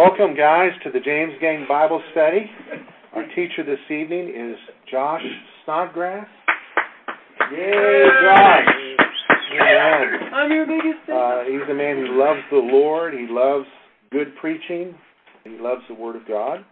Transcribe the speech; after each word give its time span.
Welcome, 0.00 0.34
guys, 0.34 0.70
to 0.82 0.90
the 0.90 0.98
James 0.98 1.34
Gang 1.42 1.66
Bible 1.68 2.02
Study. 2.12 2.50
Our 3.12 3.26
teacher 3.36 3.62
this 3.66 3.84
evening 3.90 4.32
is 4.34 4.56
Josh 4.90 5.20
Snodgrass. 5.66 6.26
Yay, 7.52 8.06
Josh! 8.22 8.64
Amen. 9.60 10.32
I'm 10.32 10.50
your 10.52 10.64
biggest 10.64 11.04
fan. 11.06 11.14
Uh, 11.14 11.42
he's 11.44 11.68
a 11.70 11.74
man 11.74 11.98
who 11.98 12.18
loves 12.18 12.40
the 12.50 12.56
Lord. 12.56 13.12
He 13.12 13.26
loves 13.28 13.66
good 14.10 14.34
preaching. 14.40 14.94
He 15.44 15.58
loves 15.60 15.82
the 15.86 15.94
Word 15.94 16.16
of 16.16 16.26
God. 16.26 16.64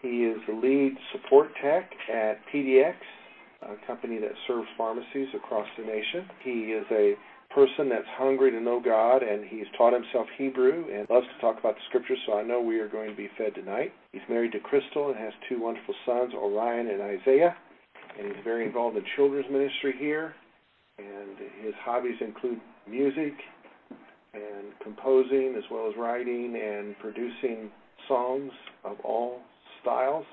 He 0.00 0.24
is 0.24 0.38
the 0.48 0.54
lead 0.54 0.96
support 1.12 1.50
tech 1.62 1.90
at 2.10 2.38
PDX, 2.50 2.94
a 3.60 3.86
company 3.86 4.18
that 4.20 4.32
serves 4.46 4.68
pharmacies 4.78 5.28
across 5.36 5.66
the 5.76 5.84
nation. 5.84 6.26
He 6.42 6.72
is 6.72 6.86
a 6.90 7.12
person 7.54 7.88
that's 7.88 8.08
hungry 8.18 8.50
to 8.50 8.60
know 8.60 8.80
God, 8.84 9.22
and 9.22 9.44
he's 9.44 9.66
taught 9.78 9.92
himself 9.92 10.26
Hebrew 10.36 10.84
and 10.92 11.08
loves 11.08 11.26
to 11.26 11.40
talk 11.40 11.58
about 11.58 11.76
the 11.76 11.80
Scriptures, 11.88 12.18
so 12.26 12.36
I 12.36 12.42
know 12.42 12.60
we 12.60 12.80
are 12.80 12.88
going 12.88 13.10
to 13.10 13.16
be 13.16 13.30
fed 13.38 13.54
tonight. 13.54 13.92
He's 14.12 14.22
married 14.28 14.52
to 14.52 14.60
Crystal 14.60 15.08
and 15.08 15.16
has 15.16 15.32
two 15.48 15.62
wonderful 15.62 15.94
sons, 16.04 16.34
Orion 16.34 16.88
and 16.88 17.00
Isaiah, 17.00 17.54
and 18.18 18.26
he's 18.26 18.44
very 18.44 18.66
involved 18.66 18.96
in 18.96 19.04
children's 19.16 19.50
ministry 19.50 19.94
here. 19.98 20.34
And 20.98 21.38
his 21.64 21.74
hobbies 21.84 22.16
include 22.20 22.60
music 22.88 23.34
and 24.32 24.72
composing, 24.82 25.54
as 25.56 25.64
well 25.70 25.88
as 25.88 25.94
writing 25.98 26.56
and 26.56 26.96
producing 26.98 27.70
songs 28.08 28.50
of 28.84 28.98
all 29.04 29.40
styles. 29.80 30.26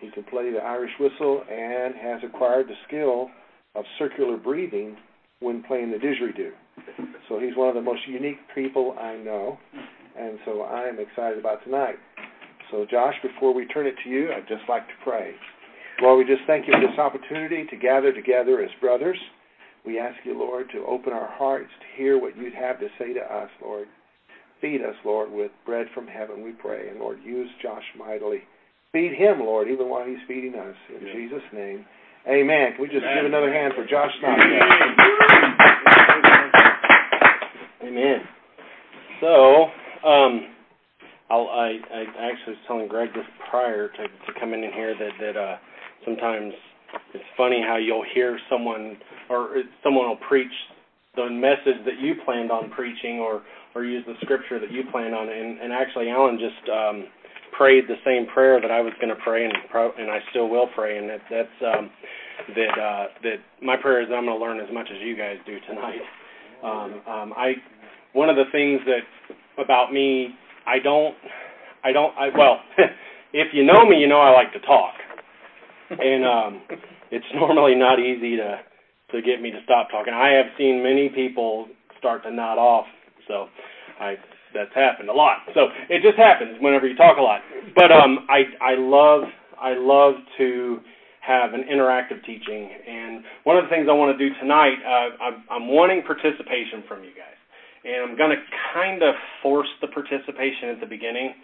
He 0.00 0.10
can 0.10 0.24
play 0.24 0.50
the 0.50 0.58
Irish 0.58 0.90
whistle 0.98 1.42
and 1.50 1.94
has 1.94 2.20
acquired 2.24 2.66
the 2.68 2.74
skill 2.86 3.28
of 3.74 3.84
circular 3.98 4.36
breathing 4.36 4.96
when 5.44 5.62
playing 5.62 5.90
the 5.90 5.98
didgeridoo. 5.98 6.50
So 7.28 7.38
he's 7.38 7.56
one 7.56 7.68
of 7.68 7.74
the 7.74 7.82
most 7.82 8.00
unique 8.08 8.38
people 8.54 8.96
I 8.98 9.16
know, 9.16 9.58
and 10.18 10.38
so 10.44 10.62
I 10.62 10.88
am 10.88 10.98
excited 10.98 11.38
about 11.38 11.62
tonight. 11.64 11.96
So, 12.70 12.86
Josh, 12.90 13.14
before 13.22 13.54
we 13.54 13.66
turn 13.66 13.86
it 13.86 13.94
to 14.04 14.10
you, 14.10 14.32
I'd 14.32 14.48
just 14.48 14.62
like 14.68 14.86
to 14.88 14.94
pray. 15.04 15.32
Lord, 16.02 16.18
we 16.18 16.34
just 16.34 16.46
thank 16.46 16.66
you 16.66 16.72
for 16.72 16.80
this 16.80 16.98
opportunity 16.98 17.64
to 17.70 17.76
gather 17.76 18.12
together 18.12 18.60
as 18.62 18.70
brothers. 18.80 19.18
We 19.86 19.98
ask 19.98 20.16
you, 20.24 20.36
Lord, 20.36 20.66
to 20.72 20.84
open 20.86 21.12
our 21.12 21.28
hearts 21.30 21.70
to 21.80 22.02
hear 22.02 22.18
what 22.18 22.36
you'd 22.36 22.54
have 22.54 22.80
to 22.80 22.88
say 22.98 23.12
to 23.12 23.20
us, 23.20 23.50
Lord. 23.62 23.86
Feed 24.60 24.80
us, 24.80 24.94
Lord, 25.04 25.30
with 25.30 25.50
bread 25.66 25.86
from 25.94 26.06
heaven, 26.06 26.42
we 26.42 26.52
pray. 26.52 26.88
And, 26.88 26.98
Lord, 26.98 27.18
use 27.22 27.50
Josh 27.62 27.84
mightily. 27.98 28.40
Feed 28.92 29.12
him, 29.12 29.40
Lord, 29.40 29.68
even 29.68 29.88
while 29.88 30.06
he's 30.06 30.22
feeding 30.26 30.54
us. 30.54 30.74
In 30.88 31.06
yeah. 31.06 31.12
Jesus' 31.12 31.46
name. 31.52 31.84
Amen. 32.26 32.72
Can 32.72 32.80
we 32.80 32.88
just 32.88 33.04
Amen. 33.04 33.16
give 33.16 33.26
another 33.26 33.52
hand 33.52 33.74
for 33.76 33.84
Josh 33.84 34.10
Snodgrass? 34.18 34.96
Amen. 37.94 38.20
So, 39.20 39.66
um, 40.06 40.48
I'll, 41.30 41.46
I, 41.46 41.78
I 41.94 42.30
actually 42.30 42.54
was 42.54 42.62
telling 42.66 42.88
Greg 42.88 43.10
this 43.14 43.24
prior 43.50 43.88
to, 43.88 44.02
to 44.02 44.40
coming 44.40 44.64
in 44.64 44.72
here 44.72 44.94
that 44.98 45.12
that 45.20 45.36
uh, 45.40 45.56
sometimes 46.04 46.52
it's 47.14 47.24
funny 47.36 47.62
how 47.64 47.76
you'll 47.76 48.04
hear 48.14 48.38
someone 48.50 48.96
or 49.30 49.62
someone 49.82 50.08
will 50.08 50.20
preach 50.28 50.52
the 51.14 51.30
message 51.30 51.84
that 51.86 52.00
you 52.00 52.14
planned 52.24 52.50
on 52.50 52.70
preaching 52.70 53.20
or 53.20 53.42
or 53.76 53.84
use 53.84 54.04
the 54.06 54.14
scripture 54.22 54.58
that 54.58 54.72
you 54.72 54.82
planned 54.90 55.14
on 55.14 55.28
and, 55.28 55.60
and 55.60 55.72
actually 55.72 56.10
Alan 56.10 56.38
just 56.38 56.68
um 56.70 57.04
prayed 57.56 57.84
the 57.86 57.96
same 58.04 58.26
prayer 58.34 58.60
that 58.60 58.72
I 58.72 58.80
was 58.80 58.92
going 59.00 59.14
to 59.14 59.22
pray 59.22 59.44
and 59.44 59.54
pro, 59.70 59.92
and 59.92 60.10
I 60.10 60.18
still 60.30 60.48
will 60.48 60.66
pray 60.74 60.98
and 60.98 61.08
that 61.08 61.20
that's 61.30 61.58
um 61.62 61.90
that 62.56 62.74
uh 62.78 63.04
that 63.22 63.38
my 63.62 63.76
prayer 63.76 64.02
is 64.02 64.08
that 64.08 64.16
I'm 64.16 64.26
going 64.26 64.38
to 64.38 64.44
learn 64.44 64.58
as 64.58 64.72
much 64.74 64.88
as 64.90 65.00
you 65.00 65.16
guys 65.16 65.36
do 65.46 65.58
tonight. 65.68 66.02
Um 66.62 67.00
um 67.08 67.32
I 67.36 67.54
one 68.14 68.30
of 68.30 68.36
the 68.36 68.44
things 68.50 68.80
that 68.86 69.02
about 69.62 69.92
me, 69.92 70.34
I 70.66 70.78
don't, 70.78 71.14
I 71.84 71.92
don't, 71.92 72.16
I 72.16 72.28
well, 72.36 72.60
if 73.34 73.48
you 73.52 73.64
know 73.64 73.84
me, 73.86 73.98
you 73.98 74.08
know 74.08 74.20
I 74.20 74.30
like 74.30 74.52
to 74.54 74.60
talk, 74.60 74.94
and 75.90 76.24
um, 76.24 76.62
it's 77.10 77.26
normally 77.34 77.74
not 77.74 77.98
easy 77.98 78.36
to 78.36 78.60
to 79.12 79.22
get 79.22 79.42
me 79.42 79.50
to 79.50 79.60
stop 79.64 79.90
talking. 79.90 80.14
I 80.14 80.30
have 80.30 80.46
seen 80.56 80.82
many 80.82 81.10
people 81.10 81.68
start 81.98 82.22
to 82.24 82.30
nod 82.30 82.58
off, 82.58 82.86
so 83.28 83.48
I 84.00 84.14
that's 84.54 84.74
happened 84.74 85.08
a 85.08 85.12
lot. 85.12 85.38
So 85.52 85.66
it 85.90 86.02
just 86.02 86.16
happens 86.16 86.56
whenever 86.60 86.86
you 86.86 86.96
talk 86.96 87.18
a 87.18 87.22
lot. 87.22 87.40
But 87.74 87.92
um, 87.92 88.26
I 88.30 88.44
I 88.62 88.74
love 88.78 89.24
I 89.60 89.74
love 89.74 90.14
to 90.38 90.78
have 91.20 91.54
an 91.54 91.64
interactive 91.72 92.24
teaching, 92.24 92.70
and 92.86 93.24
one 93.42 93.56
of 93.56 93.64
the 93.64 93.70
things 93.70 93.86
I 93.90 93.94
want 93.94 94.16
to 94.16 94.28
do 94.28 94.34
tonight, 94.40 94.76
uh, 94.84 95.24
I'm, 95.24 95.44
I'm 95.50 95.68
wanting 95.68 96.02
participation 96.02 96.84
from 96.86 97.02
you 97.02 97.16
guys 97.16 97.34
and 97.84 98.10
I'm 98.10 98.16
going 98.16 98.30
to 98.30 98.42
kind 98.72 99.02
of 99.02 99.14
force 99.42 99.68
the 99.80 99.88
participation 99.88 100.70
at 100.72 100.80
the 100.80 100.86
beginning. 100.86 101.34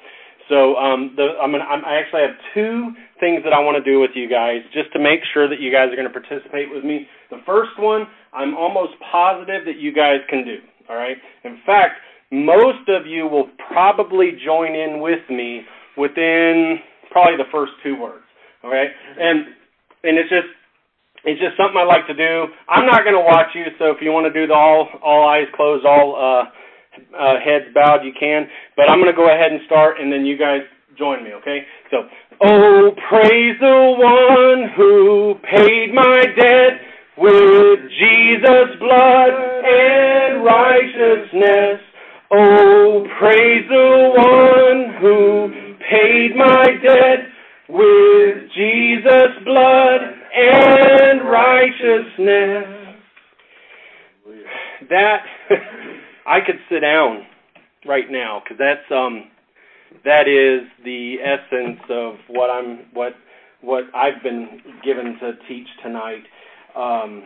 So 0.49 0.75
um, 0.77 1.15
the, 1.15 1.39
I'm 1.41 1.53
gonna, 1.53 1.65
I'm, 1.65 1.85
I 1.85 2.01
actually 2.01 2.23
have 2.23 2.35
two 2.55 2.91
things 3.21 3.45
that 3.45 3.53
I 3.53 3.61
want 3.61 3.79
to 3.79 3.85
do 3.87 4.01
with 4.01 4.11
you 4.17 4.29
guys, 4.29 4.67
just 4.75 4.93
to 4.95 4.99
make 4.99 5.21
sure 5.33 5.49
that 5.49 5.61
you 5.61 5.71
guys 5.71 5.93
are 5.93 5.97
going 5.97 6.11
to 6.11 6.13
participate 6.13 6.73
with 6.73 6.83
me. 6.83 7.07
The 7.31 7.39
first 7.47 7.79
one, 7.79 8.09
I'm 8.33 8.57
almost 8.57 8.99
positive 9.13 9.65
that 9.67 9.79
you 9.79 9.95
guys 9.95 10.19
can 10.29 10.45
do. 10.45 10.59
All 10.89 10.97
right. 10.97 11.17
In 11.45 11.61
fact, 11.65 12.03
most 12.33 12.89
of 12.89 13.07
you 13.07 13.29
will 13.29 13.49
probably 13.71 14.33
join 14.45 14.75
in 14.75 15.01
with 15.01 15.23
me 15.31 15.63
within 15.97 16.79
probably 17.11 17.37
the 17.37 17.51
first 17.53 17.73
two 17.83 17.95
words. 18.01 18.25
All 18.65 18.71
right. 18.71 18.91
And 19.19 19.47
and 20.03 20.19
it's 20.19 20.31
just 20.31 20.49
it's 21.25 21.41
just 21.41 21.57
something 21.57 21.77
I 21.77 21.85
like 21.85 22.07
to 22.09 22.17
do. 22.17 22.49
I'm 22.69 22.87
not 22.87 23.05
going 23.05 23.17
to 23.17 23.25
watch 23.25 23.53
you, 23.55 23.65
so 23.79 23.93
if 23.93 23.99
you 24.01 24.11
want 24.11 24.27
to 24.27 24.33
do 24.33 24.47
the 24.47 24.55
all 24.55 24.89
all 25.03 25.29
eyes 25.29 25.49
closed, 25.55 25.85
all 25.85 26.17
uh, 26.17 26.49
uh, 27.17 27.37
heads 27.45 27.67
bowed, 27.75 28.05
you 28.05 28.13
can. 28.19 28.49
But 28.77 28.91
I'm 28.91 29.01
going 29.01 29.13
to 29.13 29.17
go 29.17 29.29
ahead 29.29 29.53
and 29.53 29.61
start, 29.67 30.01
and 30.01 30.13
then 30.13 30.25
you 30.25 30.39
guys 30.39 30.61
join 30.99 31.25
me, 31.25 31.33
okay? 31.35 31.65
So, 31.91 32.09
oh, 32.43 32.91
praise 33.09 33.57
the 33.61 33.81
one 34.01 34.71
who 34.77 35.35
paid 35.45 35.93
my 35.93 36.25
debt 36.39 36.81
with 37.17 37.79
Jesus' 38.01 38.81
blood 38.81 39.33
and 39.65 40.45
righteousness. 40.45 41.81
Oh, 42.33 43.07
praise 43.19 43.69
the 43.69 44.13
one 44.17 45.01
who 45.01 45.75
paid 45.91 46.37
my 46.37 46.67
debt 46.83 47.29
with 47.69 48.37
Jesus' 48.57 49.45
blood 49.45 50.20
and 50.35 51.29
righteousness. 51.29 52.97
That 54.89 55.23
I 56.27 56.41
could 56.45 56.57
sit 56.71 56.81
down 56.81 57.27
right 57.87 58.11
now 58.11 58.43
because 58.43 58.59
that's 58.59 58.91
um 58.91 59.31
that 60.05 60.29
is 60.29 60.69
the 60.85 61.17
essence 61.23 61.81
of 61.91 62.15
what 62.29 62.51
I'm 62.51 62.87
what 62.93 63.15
what 63.61 63.85
I've 63.95 64.23
been 64.23 64.61
given 64.85 65.19
to 65.21 65.33
teach 65.49 65.67
tonight. 65.83 66.25
Um, 66.77 67.25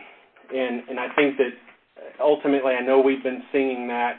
and 0.53 0.83
and 0.89 0.99
I 0.99 1.07
think 1.15 1.37
that 1.37 1.51
ultimately 2.19 2.73
I 2.73 2.81
know 2.85 2.99
we've 2.99 3.23
been 3.23 3.43
singing 3.51 3.87
that 3.87 4.17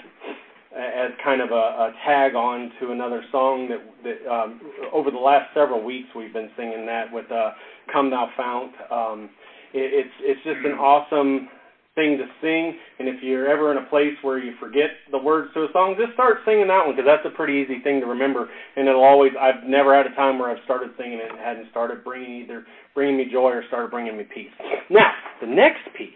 as 0.76 1.10
kind 1.24 1.40
of 1.40 1.50
a, 1.50 1.54
a 1.54 1.92
tag 2.04 2.34
on 2.34 2.70
to 2.80 2.92
another 2.92 3.22
song 3.32 3.68
that, 3.68 3.80
that 4.04 4.30
um, 4.30 4.60
over 4.92 5.10
the 5.10 5.18
last 5.18 5.48
several 5.54 5.82
weeks 5.82 6.08
we've 6.14 6.32
been 6.32 6.50
singing 6.56 6.84
that 6.86 7.12
with 7.12 7.30
uh, 7.32 7.50
"Come 7.92 8.10
Thou 8.10 8.28
Fount." 8.36 8.72
Um, 8.90 9.30
it, 9.72 10.06
it's 10.06 10.14
it's 10.20 10.40
just 10.44 10.64
an 10.64 10.78
awesome 10.78 11.48
thing 11.94 12.18
to 12.18 12.26
sing, 12.42 12.76
and 12.98 13.08
if 13.08 13.22
you're 13.22 13.48
ever 13.48 13.72
in 13.72 13.78
a 13.78 13.86
place 13.88 14.12
where 14.20 14.38
you 14.38 14.52
forget 14.60 14.90
the 15.10 15.18
words 15.18 15.48
to 15.54 15.64
a 15.64 15.68
song, 15.72 15.96
just 15.98 16.12
start 16.12 16.38
singing 16.44 16.68
that 16.68 16.84
one 16.84 16.94
because 16.94 17.08
that's 17.08 17.24
a 17.24 17.34
pretty 17.34 17.54
easy 17.54 17.80
thing 17.82 18.00
to 18.00 18.06
remember, 18.06 18.48
and 18.76 18.86
it'll 18.86 19.02
always. 19.02 19.32
I've 19.40 19.64
never 19.64 19.96
had 19.96 20.06
a 20.06 20.14
time 20.14 20.38
where 20.38 20.50
I've 20.50 20.62
started 20.64 20.90
singing 20.98 21.18
it 21.18 21.30
and 21.30 21.38
hadn't 21.38 21.70
started 21.70 22.04
bringing 22.04 22.42
either 22.42 22.66
bringing 22.94 23.16
me 23.16 23.24
joy 23.32 23.50
or 23.50 23.64
started 23.68 23.90
bringing 23.90 24.16
me 24.16 24.24
peace. 24.24 24.52
Now, 24.90 25.10
the 25.40 25.48
next 25.48 25.88
piece. 25.96 26.12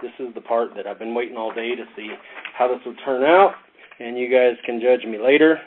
This 0.00 0.12
is 0.20 0.32
the 0.32 0.40
part 0.40 0.76
that 0.76 0.86
I've 0.86 1.00
been 1.00 1.12
waiting 1.12 1.36
all 1.36 1.52
day 1.52 1.74
to 1.74 1.82
see 1.96 2.08
how 2.56 2.68
this 2.68 2.78
will 2.86 2.94
turn 3.04 3.24
out 3.24 3.54
and 3.98 4.18
you 4.18 4.30
guys 4.30 4.56
can 4.64 4.80
judge 4.80 5.04
me 5.06 5.18
later 5.18 5.58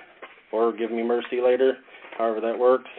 or 0.51 0.71
give 0.75 0.91
me 0.91 1.03
mercy 1.03 1.41
later, 1.43 1.77
however 2.17 2.41
that 2.41 2.57
works. 2.57 2.89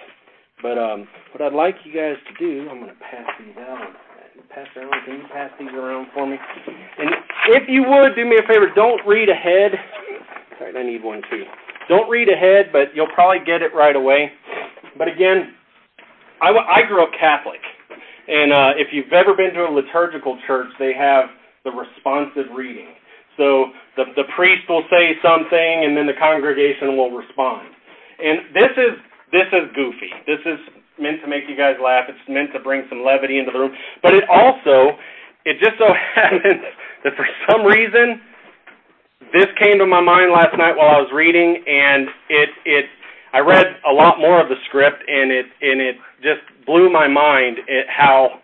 But 0.63 0.79
um, 0.79 1.09
what 1.33 1.43
I'd 1.43 1.53
like 1.57 1.75
you 1.85 1.93
guys 1.93 2.17
to 2.29 2.35
do, 2.39 2.69
I'm 2.71 2.79
going 2.79 2.89
to 2.89 3.01
pass 3.01 3.27
these 3.39 3.57
out. 3.59 3.95
Pass 4.49 4.67
around. 4.77 4.93
Can 5.07 5.15
you 5.17 5.25
pass 5.33 5.51
these 5.59 5.73
around 5.73 6.09
for 6.13 6.27
me? 6.27 6.37
And 6.99 7.11
if 7.49 7.63
you 7.69 7.85
would, 7.89 8.15
do 8.15 8.25
me 8.25 8.37
a 8.37 8.47
favor. 8.47 8.69
Don't 8.75 9.01
read 9.07 9.29
ahead. 9.31 9.73
All 10.61 10.67
right, 10.67 10.77
I 10.77 10.83
need 10.83 11.03
one 11.03 11.23
too. 11.31 11.45
Don't 11.89 12.09
read 12.09 12.29
ahead, 12.29 12.67
but 12.71 12.95
you'll 12.95 13.11
probably 13.15 13.39
get 13.47 13.63
it 13.63 13.75
right 13.75 13.97
away. 13.97 14.31
But 14.99 15.09
again, 15.09 15.55
I, 16.41 16.51
I 16.51 16.83
grew 16.87 17.03
up 17.03 17.11
Catholic, 17.19 17.61
and 18.29 18.53
uh, 18.53 18.71
if 18.77 18.89
you've 18.93 19.13
ever 19.13 19.35
been 19.35 19.55
to 19.55 19.65
a 19.65 19.73
liturgical 19.73 20.39
church, 20.47 20.69
they 20.79 20.93
have 20.93 21.27
the 21.65 21.71
responsive 21.71 22.53
reading. 22.55 22.89
So 23.37 23.73
the, 23.97 24.05
the 24.17 24.25
priest 24.37 24.69
will 24.69 24.85
say 24.91 25.17
something 25.23 25.85
and 25.85 25.97
then 25.97 26.07
the 26.07 26.19
congregation 26.19 26.97
will 26.97 27.11
respond. 27.11 27.69
And 28.23 28.55
this 28.55 28.73
is 28.77 28.95
this 29.33 29.49
is 29.53 29.73
goofy. 29.75 30.13
This 30.27 30.41
is 30.45 30.61
meant 31.01 31.21
to 31.23 31.29
make 31.29 31.49
you 31.49 31.57
guys 31.57 31.77
laugh. 31.83 32.05
It's 32.09 32.21
meant 32.29 32.53
to 32.53 32.61
bring 32.61 32.85
some 32.89 33.03
levity 33.03 33.39
into 33.39 33.51
the 33.51 33.59
room. 33.59 33.73
But 34.03 34.15
it 34.15 34.25
also 34.29 34.99
it 35.45 35.59
just 35.59 35.79
so 35.79 35.89
happens 36.15 36.63
that 37.05 37.17
for 37.17 37.27
some 37.51 37.65
reason 37.65 38.21
this 39.33 39.49
came 39.59 39.79
to 39.79 39.87
my 39.87 40.01
mind 40.01 40.31
last 40.31 40.53
night 40.59 40.77
while 40.77 40.93
I 40.93 41.01
was 41.01 41.11
reading 41.13 41.65
and 41.67 42.09
it 42.29 42.51
it 42.65 42.87
I 43.33 43.39
read 43.41 43.65
a 43.89 43.93
lot 43.93 44.19
more 44.19 44.41
of 44.41 44.49
the 44.49 44.57
script, 44.69 45.03
and 45.09 45.33
it 45.33 45.47
and 45.63 45.81
it 45.81 45.97
just 46.23 46.45
blew 46.67 46.91
my 46.93 47.09
mind 47.09 47.59
at 47.61 47.89
how 47.89 48.41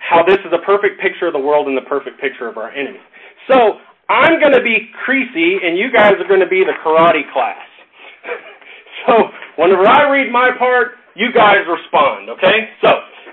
how 0.00 0.24
this 0.24 0.38
is 0.38 0.52
a 0.52 0.64
perfect 0.64 1.00
picture 1.00 1.26
of 1.26 1.32
the 1.32 1.38
world 1.38 1.68
and 1.68 1.76
the 1.76 1.88
perfect 1.88 2.20
picture 2.20 2.48
of 2.48 2.56
our 2.56 2.70
enemies. 2.70 3.00
So 3.48 3.80
I'm 4.08 4.40
going 4.40 4.52
to 4.52 4.62
be 4.62 4.92
Creasy, 5.04 5.58
and 5.64 5.76
you 5.76 5.90
guys 5.92 6.12
are 6.20 6.28
going 6.28 6.40
to 6.40 6.48
be 6.48 6.64
the 6.64 6.76
karate 6.84 7.24
class. 7.32 7.64
so 9.06 9.14
whenever 9.56 9.88
I 9.88 10.08
read 10.12 10.30
my 10.30 10.50
part, 10.58 11.00
you 11.16 11.32
guys 11.32 11.64
respond. 11.66 12.30
Okay? 12.30 12.68
So 12.84 12.92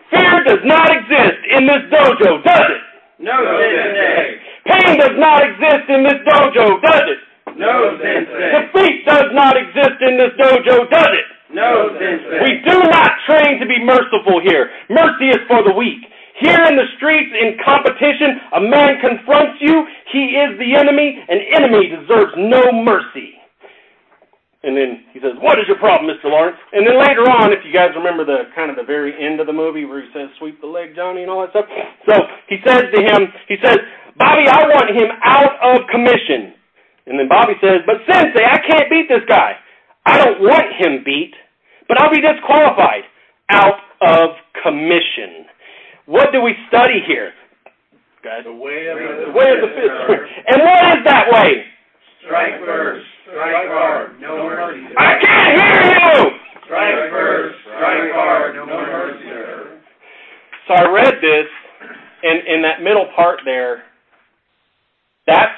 fear 0.09 0.43
does 0.43 0.63
not 0.63 0.89
exist 0.89 1.39
in 1.51 1.67
this 1.67 1.83
dojo, 1.91 2.43
does 2.43 2.67
it? 2.71 2.81
No, 3.19 3.35
Sensei. 3.39 4.39
Pain 4.65 4.99
does 4.99 5.15
not 5.15 5.43
exist 5.43 5.87
in 5.87 6.03
this 6.03 6.19
dojo, 6.27 6.81
does 6.81 7.05
it? 7.07 7.19
No, 7.55 7.97
Sensei. 8.01 8.51
Defeat 8.51 9.05
does 9.05 9.29
not 9.31 9.55
exist 9.55 9.99
in 10.01 10.17
this 10.17 10.33
dojo, 10.39 10.89
does 10.89 11.13
it? 11.13 11.27
No, 11.53 11.95
Sensei. 11.99 12.39
We 12.43 12.51
do 12.67 12.79
not 12.89 13.11
train 13.27 13.59
to 13.59 13.67
be 13.67 13.79
merciful 13.83 14.41
here. 14.43 14.71
Mercy 14.89 15.29
is 15.29 15.39
for 15.47 15.63
the 15.63 15.71
weak. 15.71 16.03
Here 16.39 16.63
in 16.67 16.75
the 16.75 16.87
streets, 16.97 17.31
in 17.31 17.57
competition, 17.63 18.41
a 18.53 18.61
man 18.61 18.99
confronts 18.99 19.55
you. 19.61 19.87
He 20.11 20.35
is 20.35 20.59
the 20.59 20.75
enemy. 20.75 21.15
An 21.29 21.39
enemy 21.55 21.87
deserves 21.87 22.35
no 22.35 22.71
mercy. 22.83 23.39
And 24.63 24.75
then 24.75 25.05
he 25.13 25.19
says, 25.21 25.37
"What 25.39 25.59
is 25.59 25.67
your 25.67 25.77
problem, 25.77 26.09
Mr. 26.09 26.25
Lawrence?" 26.25 26.57
And 26.73 26.85
then 26.85 26.97
later 26.97 27.29
on, 27.29 27.53
if 27.53 27.63
you 27.63 27.71
guys 27.71 27.95
remember 27.95 28.25
the 28.25 28.49
kind 28.55 28.69
of 28.69 28.75
the 28.75 28.83
very 28.83 29.13
end 29.15 29.39
of 29.39 29.45
the 29.47 29.53
movie 29.53 29.85
where 29.85 30.01
he 30.01 30.11
says, 30.11 30.27
"Sweep 30.39 30.59
the 30.59 30.67
leg, 30.67 30.95
Johnny," 30.95 31.21
and 31.21 31.29
all 31.29 31.41
that 31.41 31.51
stuff. 31.51 31.69
So 32.09 32.27
he 32.47 32.59
says 32.65 32.83
to 32.91 32.99
him, 32.99 33.31
he 33.47 33.57
says, 33.63 33.77
"Bobby, 34.17 34.49
I 34.49 34.67
want 34.67 34.89
him 34.89 35.11
out 35.21 35.55
of 35.61 35.87
commission." 35.87 36.53
And 37.05 37.19
then 37.19 37.27
Bobby 37.27 37.55
says, 37.61 37.83
"But 37.85 38.01
Sensei, 38.09 38.43
I 38.43 38.57
can't 38.57 38.89
beat 38.89 39.07
this 39.07 39.23
guy. 39.25 39.55
I 40.05 40.17
don't 40.17 40.41
want 40.41 40.73
him 40.73 41.03
beat, 41.03 41.35
but 41.87 42.01
I'll 42.01 42.09
be 42.09 42.19
disqualified, 42.19 43.05
out 43.51 43.79
of 44.01 44.35
commission." 44.63 45.45
What 46.05 46.31
do 46.31 46.41
we 46.41 46.53
study 46.67 47.01
here? 47.07 47.31
Guys, 48.23 48.41
the 48.45 48.53
way 48.53 48.87
of 48.89 48.97
the, 48.97 49.29
the 49.29 49.33
way 49.37 49.49
of 49.53 49.61
the 49.61 49.71
fist. 49.73 49.93
And 50.47 50.61
what 50.61 50.97
is 50.97 51.03
that 51.05 51.25
way? 51.29 51.65
Strike 52.25 52.57
first, 52.65 53.05
strike 53.29 53.69
hard, 53.69 54.19
no 54.19 54.49
mercy. 54.49 54.81
I 54.97 55.13
can't 55.21 55.61
hear 55.61 55.83
you. 55.93 56.31
Strike 56.65 57.09
first, 57.11 57.55
strike 57.61 58.11
hard, 58.13 58.55
no 58.55 58.65
mercy. 58.65 59.25
Sir. 59.29 59.81
So 60.67 60.73
I 60.73 60.89
read 60.89 61.13
this, 61.21 61.45
and 62.23 62.47
in 62.47 62.61
that 62.63 62.81
middle 62.81 63.05
part 63.15 63.41
there, 63.45 63.83
that's 65.27 65.53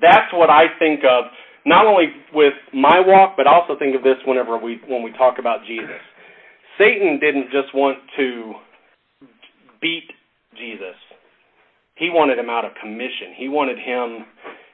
that's 0.00 0.32
what 0.32 0.48
I 0.48 0.64
think 0.78 1.00
of. 1.04 1.24
Not 1.66 1.86
only 1.86 2.06
with 2.32 2.54
my 2.72 3.00
walk, 3.04 3.34
but 3.36 3.46
also 3.46 3.78
think 3.78 3.94
of 3.94 4.02
this 4.02 4.16
whenever 4.26 4.56
we 4.56 4.80
when 4.88 5.02
we 5.02 5.12
talk 5.12 5.38
about 5.38 5.66
Jesus. 5.66 6.00
Satan 6.78 7.18
didn't 7.20 7.50
just 7.52 7.74
want 7.74 7.98
to 8.16 8.54
beat 9.80 10.10
Jesus. 10.56 10.96
He 11.96 12.10
wanted 12.10 12.38
him 12.38 12.48
out 12.48 12.64
of 12.64 12.72
commission. 12.80 13.34
He 13.36 13.48
wanted 13.48 13.78
him 13.78 14.24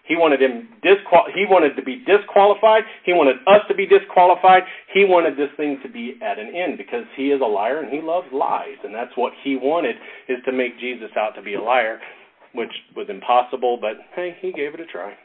he 0.04 0.16
wanted 0.16 0.42
him 0.42 0.68
disqual 0.84 1.24
he 1.32 1.48
wanted 1.48 1.74
to 1.76 1.82
be 1.82 2.04
disqualified. 2.04 2.84
He 3.04 3.12
wanted 3.12 3.36
us 3.48 3.64
to 3.68 3.74
be 3.74 3.86
disqualified. 3.86 4.64
He 4.92 5.04
wanted 5.04 5.36
this 5.36 5.48
thing 5.56 5.80
to 5.82 5.88
be 5.88 6.20
at 6.20 6.38
an 6.38 6.54
end 6.54 6.76
because 6.76 7.08
he 7.16 7.32
is 7.32 7.40
a 7.40 7.48
liar 7.48 7.80
and 7.80 7.88
he 7.88 8.04
loves 8.04 8.28
lies. 8.32 8.76
And 8.84 8.94
that's 8.94 9.16
what 9.16 9.32
he 9.42 9.56
wanted 9.56 9.96
is 10.28 10.38
to 10.44 10.52
make 10.52 10.78
Jesus 10.78 11.08
out 11.16 11.34
to 11.36 11.42
be 11.42 11.54
a 11.54 11.62
liar, 11.62 11.98
which 12.52 12.72
was 12.94 13.08
impossible, 13.08 13.78
but 13.80 13.96
hey, 14.14 14.36
he 14.40 14.52
gave 14.52 14.74
it 14.74 14.80
a 14.80 14.86
try. 14.86 15.16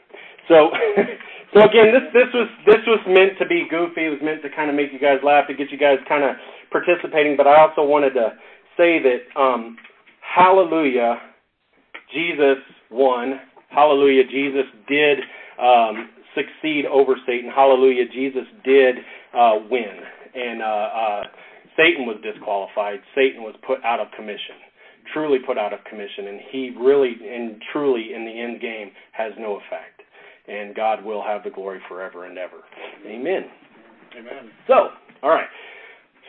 So 0.48 0.72
so 1.52 1.60
again, 1.60 1.92
this 1.92 2.08
this 2.16 2.32
was 2.32 2.48
this 2.64 2.80
was 2.88 3.04
meant 3.04 3.36
to 3.38 3.44
be 3.44 3.68
goofy. 3.68 4.08
It 4.08 4.16
was 4.16 4.24
meant 4.24 4.40
to 4.42 4.48
kind 4.48 4.70
of 4.72 4.76
make 4.76 4.96
you 4.96 4.98
guys 4.98 5.20
laugh, 5.22 5.46
to 5.48 5.54
get 5.54 5.70
you 5.70 5.78
guys 5.78 6.00
kind 6.08 6.24
of 6.24 6.40
participating, 6.72 7.36
but 7.36 7.46
I 7.46 7.60
also 7.60 7.84
wanted 7.84 8.16
to 8.16 8.32
say 8.76 8.98
that 9.02 9.40
um 9.40 9.76
hallelujah 10.20 11.16
Jesus 12.12 12.58
won 12.90 13.40
Hallelujah. 13.70 14.24
Jesus 14.24 14.66
did 14.88 15.18
um, 15.62 16.10
succeed 16.34 16.84
over 16.86 17.14
Satan. 17.26 17.50
Hallelujah. 17.54 18.04
Jesus 18.12 18.44
did 18.64 18.96
uh, 19.34 19.54
win. 19.70 19.94
And 20.34 20.60
uh, 20.60 20.64
uh, 20.64 21.22
Satan 21.76 22.06
was 22.06 22.18
disqualified. 22.22 22.98
Satan 23.14 23.42
was 23.42 23.54
put 23.66 23.78
out 23.84 24.00
of 24.00 24.08
commission, 24.16 24.58
truly 25.14 25.38
put 25.46 25.56
out 25.56 25.72
of 25.72 25.80
commission. 25.88 26.26
And 26.26 26.40
he 26.50 26.74
really 26.78 27.14
and 27.22 27.62
truly, 27.72 28.12
in 28.14 28.24
the 28.24 28.40
end 28.40 28.60
game, 28.60 28.90
has 29.12 29.32
no 29.38 29.56
effect. 29.56 30.02
And 30.48 30.74
God 30.74 31.04
will 31.04 31.22
have 31.22 31.44
the 31.44 31.50
glory 31.50 31.80
forever 31.88 32.26
and 32.26 32.36
ever. 32.38 32.58
Amen. 33.06 33.44
Amen. 34.18 34.50
So, 34.66 34.88
all 35.22 35.30
right. 35.30 35.46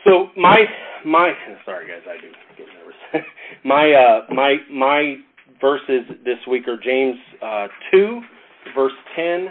So 0.04 0.28
my 0.36 0.64
my 1.04 1.32
sorry 1.64 1.88
guys, 1.88 2.02
I 2.08 2.20
do 2.20 2.28
get 2.56 2.66
nervous. 2.74 3.26
my 3.64 3.92
uh 3.92 4.34
my 4.34 4.56
my 4.70 5.16
verses 5.62 6.02
this 6.24 6.38
week 6.50 6.66
are 6.68 6.76
James 6.76 7.16
uh, 7.40 7.68
2, 7.92 8.20
verse 8.74 8.92
10, 9.16 9.48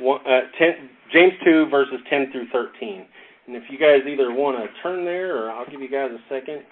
one, 0.00 0.20
uh, 0.26 0.40
10, 0.58 0.88
James 1.12 1.32
2, 1.44 1.66
verses 1.70 2.00
10 2.08 2.32
through 2.32 2.48
13. 2.50 3.06
And 3.46 3.54
if 3.54 3.64
you 3.70 3.78
guys 3.78 4.00
either 4.08 4.32
want 4.32 4.56
to 4.56 4.82
turn 4.82 5.04
there, 5.04 5.36
or 5.36 5.50
I'll 5.50 5.68
give 5.70 5.82
you 5.82 5.90
guys 5.90 6.10
a 6.10 6.34
second. 6.34 6.62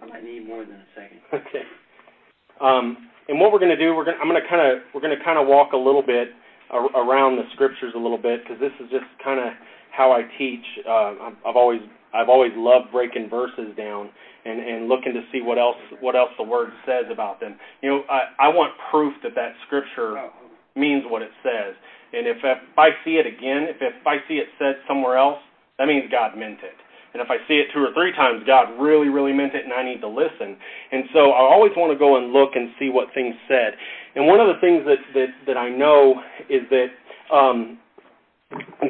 I 0.00 0.06
might 0.06 0.22
need 0.22 0.46
more 0.46 0.64
than 0.64 0.76
a 0.76 0.86
second. 0.94 1.18
Okay. 1.34 1.66
Um, 2.60 3.10
and 3.28 3.40
what 3.40 3.50
we're 3.50 3.58
going 3.58 3.74
to 3.74 3.76
do, 3.76 3.96
we're 3.96 4.04
going, 4.04 4.16
I'm 4.22 4.28
going 4.28 4.40
to 4.40 4.48
kind 4.48 4.62
of, 4.62 4.84
we're 4.94 5.00
going 5.00 5.16
to 5.16 5.24
kind 5.24 5.38
of 5.40 5.48
walk 5.48 5.72
a 5.72 5.76
little 5.76 6.06
bit 6.06 6.28
around 6.70 7.36
the 7.36 7.42
scriptures 7.52 7.92
a 7.96 7.98
little 7.98 8.18
bit 8.18 8.42
because 8.42 8.60
this 8.60 8.70
is 8.78 8.88
just 8.90 9.04
kind 9.22 9.40
of 9.40 9.52
how 9.96 10.12
I 10.12 10.22
teach. 10.38 10.64
Uh, 10.88 11.30
I've 11.46 11.56
always, 11.56 11.80
I've 12.14 12.28
always 12.28 12.52
loved 12.56 12.92
breaking 12.92 13.28
verses 13.28 13.76
down 13.76 14.10
and 14.44 14.60
and 14.60 14.88
looking 14.88 15.12
to 15.14 15.22
see 15.32 15.40
what 15.40 15.58
else 15.58 15.76
what 16.00 16.16
else 16.16 16.30
the 16.38 16.44
word 16.44 16.70
says 16.86 17.04
about 17.10 17.40
them. 17.40 17.56
You 17.82 17.90
know, 17.90 18.00
I 18.10 18.46
I 18.46 18.48
want 18.48 18.72
proof 18.90 19.14
that 19.22 19.34
that 19.34 19.52
scripture 19.66 20.18
Oh, 20.18 20.30
means 20.76 21.04
what 21.08 21.22
it 21.22 21.30
says. 21.42 21.74
And 22.12 22.26
if, 22.26 22.38
if 22.42 22.58
I 22.78 22.90
see 23.04 23.16
it 23.16 23.26
again, 23.26 23.66
if 23.70 23.76
if 23.80 24.06
I 24.06 24.16
see 24.28 24.34
it 24.34 24.48
said 24.58 24.76
somewhere 24.86 25.16
else, 25.16 25.38
that 25.78 25.86
means 25.86 26.10
God 26.10 26.36
meant 26.36 26.60
it. 26.62 26.78
And 27.14 27.22
if 27.22 27.30
I 27.30 27.38
see 27.46 27.54
it 27.54 27.68
two 27.72 27.78
or 27.78 27.94
three 27.94 28.10
times, 28.12 28.42
God 28.44 28.74
really, 28.78 29.08
really 29.08 29.32
meant 29.32 29.54
it, 29.54 29.62
and 29.64 29.72
I 29.72 29.84
need 29.84 30.00
to 30.00 30.08
listen. 30.08 30.58
And 30.90 31.04
so 31.12 31.30
I 31.30 31.46
always 31.46 31.70
want 31.76 31.92
to 31.92 31.98
go 31.98 32.18
and 32.18 32.32
look 32.32 32.50
and 32.56 32.70
see 32.78 32.90
what 32.90 33.14
things 33.14 33.36
said. 33.46 33.78
And 34.16 34.26
one 34.26 34.40
of 34.40 34.48
the 34.48 34.60
things 34.60 34.82
that 34.86 34.98
that, 35.14 35.30
that 35.46 35.56
I 35.56 35.70
know 35.70 36.20
is 36.50 36.62
that 36.70 36.90
um, 37.34 37.78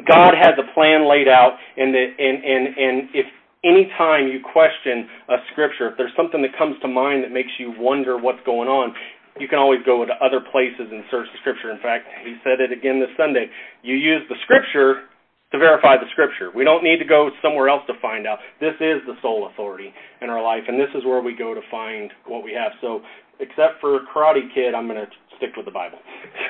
God 0.07 0.33
has 0.35 0.53
a 0.59 0.73
plan 0.73 1.09
laid 1.09 1.27
out, 1.27 1.57
and 1.77 1.93
that 1.93 2.07
and 2.19 2.37
and 2.43 2.63
and 2.77 2.95
if 3.13 3.25
anytime 3.65 4.27
you 4.27 4.39
question 4.39 5.09
a 5.29 5.37
scripture, 5.51 5.89
if 5.89 5.97
there's 5.97 6.13
something 6.15 6.41
that 6.41 6.53
comes 6.57 6.75
to 6.81 6.87
mind 6.87 7.23
that 7.23 7.31
makes 7.31 7.49
you 7.57 7.73
wonder 7.77 8.17
what's 8.17 8.41
going 8.45 8.69
on, 8.69 8.93
you 9.39 9.47
can 9.47 9.59
always 9.59 9.81
go 9.85 10.05
to 10.05 10.13
other 10.23 10.39
places 10.39 10.87
and 10.91 11.03
search 11.09 11.27
the 11.33 11.39
scripture. 11.41 11.71
In 11.71 11.81
fact, 11.81 12.05
he 12.23 12.37
said 12.43 12.61
it 12.61 12.71
again 12.71 12.99
this 12.99 13.11
Sunday. 13.17 13.49
You 13.81 13.95
use 13.95 14.21
the 14.29 14.35
scripture 14.45 15.09
to 15.51 15.57
verify 15.57 15.97
the 15.97 16.07
scripture. 16.11 16.51
We 16.55 16.63
don't 16.63 16.83
need 16.83 16.99
to 16.99 17.05
go 17.05 17.29
somewhere 17.41 17.69
else 17.69 17.83
to 17.87 17.93
find 18.01 18.27
out. 18.27 18.39
This 18.59 18.75
is 18.79 19.01
the 19.05 19.15
sole 19.21 19.49
authority 19.51 19.93
in 20.21 20.29
our 20.29 20.41
life, 20.41 20.63
and 20.67 20.79
this 20.79 20.89
is 20.95 21.03
where 21.05 21.21
we 21.21 21.35
go 21.35 21.53
to 21.53 21.61
find 21.69 22.11
what 22.27 22.43
we 22.43 22.53
have. 22.53 22.71
So, 22.81 23.01
except 23.39 23.81
for 23.81 23.99
Karate 24.13 24.47
Kid, 24.53 24.73
I'm 24.73 24.87
going 24.87 25.03
to 25.03 25.11
stick 25.37 25.51
with 25.57 25.65
the 25.65 25.71
Bible. 25.71 25.99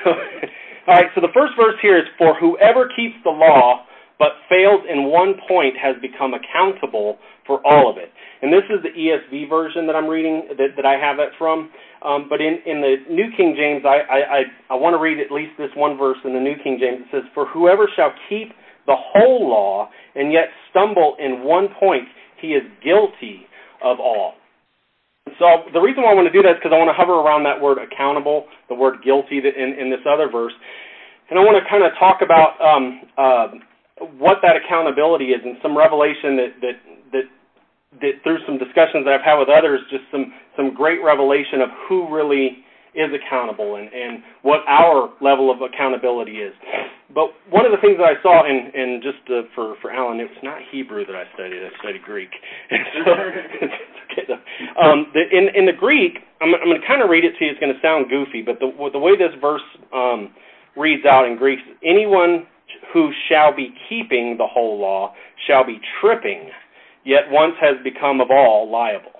all 0.86 0.94
right, 0.94 1.10
so 1.14 1.20
the 1.20 1.32
first 1.34 1.54
verse 1.58 1.74
here 1.82 1.98
is 1.98 2.04
For 2.18 2.34
whoever 2.38 2.88
keeps 2.94 3.16
the 3.24 3.30
law 3.30 3.86
but 4.18 4.32
fails 4.48 4.80
in 4.88 5.04
one 5.04 5.34
point 5.46 5.76
has 5.76 5.94
become 6.00 6.32
accountable 6.32 7.18
for 7.46 7.60
all 7.66 7.90
of 7.90 7.98
it. 7.98 8.10
And 8.42 8.52
this 8.52 8.64
is 8.70 8.82
the 8.82 8.88
ESV 8.88 9.48
version 9.48 9.86
that 9.86 9.94
I'm 9.94 10.06
reading, 10.06 10.48
that, 10.56 10.72
that 10.76 10.86
I 10.86 10.96
have 10.96 11.18
it 11.18 11.30
from. 11.38 11.70
Um, 12.02 12.26
but 12.28 12.40
in, 12.40 12.58
in 12.64 12.80
the 12.80 12.96
New 13.10 13.28
King 13.36 13.54
James, 13.56 13.84
I, 13.84 14.00
I, 14.08 14.18
I, 14.18 14.42
I 14.70 14.74
want 14.74 14.94
to 14.94 14.98
read 14.98 15.18
at 15.20 15.30
least 15.30 15.52
this 15.58 15.70
one 15.76 15.98
verse 15.98 16.16
in 16.24 16.32
the 16.32 16.40
New 16.40 16.54
King 16.62 16.78
James. 16.80 17.02
It 17.02 17.08
says, 17.12 17.22
For 17.34 17.46
whoever 17.46 17.88
shall 17.94 18.12
keep 18.28 18.52
the 18.86 18.96
whole 18.96 19.48
law 19.48 19.90
and 20.14 20.32
yet 20.32 20.48
stumble 20.70 21.16
in 21.18 21.42
one 21.44 21.68
point, 21.78 22.08
he 22.40 22.48
is 22.48 22.62
guilty 22.82 23.46
of 23.82 24.00
all. 24.00 24.34
So 25.38 25.68
the 25.72 25.80
reason 25.80 26.02
why 26.02 26.12
I 26.12 26.14
want 26.14 26.26
to 26.26 26.32
do 26.32 26.42
that 26.42 26.56
is 26.56 26.58
because 26.62 26.72
I 26.74 26.78
want 26.78 26.88
to 26.90 26.96
hover 26.96 27.14
around 27.14 27.44
that 27.44 27.60
word 27.60 27.78
accountable, 27.78 28.46
the 28.68 28.74
word 28.74 29.02
guilty 29.04 29.38
in, 29.38 29.70
in 29.78 29.90
this 29.90 30.00
other 30.08 30.28
verse. 30.30 30.54
And 31.30 31.38
I 31.38 31.42
want 31.44 31.62
to 31.62 31.68
kind 31.70 31.84
of 31.84 31.92
talk 31.98 32.22
about 32.22 32.60
um, 32.60 33.02
uh, 33.18 33.48
what 34.18 34.38
that 34.42 34.56
accountability 34.56 35.32
is 35.32 35.42
and 35.44 35.56
some 35.62 35.76
revelation 35.76 36.36
that 36.36 36.52
that 36.62 36.76
that 37.12 37.24
that 38.00 38.12
through 38.22 38.38
some 38.46 38.58
discussions 38.58 39.04
that 39.04 39.14
I've 39.14 39.24
had 39.26 39.36
with 39.36 39.48
others, 39.48 39.80
just 39.90 40.04
some 40.12 40.32
some 40.56 40.74
great 40.74 41.02
revelation 41.02 41.60
of 41.62 41.70
who 41.88 42.08
really 42.14 42.64
is 42.94 43.10
accountable 43.12 43.76
and 43.76 43.92
and 43.92 44.22
what 44.42 44.60
our 44.68 45.10
level 45.20 45.50
of 45.50 45.62
accountability 45.62 46.38
is. 46.40 46.54
But 47.14 47.32
one 47.50 47.66
of 47.66 47.72
the 47.72 47.78
things 47.78 47.98
that 47.98 48.06
I 48.06 48.22
saw, 48.22 48.44
and 48.44 48.74
and 48.74 49.02
just 49.02 49.22
uh, 49.30 49.48
for 49.54 49.76
for 49.82 49.92
Alan, 49.92 50.20
it 50.20 50.28
was 50.30 50.42
not 50.42 50.58
Hebrew 50.72 51.06
that 51.06 51.16
I 51.16 51.24
studied; 51.34 51.62
I 51.64 51.70
studied 51.80 52.02
Greek. 52.02 52.30
So, 53.04 53.95
um, 54.82 55.06
the, 55.14 55.22
in 55.30 55.48
in 55.54 55.66
the 55.66 55.72
Greek, 55.72 56.18
I'm 56.40 56.54
I'm 56.54 56.68
going 56.68 56.80
to 56.80 56.86
kind 56.86 57.02
of 57.02 57.10
read 57.10 57.24
it 57.24 57.38
to 57.38 57.44
you. 57.44 57.50
It's 57.50 57.60
going 57.60 57.74
to 57.74 57.80
sound 57.80 58.06
goofy, 58.08 58.42
but 58.42 58.58
the 58.60 58.70
the 58.92 58.98
way 58.98 59.16
this 59.16 59.32
verse 59.40 59.62
um, 59.94 60.30
reads 60.76 61.04
out 61.06 61.26
in 61.26 61.36
Greek, 61.36 61.58
anyone 61.84 62.46
who 62.92 63.10
shall 63.28 63.54
be 63.54 63.74
keeping 63.88 64.36
the 64.38 64.46
whole 64.46 64.78
law 64.78 65.14
shall 65.46 65.64
be 65.64 65.80
tripping, 66.00 66.50
yet 67.04 67.22
once 67.30 67.54
has 67.60 67.76
become 67.84 68.20
of 68.20 68.30
all 68.30 68.70
liable. 68.70 69.12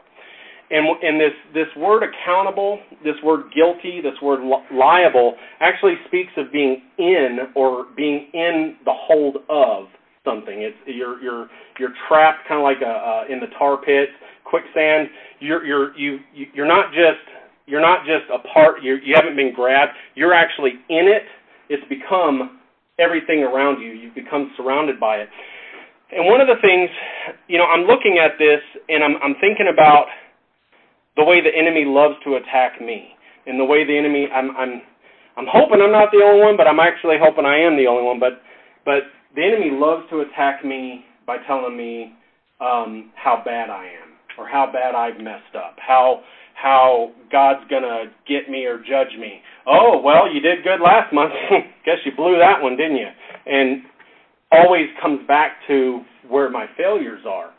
And, 0.69 0.85
and 1.03 1.21
this, 1.21 1.33
this 1.55 1.69
word 1.77 2.03
accountable, 2.03 2.81
this 3.05 3.15
word 3.23 3.53
guilty, 3.55 4.01
this 4.01 4.21
word 4.21 4.41
liable 4.73 5.37
actually 5.61 5.95
speaks 6.09 6.33
of 6.37 6.51
being 6.53 6.83
in 6.99 7.39
or 7.55 7.87
being 7.97 8.29
in 8.35 8.77
the 8.85 8.93
hold 8.93 9.37
of 9.49 9.87
something. 10.27 10.63
It's 10.63 10.77
you're 10.87 11.23
you're 11.23 11.49
you're 11.79 11.95
trapped 12.09 12.49
kind 12.49 12.61
of 12.61 12.65
like 12.65 12.83
a 12.83 12.93
uh, 12.93 13.33
in 13.33 13.41
the 13.41 13.49
tar 13.59 13.79
pit, 13.79 14.11
quicksand. 14.45 15.09
You're 15.41 15.65
you're 15.65 15.97
you 15.97 16.21
you're 16.55 16.69
not 16.69 16.93
just 16.93 17.25
you're 17.67 17.81
not 17.81 18.05
just 18.07 18.27
a 18.35 18.41
part. 18.53 18.83
You 18.83 18.99
you 19.05 19.15
haven't 19.17 19.37
been 19.37 19.55
grabbed. 19.55 19.93
You're 20.17 20.35
actually 20.35 20.73
in 20.91 21.09
it. 21.09 21.25
It's 21.71 21.87
become 21.89 22.61
everything 22.99 23.45
around 23.45 23.81
you. 23.81 23.93
You've 23.93 24.15
become 24.15 24.53
surrounded 24.59 25.01
by 25.01 25.19
it. 25.19 25.31
And 26.13 26.27
one 26.27 26.41
of 26.41 26.49
the 26.49 26.61
things, 26.63 26.91
you 27.49 27.59
know, 27.59 27.67
I'm 27.67 27.87
looking 27.87 28.19
at 28.19 28.39
this 28.39 28.61
and 28.91 29.05
I'm 29.05 29.17
I'm 29.23 29.37
thinking 29.41 29.69
about 29.73 30.07
the 31.17 31.25
way 31.25 31.41
the 31.41 31.55
enemy 31.55 31.85
loves 31.87 32.17
to 32.25 32.37
attack 32.37 32.81
me, 32.81 33.17
and 33.47 33.59
the 33.59 33.65
way 33.65 33.85
the 33.85 33.97
enemy. 33.97 34.29
I'm 34.33 34.57
I'm 34.57 34.83
I'm 35.37 35.47
hoping 35.49 35.81
I'm 35.83 35.93
not 35.93 36.13
the 36.13 36.23
only 36.25 36.43
one, 36.43 36.57
but 36.57 36.67
I'm 36.69 36.81
actually 36.81 37.17
hoping 37.21 37.45
I 37.47 37.59
am 37.61 37.77
the 37.77 37.87
only 37.87 38.05
one. 38.05 38.21
But 38.21 38.43
but 38.85 39.05
the 39.37 39.43
enemy 39.45 39.71
loves 39.71 40.09
to 40.11 40.21
attack 40.21 40.65
me 40.65 41.05
by 41.27 41.37
telling 41.47 41.77
me 41.77 42.15
um, 42.61 43.13
how 43.15 43.43
bad 43.45 43.71
I 43.71 43.85
am 43.85 44.17
or 44.39 44.49
how 44.49 44.71
bad 44.73 44.95
I've 44.95 45.21
messed 45.23 45.55
up, 45.55 45.77
how 45.79 46.23
how 46.55 47.13
God's 47.31 47.69
gonna 47.69 48.05
get 48.27 48.49
me 48.51 48.65
or 48.65 48.79
judge 48.79 49.13
me. 49.21 49.41
Oh 49.67 50.01
well, 50.03 50.33
you 50.33 50.41
did 50.41 50.65
good 50.65 50.81
last 50.83 51.13
month. 51.13 51.33
Guess 51.85 51.99
you 52.05 52.13
blew 52.17 52.39
that 52.39 52.63
one, 52.63 52.77
didn't 52.77 52.97
you? 52.97 53.09
And 53.47 53.83
always 54.51 54.87
comes 55.03 55.21
back 55.29 55.53
to 55.69 56.01
where 56.29 56.51
my 56.51 56.67
failures 56.77 57.23
are. 57.29 57.51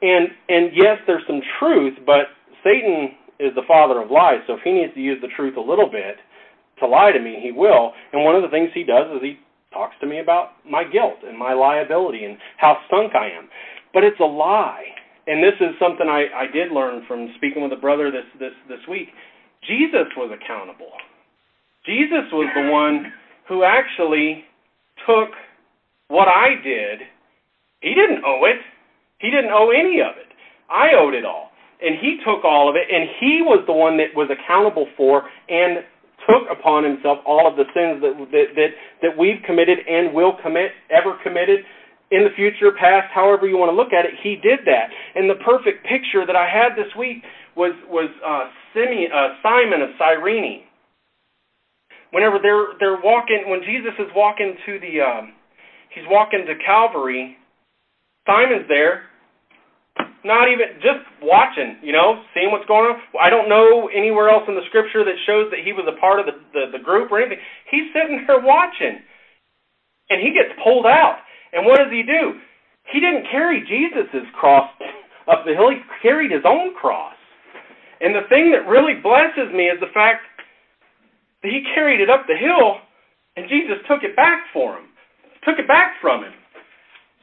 And 0.00 0.28
and 0.48 0.70
yes, 0.74 0.98
there's 1.06 1.22
some 1.26 1.42
truth, 1.58 1.98
but 2.06 2.32
Satan 2.64 3.10
is 3.38 3.54
the 3.54 3.62
father 3.68 4.00
of 4.00 4.10
lies, 4.10 4.40
so 4.46 4.54
if 4.54 4.60
he 4.64 4.72
needs 4.72 4.94
to 4.94 5.00
use 5.00 5.18
the 5.20 5.28
truth 5.36 5.56
a 5.58 5.60
little 5.60 5.90
bit 5.90 6.16
to 6.80 6.86
lie 6.86 7.12
to 7.12 7.20
me, 7.20 7.40
he 7.42 7.52
will. 7.52 7.92
And 8.12 8.24
one 8.24 8.34
of 8.34 8.42
the 8.42 8.48
things 8.48 8.70
he 8.72 8.84
does 8.84 9.06
is 9.14 9.22
he 9.22 9.38
talks 9.72 9.94
to 10.00 10.06
me 10.06 10.20
about 10.20 10.52
my 10.68 10.84
guilt 10.84 11.18
and 11.26 11.38
my 11.38 11.52
liability 11.52 12.24
and 12.24 12.38
how 12.56 12.76
sunk 12.90 13.14
I 13.14 13.26
am. 13.26 13.48
But 13.92 14.04
it's 14.04 14.20
a 14.20 14.24
lie. 14.24 14.84
And 15.26 15.42
this 15.42 15.54
is 15.60 15.74
something 15.80 16.06
I, 16.08 16.26
I 16.34 16.46
did 16.52 16.70
learn 16.72 17.04
from 17.08 17.32
speaking 17.36 17.62
with 17.62 17.72
a 17.72 17.80
brother 17.80 18.10
this, 18.10 18.26
this, 18.38 18.52
this 18.68 18.80
week. 18.88 19.08
Jesus 19.66 20.06
was 20.16 20.30
accountable. 20.30 20.92
Jesus 21.84 22.30
was 22.32 22.48
the 22.54 22.70
one 22.70 23.12
who 23.48 23.64
actually 23.64 24.44
took 25.06 25.30
what 26.08 26.28
I 26.28 26.54
did. 26.62 27.00
He 27.80 27.94
didn't 27.94 28.24
owe 28.24 28.44
it. 28.44 28.60
He 29.18 29.30
didn't 29.30 29.50
owe 29.50 29.70
any 29.70 30.00
of 30.00 30.16
it. 30.16 30.30
I 30.70 30.94
owed 30.96 31.14
it 31.14 31.24
all 31.24 31.46
and 31.80 31.96
he 32.00 32.18
took 32.24 32.44
all 32.44 32.68
of 32.68 32.76
it, 32.76 32.88
and 32.90 33.08
he 33.20 33.42
was 33.42 33.62
the 33.66 33.72
one 33.72 33.96
that 33.98 34.14
was 34.14 34.30
accountable 34.30 34.86
for 34.96 35.28
and 35.48 35.84
took 36.26 36.50
upon 36.50 36.84
himself 36.84 37.18
all 37.24 37.46
of 37.46 37.56
the 37.56 37.64
sins 37.72 38.02
that 38.02 38.14
that 38.54 38.70
that, 39.02 39.18
we've 39.18 39.42
committed 39.46 39.78
and 39.88 40.12
will 40.12 40.36
commit 40.42 40.72
ever 40.90 41.16
committed 41.22 41.60
in 42.10 42.22
the 42.22 42.30
future, 42.36 42.70
past, 42.78 43.10
however 43.12 43.48
you 43.48 43.58
want 43.58 43.70
to 43.70 43.74
look 43.74 43.92
at 43.92 44.06
it. 44.06 44.14
He 44.22 44.36
did 44.36 44.60
that, 44.66 44.90
and 45.14 45.28
the 45.28 45.42
perfect 45.42 45.82
picture 45.86 46.26
that 46.26 46.36
I 46.36 46.46
had 46.46 46.76
this 46.76 46.90
week 46.98 47.22
was 47.56 47.72
was 47.88 48.10
uh, 48.22 48.50
Simeon, 48.74 49.10
uh, 49.10 49.38
Simon 49.42 49.82
of 49.82 49.90
Cyrene. 49.98 50.62
Whenever 52.12 52.38
they're 52.40 52.78
they're 52.78 53.02
walking, 53.02 53.44
when 53.46 53.60
Jesus 53.62 53.94
is 53.98 54.06
walking 54.14 54.54
to 54.66 54.78
the, 54.78 55.00
um, 55.00 55.34
he's 55.90 56.04
walking 56.08 56.46
to 56.46 56.54
Calvary. 56.64 57.36
Simon's 58.26 58.66
there, 58.68 59.06
not 60.26 60.50
even 60.50 60.82
just 60.82 61.06
watching, 61.22 61.78
you 61.82 61.92
know, 61.92 62.22
seeing 62.34 62.50
what's 62.50 62.66
going 62.66 62.90
on. 62.90 63.00
I 63.20 63.30
don't 63.30 63.48
know 63.48 63.88
anywhere 63.94 64.28
else 64.28 64.44
in 64.48 64.54
the 64.54 64.66
scripture 64.68 65.04
that 65.04 65.14
shows 65.24 65.50
that 65.50 65.62
he 65.64 65.72
was 65.72 65.86
a 65.86 65.98
part 66.00 66.20
of 66.20 66.26
the, 66.26 66.36
the, 66.52 66.78
the 66.78 66.82
group 66.82 67.10
or 67.10 67.20
anything. 67.22 67.38
He's 67.70 67.88
sitting 67.94 68.24
there 68.26 68.40
watching. 68.40 69.00
And 70.10 70.20
he 70.20 70.34
gets 70.34 70.50
pulled 70.62 70.86
out. 70.86 71.18
And 71.52 71.64
what 71.64 71.78
does 71.78 71.90
he 71.90 72.02
do? 72.02 72.38
He 72.92 73.00
didn't 73.00 73.26
carry 73.30 73.62
Jesus' 73.66 74.26
cross 74.38 74.70
up 75.30 75.46
the 75.46 75.54
hill, 75.54 75.70
he 75.70 75.78
carried 76.02 76.30
his 76.30 76.42
own 76.44 76.74
cross. 76.74 77.14
And 78.00 78.14
the 78.14 78.28
thing 78.28 78.52
that 78.52 78.68
really 78.68 78.94
blesses 79.00 79.50
me 79.54 79.66
is 79.66 79.80
the 79.80 79.90
fact 79.94 80.22
that 81.42 81.50
he 81.50 81.64
carried 81.74 82.00
it 82.00 82.10
up 82.10 82.26
the 82.28 82.36
hill 82.36 82.78
and 83.36 83.48
Jesus 83.48 83.76
took 83.88 84.02
it 84.02 84.16
back 84.16 84.42
for 84.52 84.76
him, 84.76 84.88
took 85.44 85.58
it 85.58 85.68
back 85.68 85.94
from 86.00 86.24
him. 86.24 86.32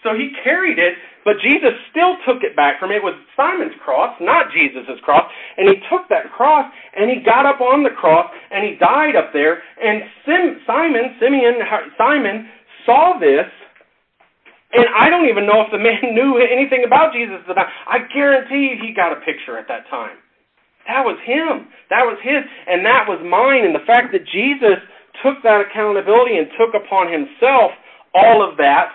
So 0.04 0.14
he 0.14 0.36
carried 0.44 0.78
it, 0.78 0.96
but 1.24 1.40
Jesus 1.40 1.72
still 1.90 2.20
took 2.28 2.44
it 2.44 2.56
back 2.56 2.80
from 2.80 2.92
him. 2.92 3.00
It 3.00 3.04
was 3.04 3.16
Simon's 3.36 3.74
cross, 3.84 4.12
not 4.20 4.52
Jesus' 4.52 5.00
cross. 5.02 5.24
And 5.58 5.70
he 5.70 5.80
took 5.90 6.08
that 6.10 6.32
cross 6.36 6.68
and 6.96 7.10
he 7.10 7.24
got 7.24 7.48
up 7.48 7.62
on 7.62 7.84
the 7.84 7.96
cross 7.96 8.30
and 8.52 8.68
he 8.68 8.76
died 8.76 9.16
up 9.16 9.32
there. 9.32 9.64
And 9.82 10.04
Sim, 10.28 10.60
Simon, 10.68 11.16
Simeon, 11.20 11.56
Simon 11.98 12.50
saw 12.86 13.18
this. 13.18 13.48
And 14.74 14.86
I 14.98 15.10
don't 15.10 15.30
even 15.30 15.46
know 15.48 15.62
if 15.64 15.72
the 15.72 15.80
man 15.80 16.04
knew 16.14 16.38
anything 16.38 16.84
about 16.86 17.14
Jesus 17.14 17.40
at 17.40 17.48
the 17.48 17.56
time. 17.56 17.72
I 17.88 18.00
guarantee 18.14 18.76
you 18.76 18.78
he 18.84 18.94
got 18.94 19.16
a 19.16 19.24
picture 19.24 19.58
at 19.58 19.68
that 19.70 19.88
time. 19.90 20.20
That 20.88 21.06
was 21.08 21.16
him. 21.24 21.72
That 21.90 22.04
was 22.04 22.20
his. 22.20 22.44
And 22.68 22.86
that 22.86 23.08
was 23.08 23.24
mine. 23.24 23.64
And 23.64 23.74
the 23.74 23.88
fact 23.88 24.12
that 24.12 24.28
Jesus 24.28 24.84
took 25.24 25.40
that 25.44 25.64
accountability 25.64 26.36
and 26.36 26.52
took 26.60 26.76
upon 26.76 27.08
himself 27.08 27.72
all 28.14 28.44
of 28.44 28.58
that 28.58 28.92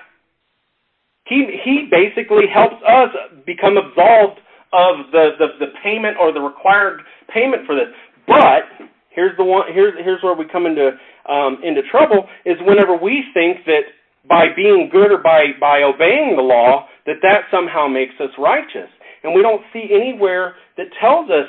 he 1.29 1.89
basically 1.91 2.47
helps 2.53 2.77
us 2.87 3.11
become 3.45 3.77
absolved 3.77 4.41
of 4.73 5.11
the, 5.13 5.67
payment 5.83 6.17
or 6.21 6.33
the 6.33 6.41
required 6.41 7.01
payment 7.33 7.67
for 7.67 7.75
this. 7.75 7.89
But 8.27 8.69
here's 9.11 9.37
the 9.37 9.45
one 9.45 9.73
here's 9.73 9.95
here's 10.05 10.23
where 10.23 10.35
we 10.35 10.45
come 10.51 10.67
into 10.67 10.91
um, 11.29 11.59
into 11.65 11.83
trouble 11.91 12.27
is 12.45 12.57
whenever 12.67 12.97
we 12.97 13.25
think 13.35 13.65
that 13.67 13.83
by 14.29 14.47
being 14.55 14.89
good 14.93 15.11
or 15.13 15.19
by 15.19 15.83
obeying 15.83 16.37
the 16.37 16.43
law 16.43 16.87
that 17.07 17.17
that 17.23 17.43
somehow 17.51 17.89
makes 17.89 18.15
us 18.21 18.31
righteous, 18.39 18.89
and 19.25 19.35
we 19.35 19.43
don't 19.43 19.63
see 19.73 19.89
anywhere 19.93 20.57
that 20.77 20.87
tells 21.01 21.31
us 21.31 21.49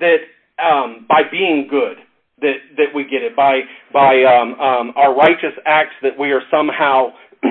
that 0.00 0.18
um, 0.62 1.06
by 1.08 1.22
being 1.30 1.66
good 1.68 1.98
that 2.40 2.94
we 2.94 3.04
get 3.04 3.22
it 3.22 3.36
by 3.36 3.60
by 3.92 4.22
um, 4.24 4.92
our 4.96 5.14
righteous 5.14 5.54
acts 5.66 5.94
that 6.02 6.18
we 6.18 6.30
are 6.32 6.42
somehow 6.50 7.08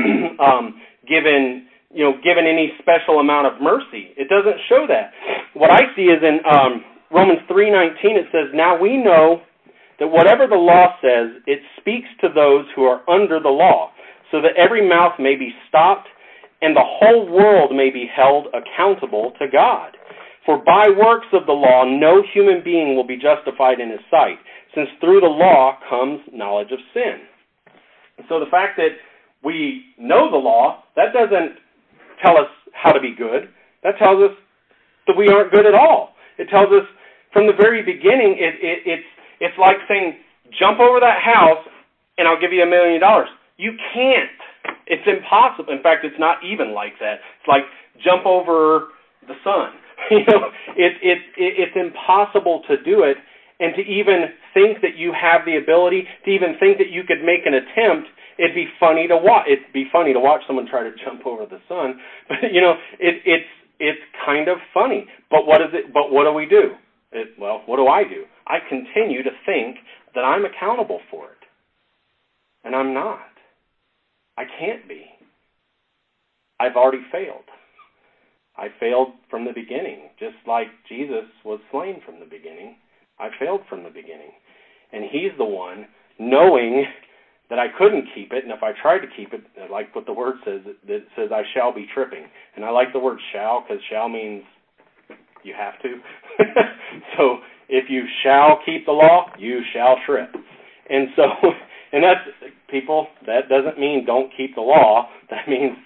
given 1.08 1.68
you 1.92 2.04
know 2.04 2.14
given 2.24 2.46
any 2.46 2.74
special 2.80 3.20
amount 3.20 3.48
of 3.48 3.62
mercy. 3.62 4.14
It 4.18 4.30
doesn't 4.30 4.60
show 4.70 4.86
that. 4.88 5.12
What 5.54 5.72
I 5.72 5.94
see 5.96 6.04
is 6.04 6.22
in 6.24 6.40
um, 6.50 6.84
Romans 7.12 7.40
three 7.48 7.70
nineteen. 7.70 8.18
It 8.18 8.28
says, 8.32 8.50
"Now 8.54 8.80
we 8.80 8.98
know 8.98 9.42
that 10.00 10.08
whatever 10.08 10.48
the 10.48 10.56
law 10.56 10.96
says, 11.02 11.42
it 11.46 11.60
speaks 11.80 12.08
to 12.22 12.30
those 12.34 12.66
who 12.76 12.84
are 12.84 13.08
under 13.10 13.40
the 13.40 13.50
law, 13.50 13.92
so 14.32 14.42
that 14.42 14.58
every 14.58 14.88
mouth 14.88 15.14
may 15.20 15.36
be 15.36 15.54
stopped, 15.70 16.08
and 16.62 16.76
the 16.76 16.84
whole 16.84 17.30
world 17.30 17.76
may 17.76 17.90
be 17.90 18.10
held 18.14 18.48
accountable 18.54 19.34
to 19.40 19.48
God." 19.48 19.98
For 20.46 20.58
by 20.58 20.90
works 20.90 21.28
of 21.32 21.46
the 21.46 21.54
law, 21.54 21.86
no 21.86 22.22
human 22.34 22.62
being 22.66 22.98
will 22.98 23.08
be 23.08 23.16
justified 23.16 23.80
in 23.80 23.90
his 23.90 24.02
sight, 24.12 24.40
since 24.76 24.90
through 25.00 25.22
the 25.22 25.28
law 25.28 25.78
comes 25.90 26.20
knowledge 26.34 26.72
of 26.74 26.80
sin. 26.94 27.22
So 28.28 28.42
the 28.42 28.52
fact 28.52 28.76
that 28.76 28.92
we 29.44 29.84
know 30.00 30.32
the 30.32 30.38
law, 30.38 30.84
that 30.96 31.14
doesn't 31.14 31.58
tell 32.24 32.38
us 32.38 32.50
how 32.74 32.92
to 32.92 33.00
be 33.00 33.14
good. 33.16 33.50
That 33.84 33.98
tells 34.00 34.24
us 34.24 34.36
that 35.08 35.18
we 35.18 35.28
aren't 35.28 35.52
good 35.52 35.66
at 35.66 35.74
all. 35.74 36.16
It 36.38 36.50
tells 36.50 36.72
us 36.72 36.88
from 37.32 37.48
the 37.48 37.54
very 37.54 37.84
beginning. 37.84 38.38
It, 38.40 38.56
it, 38.62 38.80
it's 38.86 39.10
it's 39.40 39.58
like 39.60 39.78
saying, 39.90 40.16
jump 40.58 40.80
over 40.80 41.00
that 41.02 41.20
house, 41.20 41.68
and 42.18 42.28
I'll 42.28 42.40
give 42.40 42.54
you 42.54 42.64
a 42.64 42.70
million 42.70 43.02
dollars. 43.02 43.28
You 43.58 43.74
can't. 43.94 44.40
It's 44.88 45.04
impossible. 45.06 45.74
In 45.74 45.84
fact, 45.84 46.06
it's 46.06 46.16
not 46.20 46.38
even 46.46 46.74
like 46.74 46.94
that. 47.00 47.20
It's 47.40 47.48
like 47.48 47.64
jump 48.04 48.26
over 48.26 48.94
the 49.28 49.36
sun. 49.44 49.76
you 50.12 50.24
know, 50.28 50.50
it, 50.76 50.94
it, 51.02 51.20
it 51.38 51.54
it's 51.60 51.76
impossible 51.76 52.64
to 52.68 52.82
do 52.84 53.04
it, 53.04 53.18
and 53.60 53.76
to 53.76 53.82
even 53.82 54.32
think 54.54 54.82
that 54.82 54.96
you 54.98 55.14
have 55.14 55.46
the 55.46 55.58
ability, 55.58 56.08
to 56.26 56.32
even 56.32 56.56
think 56.60 56.78
that 56.78 56.90
you 56.90 57.04
could 57.04 57.24
make 57.24 57.46
an 57.46 57.54
attempt 57.54 58.08
it'd 58.38 58.56
be 58.56 58.68
funny 58.80 59.08
to 59.08 59.18
watch. 59.18 59.48
It'd 59.48 59.74
be 59.74 59.86
funny 59.92 60.14
to 60.14 60.20
watch 60.20 60.42
someone 60.48 60.68
try 60.68 60.84
to 60.84 60.92
jump 61.04 61.26
over 61.26 61.46
the 61.46 61.60
sun, 61.68 62.00
but 62.30 62.52
you 62.52 62.62
know, 62.62 62.76
it, 63.00 63.22
it's 63.26 63.50
it's 63.80 64.02
kind 64.26 64.48
of 64.48 64.58
funny. 64.74 65.08
But 65.30 65.46
what 65.46 65.62
is 65.62 65.70
it? 65.74 65.94
But 65.94 66.12
what 66.12 66.26
do 66.26 66.34
we 66.34 66.46
do? 66.46 66.74
It, 67.12 67.30
well, 67.40 67.62
what 67.66 67.78
do 67.78 67.88
I 67.88 68.04
do? 68.04 68.24
I 68.48 68.58
continue 68.68 69.24
to 69.24 69.30
think 69.46 69.78
that 70.16 70.22
I'm 70.22 70.46
accountable 70.46 71.00
for 71.12 71.26
it, 71.26 71.44
and 72.64 72.76
I'm 72.76 72.94
not. 72.94 73.20
I 74.38 74.44
can't 74.60 74.88
be. 74.88 75.06
I've 76.60 76.76
already 76.76 77.04
failed. 77.12 77.46
I 78.56 78.68
failed 78.80 79.10
from 79.30 79.46
the 79.46 79.54
beginning, 79.54 80.10
just 80.20 80.36
like 80.48 80.68
Jesus 80.88 81.26
was 81.44 81.60
slain 81.72 82.02
from 82.06 82.20
the 82.20 82.26
beginning. 82.26 82.76
I 83.20 83.30
failed 83.40 83.62
from 83.70 83.84
the 83.84 83.90
beginning. 83.90 84.32
And 84.92 85.04
he's 85.12 85.32
the 85.38 85.46
one 85.46 85.88
knowing 86.20 86.86
that 87.54 87.60
I 87.60 87.68
couldn't 87.78 88.08
keep 88.16 88.34
it, 88.34 88.44
and 88.44 88.52
if 88.52 88.64
I 88.64 88.72
tried 88.82 89.06
to 89.06 89.08
keep 89.16 89.32
it, 89.32 89.42
like 89.70 89.94
what 89.94 90.08
the 90.08 90.14
word 90.14 90.38
says, 90.44 90.62
it 90.88 91.06
says 91.16 91.30
I 91.32 91.44
shall 91.54 91.72
be 91.72 91.86
tripping. 91.94 92.26
And 92.56 92.66
I 92.66 92.72
like 92.72 92.92
the 92.94 93.00
word 93.00 93.20
shall 93.32 93.62
because 93.62 93.78
shall 93.92 94.10
means 94.10 94.42
you 95.44 95.54
have 95.56 95.80
to. 95.84 96.02
so 97.16 97.38
if 97.70 97.92
you 97.92 98.06
shall 98.24 98.58
keep 98.66 98.88
the 98.88 98.92
law, 98.92 99.28
you 99.38 99.62
shall 99.72 99.98
trip. 100.04 100.34
And 100.90 101.10
so, 101.16 101.26
and 101.94 102.04
that's 102.04 102.26
people. 102.72 103.06
That 103.28 103.50
doesn't 103.50 103.80
mean 103.80 104.04
don't 104.04 104.32
keep 104.36 104.56
the 104.56 104.62
law. 104.62 105.10
That 105.30 105.48
means 105.48 105.78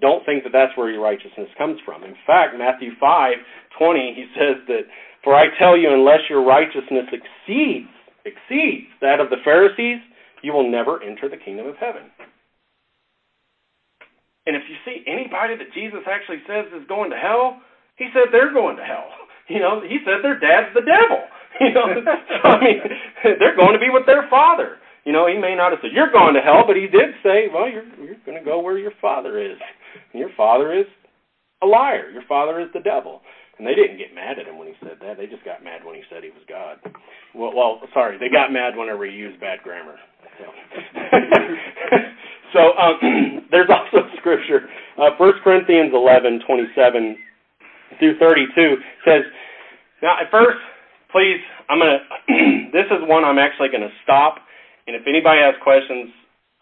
don't 0.00 0.24
think 0.24 0.44
that 0.44 0.52
that's 0.52 0.76
where 0.78 0.88
your 0.88 1.02
righteousness 1.02 1.48
comes 1.58 1.80
from. 1.84 2.04
In 2.04 2.14
fact, 2.28 2.54
Matthew 2.56 2.90
five 3.00 3.38
twenty, 3.76 4.14
he 4.14 4.26
says 4.38 4.62
that, 4.68 4.82
"For 5.24 5.34
I 5.34 5.46
tell 5.58 5.76
you, 5.76 5.92
unless 5.92 6.30
your 6.30 6.44
righteousness 6.44 7.10
exceeds 7.10 7.90
exceeds 8.24 8.86
that 9.00 9.18
of 9.18 9.30
the 9.30 9.42
Pharisees, 9.42 9.98
you 10.42 10.52
will 10.52 10.68
never 10.68 11.02
enter 11.02 11.28
the 11.28 11.36
kingdom 11.36 11.66
of 11.66 11.76
heaven." 11.76 12.10
And 14.48 14.56
if 14.56 14.62
you 14.64 14.76
see 14.84 15.04
anybody 15.06 15.56
that 15.56 15.76
Jesus 15.76 16.00
actually 16.08 16.40
says 16.48 16.72
is 16.72 16.88
going 16.88 17.10
to 17.10 17.16
hell, 17.20 17.60
he 17.96 18.08
said 18.14 18.32
they're 18.32 18.52
going 18.52 18.76
to 18.76 18.84
hell. 18.84 19.08
You 19.48 19.60
know, 19.60 19.80
he 19.80 19.96
said 20.04 20.20
their 20.22 20.38
dad's 20.38 20.74
the 20.74 20.82
devil. 20.82 21.24
You 21.60 21.72
know, 21.72 21.88
so, 22.04 22.48
I 22.50 22.60
mean, 22.60 22.78
they're 23.40 23.56
going 23.56 23.72
to 23.72 23.80
be 23.80 23.88
with 23.90 24.04
their 24.04 24.28
father. 24.28 24.76
You 25.04 25.12
know, 25.12 25.26
he 25.26 25.38
may 25.38 25.56
not 25.56 25.72
have 25.72 25.80
said 25.80 25.90
you're 25.92 26.12
going 26.12 26.34
to 26.34 26.40
hell, 26.40 26.64
but 26.66 26.76
he 26.76 26.86
did 26.86 27.16
say, 27.22 27.48
well, 27.52 27.68
you're 27.68 27.88
you're 27.96 28.20
going 28.26 28.38
to 28.38 28.44
go 28.44 28.60
where 28.60 28.76
your 28.78 28.92
father 29.00 29.40
is. 29.40 29.56
And 30.12 30.20
your 30.20 30.28
father 30.36 30.72
is 30.78 30.84
a 31.62 31.66
liar. 31.66 32.10
Your 32.10 32.22
father 32.28 32.60
is 32.60 32.68
the 32.74 32.80
devil. 32.80 33.22
And 33.58 33.66
they 33.66 33.74
didn't 33.74 33.98
get 33.98 34.14
mad 34.14 34.38
at 34.38 34.46
him 34.46 34.56
when 34.56 34.68
he 34.68 34.74
said 34.80 34.98
that. 35.02 35.18
They 35.18 35.26
just 35.26 35.44
got 35.44 35.64
mad 35.64 35.84
when 35.84 35.94
he 35.94 36.02
said 36.08 36.22
he 36.22 36.30
was 36.30 36.46
God. 36.48 36.78
Well, 37.34 37.52
well 37.54 37.82
sorry, 37.92 38.18
they 38.18 38.30
got 38.30 38.52
mad 38.52 38.76
whenever 38.76 39.04
he 39.04 39.12
used 39.12 39.40
bad 39.40 39.58
grammar. 39.66 39.98
So, 40.38 40.46
so 42.54 42.60
um, 42.78 43.46
there's 43.50 43.68
also 43.68 44.06
scripture, 44.18 44.70
uh, 44.96 45.10
1 45.18 45.32
Corinthians 45.42 45.90
11, 45.92 46.42
27 46.46 47.18
through 47.98 48.18
32 48.18 48.76
says, 49.04 49.22
now 50.02 50.14
at 50.22 50.30
first, 50.30 50.58
please, 51.10 51.40
I'm 51.68 51.78
going 51.78 51.98
to, 51.98 52.70
this 52.72 52.86
is 52.86 53.02
one 53.08 53.24
I'm 53.24 53.38
actually 53.38 53.68
going 53.68 53.82
to 53.82 53.92
stop. 54.04 54.36
And 54.86 54.94
if 54.94 55.02
anybody 55.06 55.40
has 55.42 55.54
questions, 55.62 56.10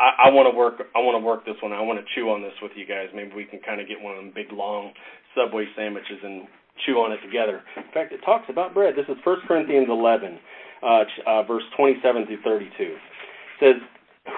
I, 0.00 0.28
I 0.28 0.30
want 0.30 0.50
to 0.50 0.56
work. 0.56 0.82
I 0.94 1.00
want 1.00 1.16
to 1.16 1.24
work 1.24 1.44
this 1.44 1.56
one. 1.62 1.72
I 1.72 1.80
want 1.80 2.00
to 2.00 2.04
chew 2.14 2.30
on 2.30 2.42
this 2.42 2.52
with 2.60 2.72
you 2.76 2.86
guys. 2.86 3.08
Maybe 3.14 3.32
we 3.34 3.44
can 3.44 3.60
kind 3.60 3.80
of 3.80 3.88
get 3.88 4.00
one 4.00 4.16
of 4.16 4.20
them 4.20 4.32
big 4.34 4.52
long 4.52 4.92
Subway 5.34 5.66
sandwiches 5.76 6.20
and 6.22 6.48
chew 6.84 7.00
on 7.00 7.12
it 7.12 7.20
together. 7.24 7.62
In 7.76 7.90
fact, 7.94 8.12
it 8.12 8.20
talks 8.24 8.46
about 8.48 8.74
bread. 8.74 8.94
This 8.96 9.08
is 9.08 9.16
1 9.24 9.36
Corinthians 9.48 9.88
11, 9.88 10.38
uh, 10.82 11.04
uh, 11.26 11.42
verse 11.44 11.64
27 11.76 12.26
through 12.26 12.42
32. 12.42 12.70
It 12.82 12.98
says, 13.60 13.76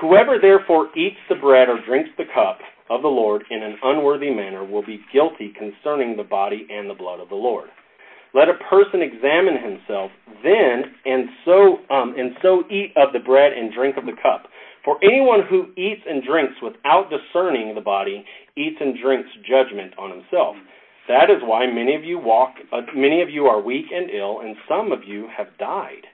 "Whoever 0.01 0.39
therefore 0.39 0.91
eats 0.97 1.19
the 1.29 1.35
bread 1.35 1.69
or 1.69 1.79
drinks 1.81 2.11
the 2.17 2.27
cup 2.27 2.61
of 2.91 3.03
the 3.03 3.09
Lord 3.09 3.45
in 3.51 3.63
an 3.63 3.77
unworthy 3.83 4.31
manner 4.31 4.65
will 4.65 4.85
be 4.85 5.01
guilty 5.13 5.53
concerning 5.57 6.17
the 6.17 6.25
body 6.25 6.67
and 6.71 6.89
the 6.89 6.95
blood 6.95 7.21
of 7.21 7.29
the 7.29 7.35
Lord. 7.35 7.69
Let 8.35 8.49
a 8.49 8.55
person 8.69 9.01
examine 9.01 9.57
himself 9.57 10.11
then, 10.45 10.95
and 11.07 11.29
so 11.45 11.79
um, 11.91 12.15
and 12.17 12.37
so 12.43 12.63
eat 12.71 12.93
of 12.97 13.13
the 13.13 13.21
bread 13.21 13.53
and 13.53 13.73
drink 13.73 13.97
of 13.97 14.05
the 14.05 14.17
cup. 14.21 14.49
For 14.85 14.97
anyone 15.03 15.41
who 15.49 15.73
eats 15.77 16.03
and 16.09 16.23
drinks 16.23 16.55
without 16.63 17.11
discerning 17.11 17.75
the 17.75 17.81
body 17.81 18.25
eats 18.57 18.77
and 18.81 18.97
drinks 19.01 19.29
judgment 19.49 19.93
on 19.99 20.11
himself. 20.11 20.57
That 21.09 21.31
is 21.31 21.43
why 21.43 21.67
many 21.67 21.95
of 21.95 22.05
you 22.05 22.19
walk, 22.19 22.55
uh, 22.73 22.83
many 22.95 23.23
of 23.23 23.31
you 23.31 23.47
are 23.47 23.61
weak 23.61 23.87
and 23.93 24.11
ill, 24.11 24.41
and 24.41 24.57
some 24.69 24.93
of 24.93 25.05
you 25.05 25.27
have 25.37 25.47
died. 25.59 26.07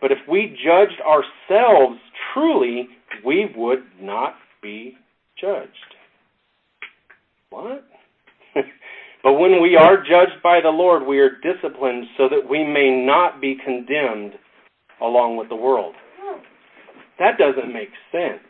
But 0.00 0.12
if 0.12 0.18
we 0.28 0.56
judged 0.62 1.00
ourselves 1.00 1.98
truly, 2.32 2.88
we 3.24 3.50
would 3.56 3.84
not 4.00 4.34
be 4.62 4.96
judged. 5.40 5.70
What? 7.48 7.86
but 9.22 9.32
when 9.34 9.62
we 9.62 9.76
are 9.76 9.96
judged 9.96 10.42
by 10.42 10.60
the 10.60 10.68
Lord, 10.68 11.06
we 11.06 11.20
are 11.20 11.38
disciplined 11.40 12.04
so 12.18 12.28
that 12.28 12.48
we 12.48 12.64
may 12.64 12.90
not 12.90 13.40
be 13.40 13.56
condemned 13.64 14.34
along 15.00 15.38
with 15.38 15.48
the 15.48 15.56
world. 15.56 15.94
That 17.18 17.38
doesn't 17.38 17.72
make 17.72 17.90
sense. 18.10 18.42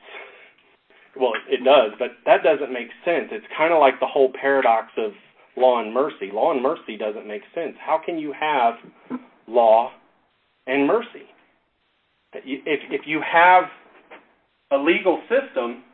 Well, 1.17 1.33
it 1.49 1.63
does, 1.63 1.93
but 1.99 2.09
that 2.27 2.43
doesn't 2.43 2.73
make 2.73 2.89
sense. 3.05 3.29
It's 3.31 3.47
kind 3.57 3.73
of 3.73 3.79
like 3.79 4.01
the 4.01 4.07
whole 4.07 4.33
paradox 4.33 4.89
of 4.97 5.13
law 5.57 5.81
and 5.81 5.93
mercy. 5.93 6.31
Law 6.33 6.53
and 6.53 6.63
mercy 6.63 6.97
doesn't 6.97 7.27
make 7.27 7.43
sense. 7.55 7.75
How 7.79 8.01
can 8.05 8.19
you 8.19 8.33
have 8.39 8.75
law 9.47 9.93
and 10.67 10.87
mercy? 10.87 11.29
If 12.33 12.81
if 12.91 13.07
you 13.07 13.21
have 13.21 13.65
a 14.73 14.77
legal 14.77 15.21
system 15.29 15.85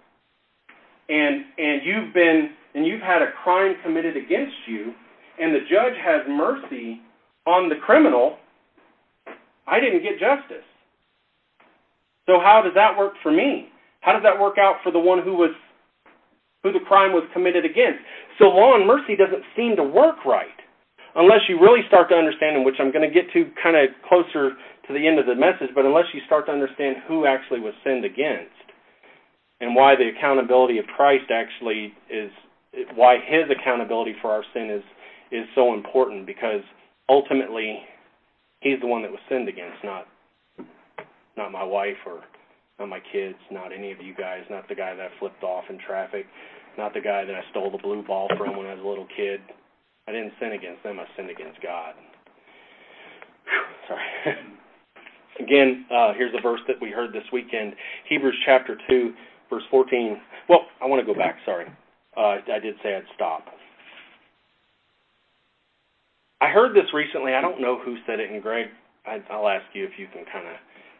and 1.09 1.45
and 1.59 1.83
you've 1.85 2.15
been 2.15 2.51
and 2.75 2.87
you've 2.87 3.03
had 3.03 3.21
a 3.21 3.33
crime 3.43 3.75
committed 3.83 4.17
against 4.17 4.55
you, 4.67 4.95
and 5.41 5.55
the 5.55 5.61
judge 5.61 5.95
has 6.03 6.23
mercy 6.29 7.01
on 7.47 7.69
the 7.69 7.77
criminal, 7.77 8.37
I 9.67 9.81
didn't 9.81 10.03
get 10.03 10.19
justice. 10.19 10.65
So 12.27 12.39
how 12.39 12.63
does 12.63 12.75
that 12.75 12.97
work 12.97 13.15
for 13.23 13.33
me? 13.33 13.69
How 14.01 14.13
does 14.13 14.23
that 14.23 14.41
work 14.41 14.57
out 14.59 14.77
for 14.83 14.93
the 14.93 14.99
one 14.99 15.23
who 15.23 15.35
was 15.35 15.51
who 16.63 16.73
the 16.73 16.85
crime 16.87 17.13
was 17.13 17.25
committed 17.33 17.65
against? 17.65 18.01
So 18.39 18.47
law 18.47 18.75
and 18.77 18.87
mercy 18.87 19.17
doesn't 19.17 19.45
seem 19.57 19.77
to 19.77 19.85
work 19.85 20.25
right 20.25 20.57
unless 21.15 21.41
you 21.49 21.59
really 21.59 21.83
start 21.89 22.09
to 22.11 22.15
understand, 22.15 22.57
and 22.57 22.65
which 22.65 22.77
I'm 22.79 22.93
going 22.93 23.07
to 23.07 23.13
get 23.13 23.33
to 23.33 23.51
kind 23.63 23.77
of 23.77 23.91
closer 24.07 24.55
to 24.87 24.91
the 24.93 25.07
end 25.07 25.19
of 25.19 25.27
the 25.27 25.35
message, 25.35 25.75
but 25.75 25.85
unless 25.85 26.07
you 26.15 26.21
start 26.27 26.47
to 26.47 26.53
understand 26.53 26.97
who 27.07 27.27
actually 27.27 27.61
was 27.61 27.75
sinned 27.85 28.05
against 28.05 28.55
and 29.61 29.75
why 29.75 29.95
the 29.95 30.09
accountability 30.09 30.79
of 30.79 30.87
Christ 30.87 31.31
actually 31.31 31.93
is 32.11 32.31
why 32.95 33.19
his 33.19 33.45
accountability 33.51 34.15
for 34.23 34.31
our 34.31 34.45
sin 34.55 34.71
is 34.71 34.83
is 35.33 35.47
so 35.55 35.75
important 35.75 36.27
because 36.27 36.63
ultimately 37.09 37.81
he's 38.61 38.81
the 38.81 38.87
one 38.87 39.03
that 39.03 39.11
was 39.11 39.21
sinned 39.29 39.49
against, 39.49 39.83
not 39.85 40.07
not 41.37 41.53
my 41.53 41.65
wife 41.65 41.99
or 42.07 42.23
not 42.81 42.89
my 42.89 43.01
kids, 43.13 43.37
not 43.51 43.73
any 43.73 43.93
of 43.93 44.01
you 44.01 44.15
guys, 44.15 44.43
not 44.51 44.67
the 44.69 44.75
guy 44.75 44.95
that 44.95 45.07
I 45.07 45.19
flipped 45.21 45.45
off 45.45 45.65
in 45.69 45.79
traffic, 45.79 46.27
not 46.79 46.95
the 46.95 47.01
guy 47.01 47.25
that 47.25 47.35
I 47.35 47.43
stole 47.51 47.71
the 47.71 47.79
blue 47.79 48.03
ball 48.03 48.29
from 48.37 48.57
when 48.57 48.67
I 48.67 48.75
was 48.75 48.83
a 48.83 48.89
little 48.89 49.07
kid. 49.15 49.41
I 50.09 50.13
didn't 50.13 50.33
sin 50.41 50.53
against 50.53 50.83
them, 50.83 50.99
I 50.99 51.05
sinned 51.17 51.31
against 51.31 51.63
God. 51.63 51.95
Whew, 53.45 53.87
sorry. 53.87 54.37
Again, 55.41 55.87
uh, 55.91 56.13
here's 56.15 56.35
a 56.37 56.43
verse 56.43 56.61
that 56.67 56.77
we 56.83 56.91
heard 56.91 57.13
this 57.13 57.25
weekend 57.33 57.75
Hebrews 58.09 58.37
chapter 58.45 58.77
2, 58.89 59.13
verse 59.49 59.63
14. 59.71 60.21
Well, 60.49 60.67
I 60.83 60.87
want 60.87 61.01
to 61.01 61.07
go 61.07 61.19
back, 61.19 61.37
sorry. 61.47 61.67
Uh, 62.17 62.37
I 62.53 62.59
did 62.61 62.75
say 62.83 62.95
I'd 62.95 63.05
stop. 63.15 63.45
I 66.43 66.49
heard 66.49 66.75
this 66.75 66.93
recently. 66.93 67.35
I 67.35 67.41
don't 67.41 67.61
know 67.61 67.79
who 67.79 67.97
said 68.07 68.21
it, 68.21 68.31
and 68.31 68.43
Greg, 68.43 68.67
I, 69.07 69.19
I'll 69.31 69.49
ask 69.49 69.65
you 69.73 69.85
if 69.85 69.93
you 69.99 70.09
can 70.13 70.25
kind 70.31 70.47
of 70.47 70.55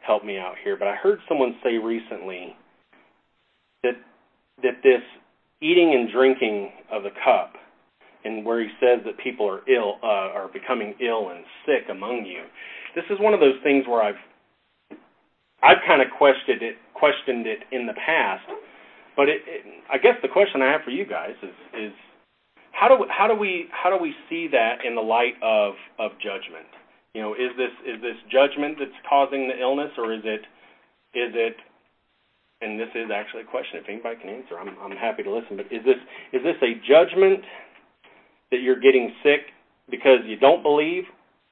help 0.07 0.25
me 0.25 0.39
out 0.39 0.55
here. 0.63 0.77
But 0.79 0.89
I 0.89 0.95
heard 0.97 1.19
someone 1.29 1.57
say 1.63 1.79
recently 1.79 2.57
that 3.83 3.95
that 4.63 4.83
this 4.83 5.03
eating 5.63 5.95
and 5.95 6.11
drinking 6.13 6.71
of 6.91 7.03
the 7.03 7.11
cup, 7.25 7.55
and 8.25 8.45
where 8.45 8.61
he 8.61 8.69
says 8.81 9.01
that 9.05 9.19
people 9.23 9.49
are 9.49 9.69
ill, 9.69 9.97
uh, 10.03 10.37
are 10.37 10.49
becoming 10.53 10.95
ill 11.01 11.31
and 11.31 11.45
sick 11.67 11.89
among 11.91 12.25
you. 12.27 12.43
This 12.95 13.05
is 13.11 13.19
one 13.21 13.35
of 13.35 13.41
those 13.41 13.57
things 13.63 13.87
where 13.87 14.03
I've 14.03 14.21
I've 15.63 15.83
kind 15.87 16.03
of 16.03 16.09
questioned 16.17 16.63
it, 16.63 16.77
questioned 16.95 17.47
it 17.47 17.61
in 17.73 17.87
the 17.87 17.95
past 17.95 18.45
but 19.17 19.29
it, 19.29 19.43
it, 19.47 19.67
I 19.93 19.99
guess 19.99 20.15
the 20.23 20.29
question 20.29 20.63
I 20.63 20.73
have 20.73 20.83
for 20.83 20.91
you 20.91 21.05
guys 21.05 21.37
is 21.43 21.53
is 21.79 21.93
how 22.73 22.89
do 22.89 23.05
how 23.11 23.27
do 23.29 23.35
we 23.35 23.67
how 23.71 23.91
do 23.91 24.03
we 24.03 24.15
see 24.29 24.49
that 24.53 24.85
in 24.87 24.95
the 24.95 25.03
light 25.03 25.35
of 25.43 25.75
of 25.99 26.13
judgment? 26.13 26.67
You 27.15 27.23
know, 27.23 27.35
is 27.35 27.51
this 27.57 27.73
is 27.87 28.01
this 28.01 28.17
judgment 28.31 28.77
that's 28.79 28.97
causing 29.09 29.49
the 29.49 29.59
illness, 29.61 29.91
or 29.99 30.13
is 30.13 30.23
it 30.25 30.43
is 31.15 31.33
it 31.35 31.57
and 32.63 32.79
this 32.79 32.89
is 32.95 33.11
actually 33.13 33.43
a 33.43 33.47
question. 33.47 33.81
If 33.83 33.89
anybody 33.89 34.17
can 34.21 34.31
answer, 34.31 34.59
I'm 34.59 34.77
I'm 34.81 34.97
happy 34.97 35.23
to 35.23 35.31
listen. 35.31 35.57
But 35.57 35.67
is 35.67 35.85
this 35.85 35.99
is 36.33 36.43
this 36.43 36.57
a 36.63 36.75
judgment 36.87 37.41
that 38.51 38.61
you're 38.61 38.81
getting 38.81 39.13
sick 39.23 39.41
because 39.91 40.21
you 40.27 40.37
don't 40.37 40.63
believe 40.63 41.05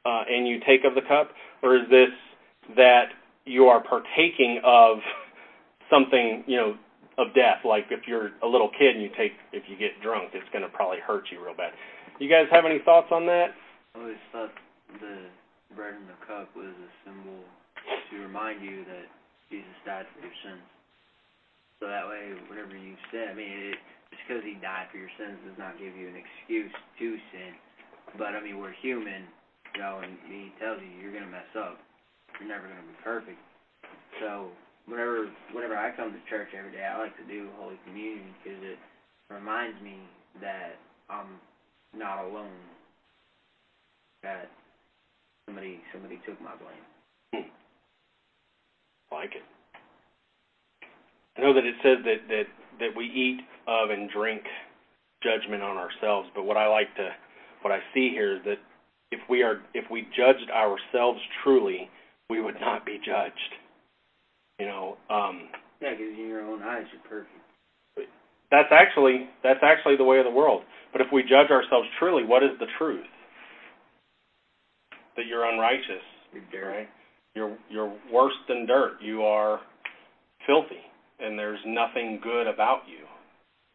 uh, 0.05 0.25
and 0.29 0.47
you 0.47 0.61
take 0.67 0.85
of 0.85 0.95
the 0.95 1.03
cup, 1.03 1.31
or 1.63 1.77
is 1.77 1.89
this 1.91 2.11
that 2.77 3.11
you 3.45 3.67
are 3.67 3.83
partaking 3.83 4.61
of 4.65 4.99
something 5.91 6.45
you 6.47 6.57
know 6.57 6.77
of 7.19 7.35
death. 7.35 7.65
Like 7.65 7.87
if 7.91 8.07
you're 8.07 8.31
a 8.43 8.47
little 8.47 8.71
kid 8.79 8.95
and 8.95 9.03
you 9.03 9.11
take, 9.17 9.33
if 9.53 9.65
you 9.69 9.77
get 9.77 10.01
drunk, 10.01 10.31
it's 10.33 10.49
going 10.53 10.63
to 10.63 10.71
probably 10.71 10.99
hurt 11.05 11.25
you 11.33 11.45
real 11.45 11.55
bad. 11.55 11.73
You 12.19 12.31
guys 12.31 12.47
have 12.51 12.65
any 12.65 12.79
thoughts 12.85 13.09
on 13.11 13.27
that? 13.27 13.49
I 13.95 13.99
always 13.99 14.17
thought 14.33 14.51
the 15.01 15.27
bread 15.77 15.95
and 15.97 16.09
the 16.09 16.19
cup 16.25 16.49
was 16.57 16.73
a 16.73 16.91
symbol 17.05 17.45
to 18.11 18.15
remind 18.25 18.65
you 18.65 18.85
that 18.89 19.07
Jesus 19.49 19.77
died 19.85 20.09
for 20.13 20.25
your 20.25 20.37
sins. 20.45 20.65
So 21.81 21.87
that 21.87 22.09
way, 22.09 22.35
whenever 22.51 22.75
you 22.75 22.99
sin, 23.13 23.31
I 23.31 23.35
mean, 23.35 23.73
it, 23.73 23.79
just 24.11 24.23
because 24.27 24.43
he 24.43 24.59
died 24.59 24.91
for 24.91 24.99
your 24.99 25.13
sins 25.15 25.39
does 25.47 25.59
not 25.61 25.79
give 25.79 25.95
you 25.95 26.11
an 26.11 26.19
excuse 26.19 26.73
to 26.73 27.07
sin. 27.31 27.53
But 28.17 28.35
I 28.35 28.43
mean, 28.43 28.59
we're 28.59 28.75
human, 28.83 29.29
you 29.75 29.81
know, 29.81 30.01
and 30.03 30.17
he 30.27 30.51
tells 30.59 30.81
you 30.81 30.89
you're 30.99 31.15
gonna 31.15 31.31
mess 31.31 31.49
up. 31.55 31.79
You're 32.41 32.49
never 32.49 32.67
gonna 32.67 32.89
be 32.89 32.99
perfect. 33.05 33.39
So 34.19 34.51
whenever 34.89 35.29
whenever 35.53 35.77
I 35.77 35.95
come 35.95 36.11
to 36.11 36.23
church 36.27 36.51
every 36.57 36.73
day, 36.73 36.83
I 36.83 36.99
like 36.99 37.17
to 37.21 37.27
do 37.29 37.49
Holy 37.61 37.79
Communion 37.87 38.33
because 38.41 38.59
it 38.65 38.79
reminds 39.31 39.79
me 39.85 40.01
that 40.41 40.81
I'm 41.09 41.39
not 41.95 42.25
alone. 42.25 42.59
That 44.23 44.51
somebody 45.49 45.81
somebody 45.93 46.21
took 46.29 46.37
my 46.45 46.53
blame. 46.61 47.49
I 49.11 49.15
like 49.15 49.33
it. 49.35 49.43
I 51.37 51.41
know 51.41 51.55
that 51.55 51.65
it 51.65 51.75
says 51.83 52.05
that 52.05 52.29
that 52.29 52.45
that 52.81 52.97
we 52.97 53.07
eat 53.07 53.41
of 53.67 53.91
and 53.91 54.11
drink 54.11 54.43
judgment 55.23 55.63
on 55.63 55.77
ourselves, 55.77 56.29
but 56.35 56.45
what 56.45 56.57
I 56.57 56.69
like 56.69 56.95
to 56.97 57.09
what 57.63 57.73
I 57.73 57.81
see 57.95 58.11
here 58.11 58.37
is 58.37 58.43
that 58.45 58.59
if 59.11 59.21
we 59.31 59.43
are 59.43 59.61
if 59.73 59.91
we 59.91 60.03
judged 60.15 60.51
ourselves 60.53 61.19
truly, 61.43 61.89
we 62.29 62.41
would 62.41 62.61
not 62.61 62.85
be 62.85 62.99
judged. 63.05 63.55
You 64.61 64.67
know, 64.67 64.97
um 65.09 65.49
Yeah, 65.81 65.93
because 65.93 66.13
in 66.13 66.29
your 66.29 66.43
own 66.43 66.63
eyes 66.63 66.85
you're 66.93 67.03
perfect. 67.09 67.33
that's 68.51 68.69
actually 68.71 69.29
that's 69.43 69.61
actually 69.63 69.97
the 69.97 70.05
way 70.05 70.19
of 70.19 70.25
the 70.25 70.31
world. 70.31 70.63
But 70.93 71.01
if 71.01 71.09
we 71.13 71.23
judge 71.23 71.51
ourselves 71.51 71.89
truly, 71.99 72.25
what 72.25 72.43
is 72.43 72.51
the 72.61 72.67
truth? 72.79 73.07
That 75.19 75.27
you're 75.27 75.43
unrighteous, 75.51 76.07
You're 76.31 76.47
dirt. 76.55 76.71
right? 76.71 76.89
You're 77.35 77.59
you're 77.69 77.91
worse 78.13 78.39
than 78.47 78.67
dirt. 78.67 79.03
You 79.03 79.23
are 79.27 79.59
filthy, 80.47 80.79
and 81.19 81.35
there's 81.39 81.59
nothing 81.67 82.21
good 82.23 82.47
about 82.47 82.83
you. 82.87 83.03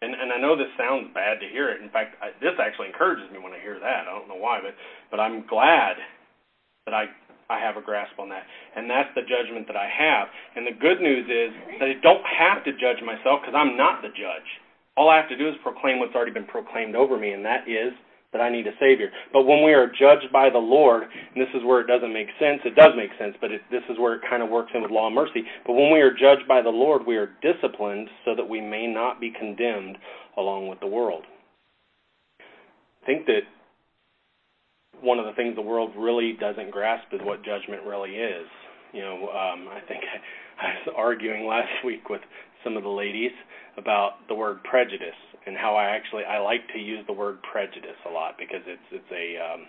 And 0.01 0.15
and 0.15 0.31
I 0.31 0.39
know 0.39 0.55
this 0.55 0.71
sounds 0.79 1.11
bad 1.13 1.39
to 1.43 1.47
hear 1.51 1.67
it. 1.69 1.81
In 1.83 1.89
fact, 1.91 2.15
I, 2.23 2.31
this 2.39 2.55
actually 2.59 2.87
encourages 2.87 3.27
me 3.31 3.39
when 3.43 3.51
I 3.51 3.59
hear 3.59 3.75
that. 3.79 4.07
I 4.07 4.11
don't 4.15 4.27
know 4.31 4.39
why, 4.39 4.59
but 4.63 4.71
but 5.11 5.19
I'm 5.19 5.43
glad 5.47 5.99
that 6.87 6.93
I 6.95 7.11
I 7.51 7.59
have 7.59 7.75
a 7.75 7.83
grasp 7.83 8.15
on 8.19 8.29
that, 8.29 8.43
and 8.75 8.89
that's 8.89 9.11
the 9.15 9.21
judgment 9.27 9.67
that 9.67 9.75
I 9.75 9.87
have. 9.91 10.27
And 10.55 10.63
the 10.65 10.71
good 10.79 10.99
news 11.03 11.27
is 11.27 11.51
that 11.79 11.87
I 11.91 11.99
don't 12.01 12.23
have 12.23 12.63
to 12.63 12.71
judge 12.79 13.03
myself 13.03 13.43
because 13.43 13.55
I'm 13.55 13.75
not 13.75 14.01
the 14.01 14.15
judge. 14.15 14.47
All 14.95 15.09
I 15.09 15.17
have 15.19 15.27
to 15.27 15.37
do 15.37 15.49
is 15.49 15.55
proclaim 15.63 15.99
what's 15.99 16.15
already 16.15 16.31
been 16.31 16.47
proclaimed 16.47 16.95
over 16.95 17.19
me, 17.19 17.31
and 17.35 17.43
that 17.43 17.67
is 17.67 17.91
that 18.33 18.41
I 18.41 18.49
need 18.49 18.67
a 18.67 18.71
Savior. 18.79 19.09
But 19.31 19.43
when 19.43 19.63
we 19.63 19.73
are 19.73 19.87
judged 19.87 20.31
by 20.33 20.49
the 20.49 20.57
Lord, 20.57 21.03
and 21.03 21.41
this 21.41 21.53
is 21.53 21.63
where 21.63 21.79
it 21.79 21.87
doesn't 21.87 22.11
make 22.11 22.27
sense, 22.39 22.59
it 22.65 22.75
does 22.75 22.91
make 22.97 23.11
sense, 23.17 23.35
but 23.39 23.51
it, 23.51 23.61
this 23.71 23.83
is 23.89 23.97
where 23.99 24.15
it 24.15 24.21
kind 24.27 24.43
of 24.43 24.49
works 24.49 24.71
in 24.73 24.81
with 24.81 24.91
law 24.91 25.07
and 25.07 25.15
mercy. 25.15 25.43
But 25.65 25.73
when 25.73 25.93
we 25.93 26.01
are 26.01 26.11
judged 26.11 26.47
by 26.47 26.61
the 26.61 26.69
Lord, 26.69 27.05
we 27.05 27.15
are 27.15 27.29
disciplined 27.41 28.09
so 28.25 28.35
that 28.35 28.47
we 28.47 28.59
may 28.59 28.87
not 28.87 29.21
be 29.21 29.31
condemned 29.31 29.97
along 30.35 30.67
with 30.67 30.79
the 30.79 30.87
world. 30.87 31.23
I 33.03 33.05
think 33.05 33.25
that 33.27 33.41
one 35.01 35.19
of 35.19 35.25
the 35.25 35.33
things 35.33 35.55
the 35.55 35.61
world 35.61 35.91
really 35.97 36.33
doesn't 36.39 36.71
grasp 36.71 37.07
is 37.13 37.21
what 37.23 37.43
judgment 37.43 37.83
really 37.85 38.15
is. 38.15 38.47
You 38.93 39.01
know, 39.01 39.15
um, 39.29 39.67
I 39.69 39.81
think 39.87 40.01
I, 40.03 40.65
I 40.65 40.73
was 40.85 40.95
arguing 40.95 41.45
last 41.45 41.85
week 41.85 42.09
with 42.09 42.21
some 42.63 42.77
of 42.77 42.83
the 42.83 42.89
ladies 42.89 43.31
about 43.77 44.27
the 44.29 44.35
word 44.35 44.63
prejudice 44.63 45.17
and 45.45 45.57
how 45.57 45.75
I 45.75 45.95
actually 45.95 46.23
I 46.23 46.39
like 46.39 46.61
to 46.73 46.79
use 46.79 47.03
the 47.07 47.13
word 47.13 47.39
prejudice 47.43 47.99
a 48.07 48.11
lot 48.11 48.35
because 48.37 48.61
it's 48.67 48.87
it's 48.91 49.11
a 49.11 49.25
um, 49.39 49.67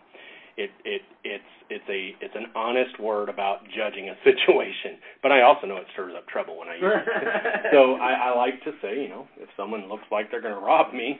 it 0.57 0.71
it 0.85 1.03
it's 1.25 1.53
it's 1.71 1.89
a 1.89 2.15
it's 2.25 2.35
an 2.35 2.47
honest 2.55 2.99
word 3.01 3.29
about 3.29 3.65
judging 3.75 4.09
a 4.09 4.17
situation. 4.25 4.99
But 5.23 5.33
I 5.33 5.43
also 5.43 5.67
know 5.67 5.77
it 5.77 5.87
stirs 5.93 6.15
up 6.17 6.27
trouble 6.29 6.59
when 6.59 6.69
I 6.69 6.77
use 6.77 6.85
it. 6.85 7.73
so 7.73 7.95
I, 7.95 8.31
I 8.31 8.37
like 8.37 8.63
to 8.65 8.73
say, 8.83 9.01
you 9.03 9.09
know, 9.09 9.27
if 9.39 9.49
someone 9.57 9.89
looks 9.89 10.07
like 10.11 10.31
they're 10.31 10.45
going 10.45 10.55
to 10.55 10.61
rob 10.61 10.95
me, 10.95 11.19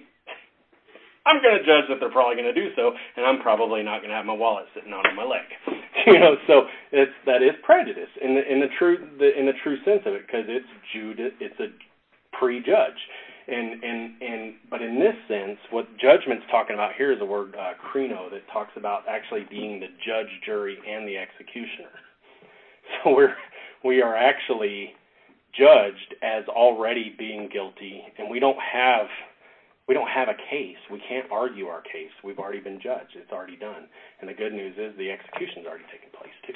I'm 1.27 1.41
going 1.41 1.57
to 1.57 1.65
judge 1.65 1.89
that 1.89 1.97
they're 2.01 2.13
probably 2.13 2.37
going 2.37 2.53
to 2.53 2.57
do 2.57 2.69
so, 2.77 2.93
and 3.17 3.25
I'm 3.25 3.41
probably 3.41 3.83
not 3.83 4.05
going 4.05 4.11
to 4.13 4.17
have 4.17 4.29
my 4.29 4.37
wallet 4.37 4.69
sitting 4.77 4.93
on 4.93 5.03
my 5.17 5.25
leg. 5.25 5.49
you 6.07 6.21
know, 6.21 6.37
so 6.47 6.69
it's 6.93 7.17
that 7.25 7.41
is 7.41 7.57
prejudice 7.65 8.13
in 8.21 8.35
the 8.37 8.45
in 8.45 8.61
the 8.61 8.69
true 8.79 9.01
the, 9.19 9.33
in 9.33 9.47
the 9.47 9.57
true 9.65 9.77
sense 9.85 10.05
of 10.05 10.13
it 10.13 10.27
because 10.27 10.45
it's 10.49 10.69
Jude 10.93 11.19
it's 11.41 11.59
a 11.61 11.73
prejudge. 12.37 13.01
And 13.47 13.85
and 13.85 14.23
and 14.23 14.55
but 14.71 14.81
in 14.81 14.99
this 14.99 15.15
sense, 15.29 15.59
what 15.71 15.87
judgment's 15.99 16.45
talking 16.51 16.75
about 16.75 16.93
here 16.97 17.13
is 17.13 17.19
the 17.19 17.27
word 17.27 17.55
uh, 17.55 17.73
krino 17.77 18.31
that 18.31 18.41
talks 18.53 18.73
about 18.77 19.03
actually 19.09 19.45
being 19.51 19.81
the 19.81 19.89
judge, 20.07 20.29
jury, 20.47 20.79
and 20.89 21.07
the 21.07 21.17
executioner. 21.17 21.93
So 23.03 23.15
we're 23.15 23.35
we 23.83 24.03
are 24.03 24.15
actually 24.15 24.93
judged 25.57 26.15
as 26.23 26.45
already 26.49 27.15
being 27.19 27.49
guilty, 27.51 28.03
and 28.19 28.31
we 28.31 28.39
don't 28.41 28.59
have 28.61 29.07
we 29.89 29.95
don't 29.95 30.09
have 30.09 30.29
a 30.29 30.37
case. 30.51 30.77
We 30.91 31.01
can't 31.09 31.31
argue 31.31 31.67
our 31.67 31.83
case. 31.83 32.13
We've 32.23 32.39
already 32.39 32.61
been 32.61 32.81
judged. 32.81 33.17
It's 33.17 33.33
already 33.33 33.57
done. 33.57 33.89
And 34.21 34.29
the 34.29 34.35
good 34.35 34.53
news 34.53 34.75
is 34.79 34.97
the 34.97 35.11
execution's 35.11 35.67
already 35.67 35.85
taken 35.93 36.09
place 36.17 36.33
too. 36.47 36.55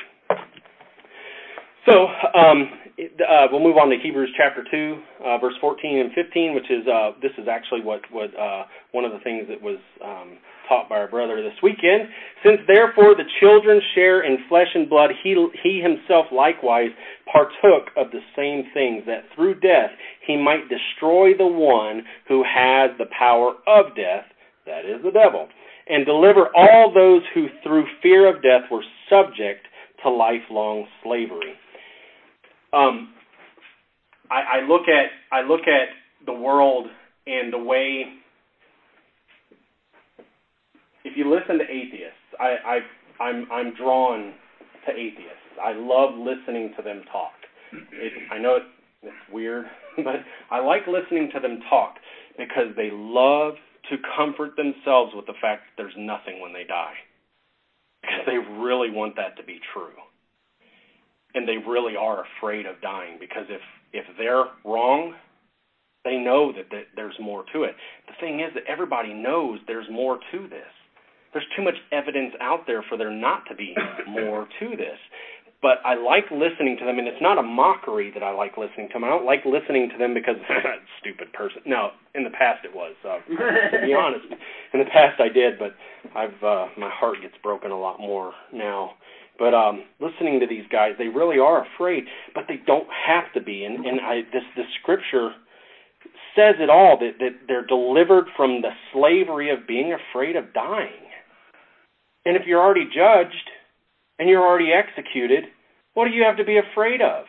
So 1.87 2.09
um, 2.38 2.70
uh, 2.99 3.47
we'll 3.51 3.63
move 3.63 3.77
on 3.77 3.91
to 3.91 3.97
Hebrews 3.97 4.31
chapter 4.37 4.65
two, 4.71 5.01
uh, 5.25 5.39
verse 5.39 5.55
14 5.61 5.99
and 5.99 6.13
15, 6.13 6.55
which 6.55 6.71
is 6.71 6.87
uh, 6.87 7.13
this 7.23 7.33
is 7.39 7.47
actually 7.49 7.83
what 7.83 8.03
what 8.11 8.37
uh, 8.39 8.65
one 8.93 9.05
of 9.05 9.13
the 9.13 9.21
things 9.21 9.47
that 9.49 9.63
was 9.63 9.79
um, 10.05 10.39
taught 10.69 10.89
by 10.89 10.97
our 10.97 11.09
brother 11.09 11.43
this 11.43 11.57
weekend. 11.63 12.09
Since 12.45 12.61
therefore 12.67 13.15
the 13.15 13.29
children 13.41 13.81
share 13.95 14.23
in 14.23 14.39
flesh 14.49 14.69
and 14.75 14.89
blood, 14.89 15.11
he 15.23 15.35
he 15.63 15.81
himself 15.81 16.27
likewise 16.33 16.91
partook 17.31 17.91
of 17.97 18.11
the 18.11 18.21
same 18.35 18.65
things, 18.75 19.05
that 19.07 19.25
through 19.35 19.61
death 19.61 19.91
he 20.27 20.37
might 20.37 20.69
destroy 20.69 21.37
the 21.37 21.47
one 21.47 22.03
who 22.27 22.43
has 22.43 22.91
the 22.99 23.07
power 23.17 23.55
of 23.67 23.95
death, 23.95 24.25
that 24.67 24.85
is 24.85 25.03
the 25.05 25.13
devil, 25.13 25.49
and 25.89 26.05
deliver 26.05 26.49
all 26.57 26.93
those 26.93 27.23
who 27.33 27.47
through 27.63 27.87
fear 28.03 28.27
of 28.29 28.43
death 28.43 28.63
were 28.71 28.85
subject 29.09 29.67
to 30.03 30.11
lifelong 30.11 30.87
slavery. 31.03 31.55
Um, 32.72 33.14
I, 34.31 34.59
I 34.59 34.66
look 34.68 34.83
at 34.88 35.07
I 35.33 35.42
look 35.42 35.62
at 35.62 35.88
the 36.26 36.33
world 36.33 36.87
and 37.26 37.52
the 37.52 37.59
way. 37.59 38.04
If 41.04 41.16
you 41.16 41.33
listen 41.33 41.59
to 41.59 41.64
atheists, 41.64 42.28
I, 42.38 42.57
I 42.66 43.24
I'm 43.24 43.46
I'm 43.50 43.74
drawn 43.74 44.35
to 44.87 44.92
atheists. 44.92 45.57
I 45.62 45.72
love 45.72 46.14
listening 46.14 46.74
to 46.76 46.83
them 46.83 47.02
talk. 47.11 47.33
It, 47.72 48.12
I 48.31 48.38
know 48.38 48.57
it, 48.57 48.62
it's 49.02 49.33
weird, 49.33 49.66
but 49.96 50.16
I 50.50 50.61
like 50.61 50.83
listening 50.87 51.31
to 51.35 51.40
them 51.40 51.61
talk 51.70 51.94
because 52.37 52.76
they 52.76 52.90
love 52.92 53.54
to 53.90 53.96
comfort 54.16 54.57
themselves 54.57 55.12
with 55.14 55.26
the 55.26 55.35
fact 55.40 55.62
that 55.64 55.83
there's 55.83 55.96
nothing 55.96 56.40
when 56.40 56.52
they 56.52 56.64
die. 56.64 56.94
Because 58.02 58.20
they 58.26 58.37
really 58.37 58.90
want 58.90 59.16
that 59.16 59.37
to 59.38 59.42
be 59.42 59.59
true 59.72 59.92
and 61.35 61.47
they 61.47 61.57
really 61.57 61.97
are 61.97 62.25
afraid 62.25 62.67
of 62.67 62.81
dying 62.81 63.17
because 63.21 63.45
if 63.49 63.61
if 63.93 64.05
they're 64.19 64.45
wrong 64.64 65.14
they 66.05 66.17
know 66.17 66.53
that, 66.53 66.71
that 66.71 66.85
there's 66.97 67.17
more 67.21 67.45
to 67.53 67.64
it. 67.64 67.75
The 68.07 68.14
thing 68.21 68.41
is 68.41 68.55
that 68.55 68.64
everybody 68.67 69.12
knows 69.12 69.59
there's 69.67 69.88
more 69.91 70.19
to 70.33 70.49
this. 70.49 70.73
There's 71.33 71.45
too 71.57 71.62
much 71.62 71.75
evidence 71.93 72.33
out 72.41 72.61
there 72.67 72.83
for 72.88 72.97
there 72.97 73.11
not 73.11 73.45
to 73.51 73.55
be 73.55 73.75
more 74.09 74.49
to 74.61 74.71
this. 74.71 74.99
But 75.61 75.79
I 75.85 75.97
like 75.97 76.31
listening 76.31 76.77
to 76.79 76.85
them 76.85 77.01
and 77.01 77.09
it's 77.09 77.21
not 77.21 77.37
a 77.37 77.43
mockery 77.43 78.12
that 78.14 78.23
I 78.23 78.31
like 78.31 78.57
listening 78.57 78.87
to 78.88 78.95
them. 78.95 79.05
I 79.05 79.09
don't 79.09 79.27
like 79.27 79.45
listening 79.45 79.91
to 79.91 79.99
them 79.99 80.14
because 80.14 80.37
stupid 81.01 81.33
person. 81.33 81.62
No 81.67 81.91
in 82.14 82.23
the 82.23 82.31
past 82.31 82.64
it 82.64 82.75
was 82.75 82.95
uh, 83.05 83.19
to 83.29 83.85
be 83.85 83.93
honest. 83.93 84.25
In 84.73 84.79
the 84.79 84.87
past 84.87 85.21
I 85.21 85.29
did 85.29 85.59
but 85.59 85.75
I've 86.14 86.43
uh 86.45 86.69
my 86.79 86.88
heart 86.88 87.17
gets 87.21 87.35
broken 87.43 87.73
a 87.73 87.79
lot 87.79 87.99
more 87.99 88.33
now 88.53 88.93
but 89.38 89.55
um, 89.55 89.85
listening 90.01 90.40
to 90.40 90.46
these 90.46 90.64
guys, 90.70 90.92
they 90.98 91.09
really 91.09 91.38
are 91.38 91.64
afraid, 91.64 92.05
but 92.35 92.44
they 92.48 92.61
don't 92.66 92.88
have 93.07 93.33
to 93.35 93.40
be. 93.40 93.64
And, 93.64 93.87
and 93.87 94.01
I, 94.01 94.22
this 94.33 94.42
the 94.57 94.64
scripture 94.81 95.31
says 96.35 96.57
it 96.59 96.70
all 96.70 96.98
that, 96.98 97.18
that 97.20 97.46
they're 97.46 97.66
delivered 97.66 98.27
from 98.37 98.62
the 98.62 98.70
slavery 98.92 99.51
of 99.51 99.66
being 99.66 99.94
afraid 99.94 100.37
of 100.37 100.53
dying. 100.53 101.07
And 102.24 102.37
if 102.37 102.42
you're 102.46 102.61
already 102.61 102.85
judged 102.85 103.51
and 104.18 104.29
you're 104.29 104.46
already 104.46 104.70
executed, 104.72 105.44
what 105.94 106.07
do 106.07 106.11
you 106.11 106.24
have 106.24 106.37
to 106.37 106.44
be 106.44 106.59
afraid 106.59 107.01
of? 107.01 107.24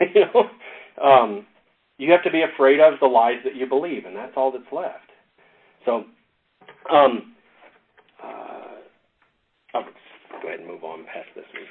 you 0.14 0.20
know, 0.20 1.02
um, 1.02 1.46
you 1.98 2.12
have 2.12 2.22
to 2.24 2.30
be 2.30 2.42
afraid 2.42 2.78
of 2.80 3.00
the 3.00 3.06
lies 3.06 3.40
that 3.44 3.56
you 3.56 3.66
believe, 3.66 4.04
and 4.04 4.14
that's 4.14 4.32
all 4.36 4.52
that's 4.52 4.64
left. 4.70 5.10
So, 5.84 6.04
um, 6.92 7.34
uh, 8.22 9.80
go 10.46 10.54
ahead 10.54 10.60
and 10.60 10.68
move 10.68 10.84
on 10.84 11.04
past 11.06 11.26
this 11.34 11.44
one. 11.50 11.66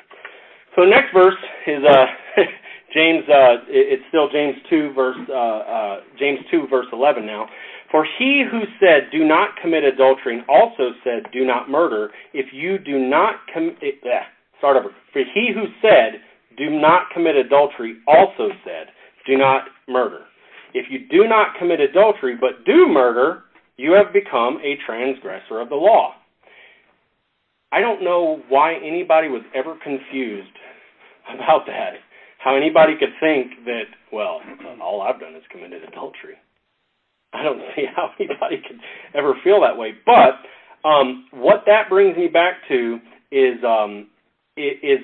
So 0.75 0.83
the 0.83 0.91
next 0.91 1.15
verse 1.15 1.39
is 1.65 1.79
uh, 1.87 2.05
James. 2.93 3.23
Uh, 3.23 3.63
it's 3.71 4.03
still 4.09 4.27
James 4.27 4.55
two 4.69 4.91
verse 4.93 5.17
uh, 5.29 5.33
uh, 5.33 5.95
James 6.19 6.39
two 6.51 6.67
verse 6.69 6.87
eleven 6.91 7.25
now. 7.25 7.47
For 7.91 8.05
he 8.19 8.43
who 8.43 8.67
said, 8.79 9.07
"Do 9.11 9.23
not 9.23 9.55
commit 9.61 9.85
adultery," 9.85 10.43
also 10.49 10.91
said, 11.03 11.31
"Do 11.31 11.45
not 11.45 11.69
murder." 11.69 12.11
If 12.33 12.47
you 12.51 12.77
do 12.77 12.99
not 12.99 13.35
commit, 13.53 13.77
eh, 13.81 14.27
start 14.57 14.75
over. 14.75 14.89
For 15.13 15.21
he 15.33 15.51
who 15.53 15.71
said, 15.81 16.19
"Do 16.57 16.69
not 16.69 17.09
commit 17.13 17.37
adultery," 17.37 17.95
also 18.07 18.49
said, 18.65 18.91
"Do 19.25 19.37
not 19.37 19.63
murder." 19.87 20.25
If 20.73 20.87
you 20.91 21.07
do 21.07 21.25
not 21.29 21.55
commit 21.57 21.79
adultery 21.79 22.35
but 22.35 22.65
do 22.65 22.89
murder, 22.89 23.43
you 23.77 23.93
have 23.93 24.11
become 24.11 24.59
a 24.61 24.75
transgressor 24.85 25.61
of 25.61 25.69
the 25.69 25.75
law. 25.75 26.15
I 27.71 27.81
don't 27.81 28.03
know 28.03 28.41
why 28.49 28.75
anybody 28.75 29.27
was 29.27 29.43
ever 29.53 29.75
confused 29.83 30.55
about 31.33 31.65
that. 31.67 31.93
how 32.39 32.55
anybody 32.55 32.93
could 32.99 33.09
think 33.19 33.65
that, 33.65 33.85
well, 34.13 34.39
all 34.81 35.01
I've 35.01 35.19
done 35.19 35.35
is 35.35 35.43
committed 35.51 35.83
adultery. 35.83 36.35
I 37.33 37.43
don't 37.43 37.61
see 37.75 37.85
how 37.95 38.11
anybody 38.19 38.61
could 38.67 38.79
ever 39.13 39.33
feel 39.43 39.61
that 39.61 39.77
way. 39.77 39.93
But 40.05 40.87
um, 40.87 41.25
what 41.31 41.63
that 41.65 41.89
brings 41.89 42.15
me 42.17 42.27
back 42.27 42.55
to 42.69 42.99
is 43.31 43.63
um, 43.67 44.09
is 44.55 44.99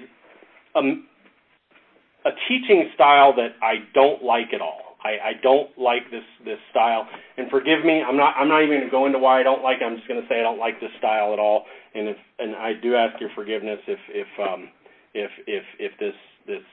a, 0.75 0.79
a 0.79 2.31
teaching 2.47 2.89
style 2.95 3.35
that 3.35 3.49
I 3.61 3.85
don't 3.93 4.23
like 4.23 4.53
at 4.53 4.61
all. 4.61 4.90
I, 5.03 5.09
I 5.09 5.33
don't 5.41 5.69
like 5.77 6.11
this 6.11 6.23
this 6.45 6.59
style. 6.69 7.07
And 7.37 7.49
forgive 7.49 7.83
me, 7.83 8.01
I'm 8.01 8.17
not 8.17 8.35
I'm 8.37 8.47
not 8.47 8.63
even 8.63 8.77
going 8.77 8.85
to 8.85 8.91
go 8.91 9.05
into 9.05 9.19
why 9.19 9.39
I 9.39 9.43
don't 9.43 9.63
like 9.63 9.81
it. 9.81 9.85
I'm 9.85 9.95
just 9.95 10.07
going 10.07 10.21
to 10.21 10.27
say 10.27 10.39
I 10.39 10.43
don't 10.43 10.59
like 10.59 10.79
this 10.79 10.91
style 10.99 11.33
at 11.33 11.39
all. 11.39 11.65
And 11.95 12.07
if 12.07 12.17
and 12.39 12.55
I 12.55 12.73
do 12.81 12.95
ask 12.95 13.19
your 13.19 13.31
forgiveness 13.35 13.79
if 13.87 13.99
if 14.09 14.27
um 14.39 14.69
if 15.13 15.31
if 15.47 15.63
if 15.79 15.91
this 15.99 16.13
this 16.45 16.63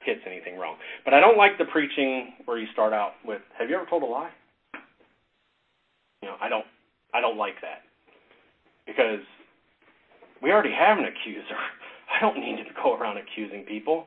hits 0.00 0.20
anything 0.26 0.58
wrong. 0.58 0.76
But 1.04 1.14
I 1.14 1.20
don't 1.20 1.36
like 1.36 1.58
the 1.58 1.66
preaching 1.66 2.34
where 2.46 2.58
you 2.58 2.66
start 2.72 2.92
out 2.92 3.12
with 3.24 3.42
have 3.58 3.68
you 3.68 3.76
ever 3.76 3.86
told 3.86 4.02
a 4.02 4.06
lie? 4.06 4.30
You 6.22 6.28
know, 6.28 6.36
I 6.40 6.48
don't 6.48 6.66
I 7.12 7.20
don't 7.20 7.36
like 7.36 7.60
that. 7.60 7.84
Because 8.86 9.20
we 10.42 10.50
already 10.50 10.72
have 10.72 10.98
an 10.98 11.04
accuser. 11.04 11.56
I 12.12 12.20
don't 12.20 12.40
need 12.40 12.56
to 12.56 12.64
go 12.82 12.94
around 12.94 13.18
accusing 13.18 13.64
people. 13.64 14.06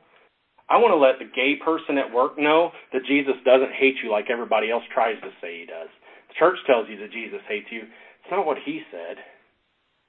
I 0.68 0.78
want 0.78 0.90
to 0.92 0.98
let 0.98 1.18
the 1.18 1.30
gay 1.30 1.54
person 1.62 1.98
at 1.98 2.12
work 2.12 2.38
know 2.38 2.72
that 2.92 3.06
Jesus 3.06 3.34
doesn't 3.44 3.72
hate 3.72 3.96
you 4.02 4.10
like 4.10 4.30
everybody 4.30 4.70
else 4.70 4.82
tries 4.92 5.20
to 5.22 5.30
say 5.40 5.60
he 5.60 5.66
does. 5.66 5.88
The 6.28 6.34
church 6.38 6.58
tells 6.66 6.88
you 6.88 6.98
that 6.98 7.12
Jesus 7.12 7.40
hates 7.48 7.70
you. 7.70 7.82
It's 7.82 8.30
not 8.30 8.46
what 8.46 8.58
he 8.64 8.82
said. 8.90 9.18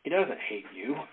He 0.04 0.10
doesn't 0.10 0.40
hate 0.50 0.66
you. 0.76 0.96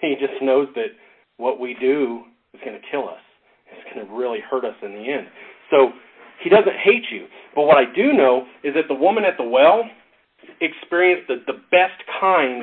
He 0.00 0.14
just 0.14 0.40
knows 0.40 0.68
that 0.76 0.94
what 1.38 1.58
we 1.58 1.74
do 1.80 2.22
is 2.54 2.60
going 2.64 2.80
to 2.80 2.86
kill 2.88 3.08
us. 3.08 3.18
It's 3.66 3.82
going 3.92 4.06
to 4.06 4.14
really 4.14 4.38
hurt 4.48 4.64
us 4.64 4.76
in 4.80 4.92
the 4.92 5.10
end. 5.10 5.26
So 5.70 5.90
he 6.42 6.48
doesn't 6.48 6.76
hate 6.84 7.02
you. 7.10 7.26
But 7.56 7.64
what 7.64 7.78
I 7.78 7.92
do 7.92 8.12
know 8.12 8.46
is 8.62 8.74
that 8.74 8.86
the 8.86 8.94
woman 8.94 9.24
at 9.24 9.36
the 9.36 9.42
well 9.42 9.82
experienced 10.60 11.26
the, 11.26 11.42
the 11.46 11.58
best 11.72 11.98
kind 12.20 12.62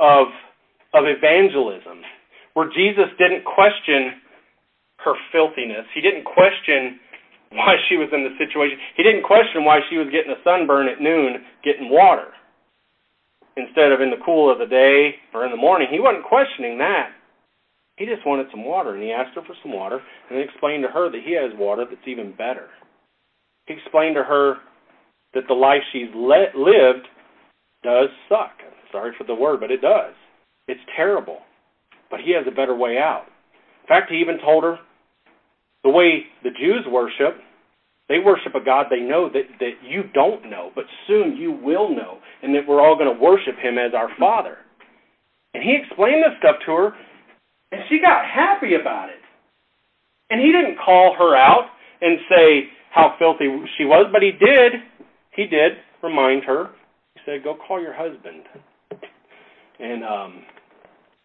of 0.00 0.26
of 0.94 1.04
evangelism, 1.06 2.00
where 2.54 2.68
Jesus 2.74 3.06
didn't 3.18 3.44
question 3.44 4.18
her 5.04 5.14
filthiness. 5.32 5.86
He 5.94 6.00
didn't 6.00 6.24
question 6.24 6.98
why 7.52 7.76
she 7.88 7.96
was 7.96 8.08
in 8.12 8.24
the 8.24 8.34
situation. 8.36 8.78
He 8.96 9.02
didn't 9.02 9.22
question 9.22 9.64
why 9.64 9.80
she 9.88 9.96
was 9.96 10.08
getting 10.12 10.32
a 10.32 10.42
sunburn 10.44 10.88
at 10.88 11.00
noon 11.00 11.44
getting 11.64 11.88
water 11.90 12.34
instead 13.56 13.90
of 13.90 14.00
in 14.00 14.10
the 14.10 14.22
cool 14.24 14.50
of 14.50 14.58
the 14.58 14.66
day 14.66 15.16
or 15.34 15.44
in 15.44 15.50
the 15.50 15.56
morning. 15.56 15.88
He 15.90 16.00
wasn't 16.00 16.24
questioning 16.24 16.78
that. 16.78 17.10
He 17.96 18.06
just 18.06 18.24
wanted 18.24 18.46
some 18.52 18.64
water, 18.64 18.94
and 18.94 19.02
he 19.02 19.10
asked 19.10 19.34
her 19.34 19.42
for 19.42 19.56
some 19.62 19.72
water, 19.72 19.98
and 20.28 20.38
then 20.38 20.46
explained 20.46 20.84
to 20.84 20.90
her 20.90 21.10
that 21.10 21.22
he 21.24 21.34
has 21.34 21.50
water 21.58 21.84
that's 21.88 22.06
even 22.06 22.30
better. 22.30 22.68
He 23.66 23.74
explained 23.74 24.14
to 24.14 24.22
her 24.22 24.58
that 25.34 25.48
the 25.48 25.54
life 25.54 25.82
she's 25.92 26.14
lived 26.14 27.08
does 27.82 28.08
suck. 28.28 28.54
Sorry 28.92 29.12
for 29.18 29.24
the 29.24 29.34
word, 29.34 29.60
but 29.60 29.72
it 29.72 29.82
does. 29.82 30.14
It's 30.68 30.80
terrible. 30.94 31.38
But 32.10 32.20
he 32.20 32.32
has 32.34 32.46
a 32.46 32.54
better 32.54 32.76
way 32.76 32.98
out. 32.98 33.26
In 33.82 33.88
fact, 33.88 34.10
he 34.10 34.18
even 34.18 34.38
told 34.38 34.62
her 34.64 34.78
the 35.84 35.90
way 35.90 36.24
the 36.42 36.50
Jews 36.50 36.84
worship, 36.90 37.40
they 38.08 38.18
worship 38.18 38.54
a 38.54 38.64
God 38.64 38.86
they 38.90 39.00
know 39.00 39.28
that, 39.32 39.44
that 39.60 39.72
you 39.84 40.04
don't 40.14 40.48
know, 40.50 40.70
but 40.74 40.84
soon 41.06 41.36
you 41.36 41.52
will 41.52 41.90
know, 41.94 42.18
and 42.42 42.54
that 42.54 42.66
we're 42.66 42.80
all 42.80 42.96
going 42.96 43.12
to 43.12 43.22
worship 43.22 43.56
him 43.60 43.78
as 43.78 43.92
our 43.94 44.08
Father. 44.18 44.58
And 45.54 45.62
he 45.62 45.76
explained 45.76 46.22
this 46.22 46.38
stuff 46.38 46.56
to 46.66 46.72
her, 46.72 46.92
and 47.72 47.82
she 47.88 48.00
got 48.00 48.24
happy 48.24 48.74
about 48.74 49.10
it. 49.10 49.20
And 50.30 50.40
he 50.40 50.52
didn't 50.52 50.78
call 50.84 51.14
her 51.18 51.36
out 51.36 51.68
and 52.00 52.18
say 52.28 52.68
how 52.90 53.14
filthy 53.18 53.48
she 53.76 53.84
was, 53.84 54.06
but 54.12 54.22
he 54.22 54.32
did. 54.32 54.72
He 55.32 55.46
did 55.46 55.72
remind 56.02 56.44
her. 56.44 56.70
He 57.14 57.20
said, 57.24 57.44
"Go 57.44 57.56
call 57.56 57.80
your 57.80 57.94
husband." 57.94 58.44
And 59.80 60.04
um, 60.04 60.42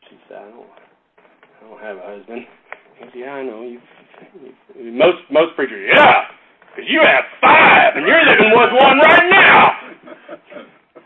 she 0.10 0.18
said, 0.28 0.38
"I 0.38 0.50
don't, 0.50 0.68
I 0.68 1.70
don't 1.70 1.82
have 1.82 1.98
a 1.98 2.18
husband." 2.18 2.42
He 2.98 3.06
said, 3.06 3.14
"Yeah, 3.16 3.32
I 3.32 3.44
know. 3.44 3.64
You 3.64 3.80
most 4.80 5.24
most 5.32 5.56
preachers, 5.56 5.90
yeah, 5.94 6.26
because 6.70 6.90
you 6.90 7.02
have 7.02 7.26
five 7.42 7.96
and 7.96 8.06
you're 8.06 8.26
living 8.26 8.52
with 8.52 8.72
one 8.74 8.98
right 9.00 9.30
now. 9.30 9.72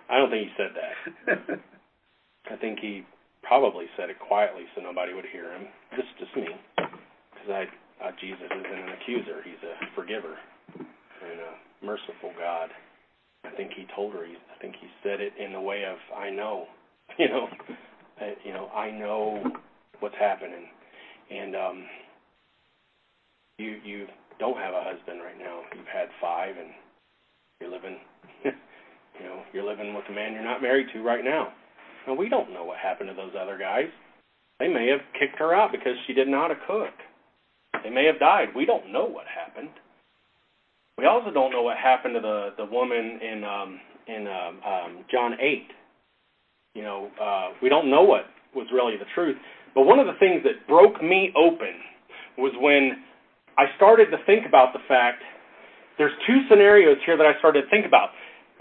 I 0.10 0.18
don't 0.18 0.30
think 0.30 0.48
he 0.48 0.54
said 0.56 0.72
that. 0.76 1.60
I 2.52 2.56
think 2.56 2.80
he 2.80 3.04
probably 3.44 3.86
said 3.98 4.10
it 4.10 4.20
quietly 4.20 4.64
so 4.76 4.82
nobody 4.82 5.14
would 5.14 5.26
hear 5.32 5.52
him. 5.52 5.68
Just 5.96 6.10
just 6.20 6.36
me, 6.36 6.48
because 6.76 7.50
I 7.50 7.64
uh, 8.04 8.12
Jesus 8.20 8.46
isn't 8.46 8.66
an 8.66 8.90
accuser; 9.02 9.42
he's 9.44 9.62
a 9.64 9.96
forgiver 9.96 10.36
and 10.78 11.40
a 11.40 11.86
merciful 11.86 12.32
God. 12.38 12.70
I 13.46 13.56
think 13.56 13.72
he 13.76 13.86
told 13.96 14.14
her. 14.14 14.26
He, 14.26 14.34
I 14.34 14.62
think 14.62 14.76
he 14.80 14.88
said 15.04 15.22
it 15.22 15.34
in 15.40 15.54
the 15.54 15.62
way 15.62 15.84
of 15.86 15.98
I 16.16 16.30
know, 16.30 16.66
you 17.20 17.30
know, 17.30 17.48
I, 18.20 18.34
you 18.44 18.54
know 18.54 18.68
I 18.70 18.92
know 18.92 19.44
what's 20.00 20.16
happening, 20.20 20.68
and 21.32 21.56
um 21.56 21.86
you 23.58 23.78
you 23.84 24.08
don't 24.40 24.58
have 24.58 24.74
a 24.74 24.84
husband 24.84 25.22
right 25.22 25.38
now. 25.38 25.62
You've 25.76 25.88
had 25.92 26.10
five, 26.22 26.56
and 26.58 26.70
you're 27.60 27.72
living, 27.72 27.98
you 28.46 29.24
know, 29.24 29.42
you're 29.54 29.68
living 29.68 29.94
with 29.94 30.06
a 30.10 30.14
man 30.14 30.34
you're 30.34 30.44
not 30.44 30.62
married 30.62 30.88
to 30.94 31.02
right 31.02 31.24
now. 31.24 31.54
And 32.06 32.18
we 32.18 32.30
don't 32.30 32.54
know 32.54 32.64
what 32.64 32.78
happened 32.78 33.10
to 33.10 33.16
those 33.16 33.34
other 33.40 33.58
guys. 33.58 33.90
They 34.60 34.68
may 34.68 34.88
have 34.88 35.02
kicked 35.20 35.40
her 35.40 35.54
out 35.54 35.72
because 35.72 35.94
she 36.06 36.14
didn't 36.14 36.32
know 36.32 36.42
how 36.42 36.48
to 36.48 36.66
cook. 36.68 36.94
They 37.84 37.90
may 37.90 38.06
have 38.06 38.20
died. 38.20 38.50
We 38.56 38.66
don't 38.66 38.92
know 38.92 39.06
what 39.06 39.26
happened. 39.28 39.70
We 40.98 41.06
also 41.06 41.32
don't 41.32 41.52
know 41.52 41.62
what 41.62 41.78
happened 41.78 42.16
to 42.16 42.22
the 42.22 42.50
the 42.58 42.66
woman 42.66 43.20
in 43.22 43.44
um, 43.44 43.80
in 44.08 44.28
um, 44.28 44.60
um, 44.66 45.06
John 45.12 45.34
eight. 45.40 45.68
You 46.74 46.84
know, 46.84 47.10
uh, 47.22 47.50
we 47.62 47.70
don't 47.70 47.90
know 47.90 48.04
what 48.04 48.26
was 48.56 48.68
really 48.74 48.98
the 48.98 49.06
truth. 49.16 49.38
But 49.76 49.84
one 49.84 50.00
of 50.00 50.08
the 50.08 50.18
things 50.20 50.44
that 50.44 50.68
broke 50.68 51.02
me 51.04 51.32
open 51.36 51.74
was 52.38 52.54
when 52.60 53.04
I 53.58 53.66
started 53.76 54.12
to 54.12 54.18
think 54.26 54.46
about 54.46 54.74
the 54.74 54.80
fact 54.88 55.24
there's 55.98 56.14
two 56.28 56.46
scenarios 56.50 56.98
here 57.06 57.18
that 57.18 57.26
I 57.26 57.38
started 57.40 57.64
to 57.64 57.70
think 57.70 57.86
about. 57.86 58.10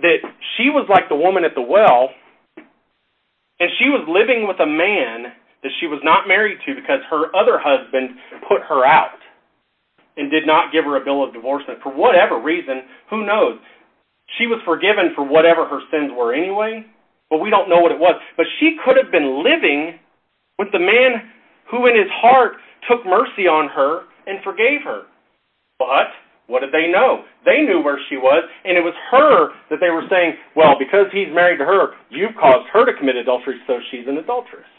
That 0.01 0.25
she 0.57 0.73
was 0.73 0.89
like 0.89 1.09
the 1.09 1.17
woman 1.17 1.45
at 1.45 1.55
the 1.55 1.63
well, 1.63 2.09
and 3.61 3.69
she 3.79 3.89
was 3.93 4.05
living 4.09 4.49
with 4.49 4.61
a 4.61 4.67
man 4.69 5.33
that 5.63 5.73
she 5.81 5.87
was 5.87 6.01
not 6.05 6.29
married 6.29 6.59
to 6.67 6.75
because 6.75 7.01
her 7.11 7.29
other 7.37 7.61
husband 7.61 8.17
put 8.49 8.61
her 8.69 8.85
out 8.85 9.21
and 10.17 10.31
did 10.31 10.47
not 10.47 10.73
give 10.73 10.85
her 10.85 10.97
a 10.97 11.05
bill 11.05 11.25
of 11.25 11.33
divorcement 11.33 11.81
for 11.83 11.93
whatever 11.93 12.41
reason. 12.41 12.89
Who 13.11 13.25
knows? 13.25 13.61
She 14.39 14.47
was 14.47 14.61
forgiven 14.65 15.13
for 15.15 15.25
whatever 15.25 15.69
her 15.69 15.81
sins 15.93 16.13
were 16.13 16.33
anyway, 16.35 16.85
but 17.29 17.41
we 17.41 17.51
don't 17.51 17.69
know 17.69 17.81
what 17.81 17.93
it 17.93 18.01
was. 18.01 18.21
But 18.37 18.47
she 18.61 18.77
could 18.85 18.97
have 18.97 19.13
been 19.13 19.45
living 19.45 20.01
with 20.59 20.69
the 20.73 20.81
man 20.81 21.33
who, 21.71 21.87
in 21.87 21.97
his 21.97 22.11
heart, 22.13 22.57
took 22.89 23.05
mercy 23.05 23.49
on 23.49 23.69
her 23.69 24.09
and 24.27 24.43
forgave 24.43 24.83
her. 24.85 25.03
But 25.79 26.11
what 26.47 26.61
did 26.61 26.71
they 26.71 26.87
know? 26.91 27.25
They 27.45 27.63
knew 27.63 27.83
where 27.83 27.99
she 28.09 28.17
was, 28.17 28.47
and 28.65 28.79
it 28.79 28.85
was 28.85 28.95
her 29.11 29.51
that 29.71 29.83
they 29.83 29.91
were 29.91 30.07
saying, 30.11 30.39
well, 30.55 30.79
because 30.79 31.11
he's 31.11 31.31
married 31.35 31.59
to 31.59 31.67
her, 31.67 31.99
you've 32.11 32.39
caused 32.39 32.71
her 32.73 32.87
to 32.87 32.95
commit 32.99 33.17
adultery, 33.17 33.59
so 33.67 33.79
she's 33.91 34.07
an 34.07 34.19
adulteress. 34.19 34.71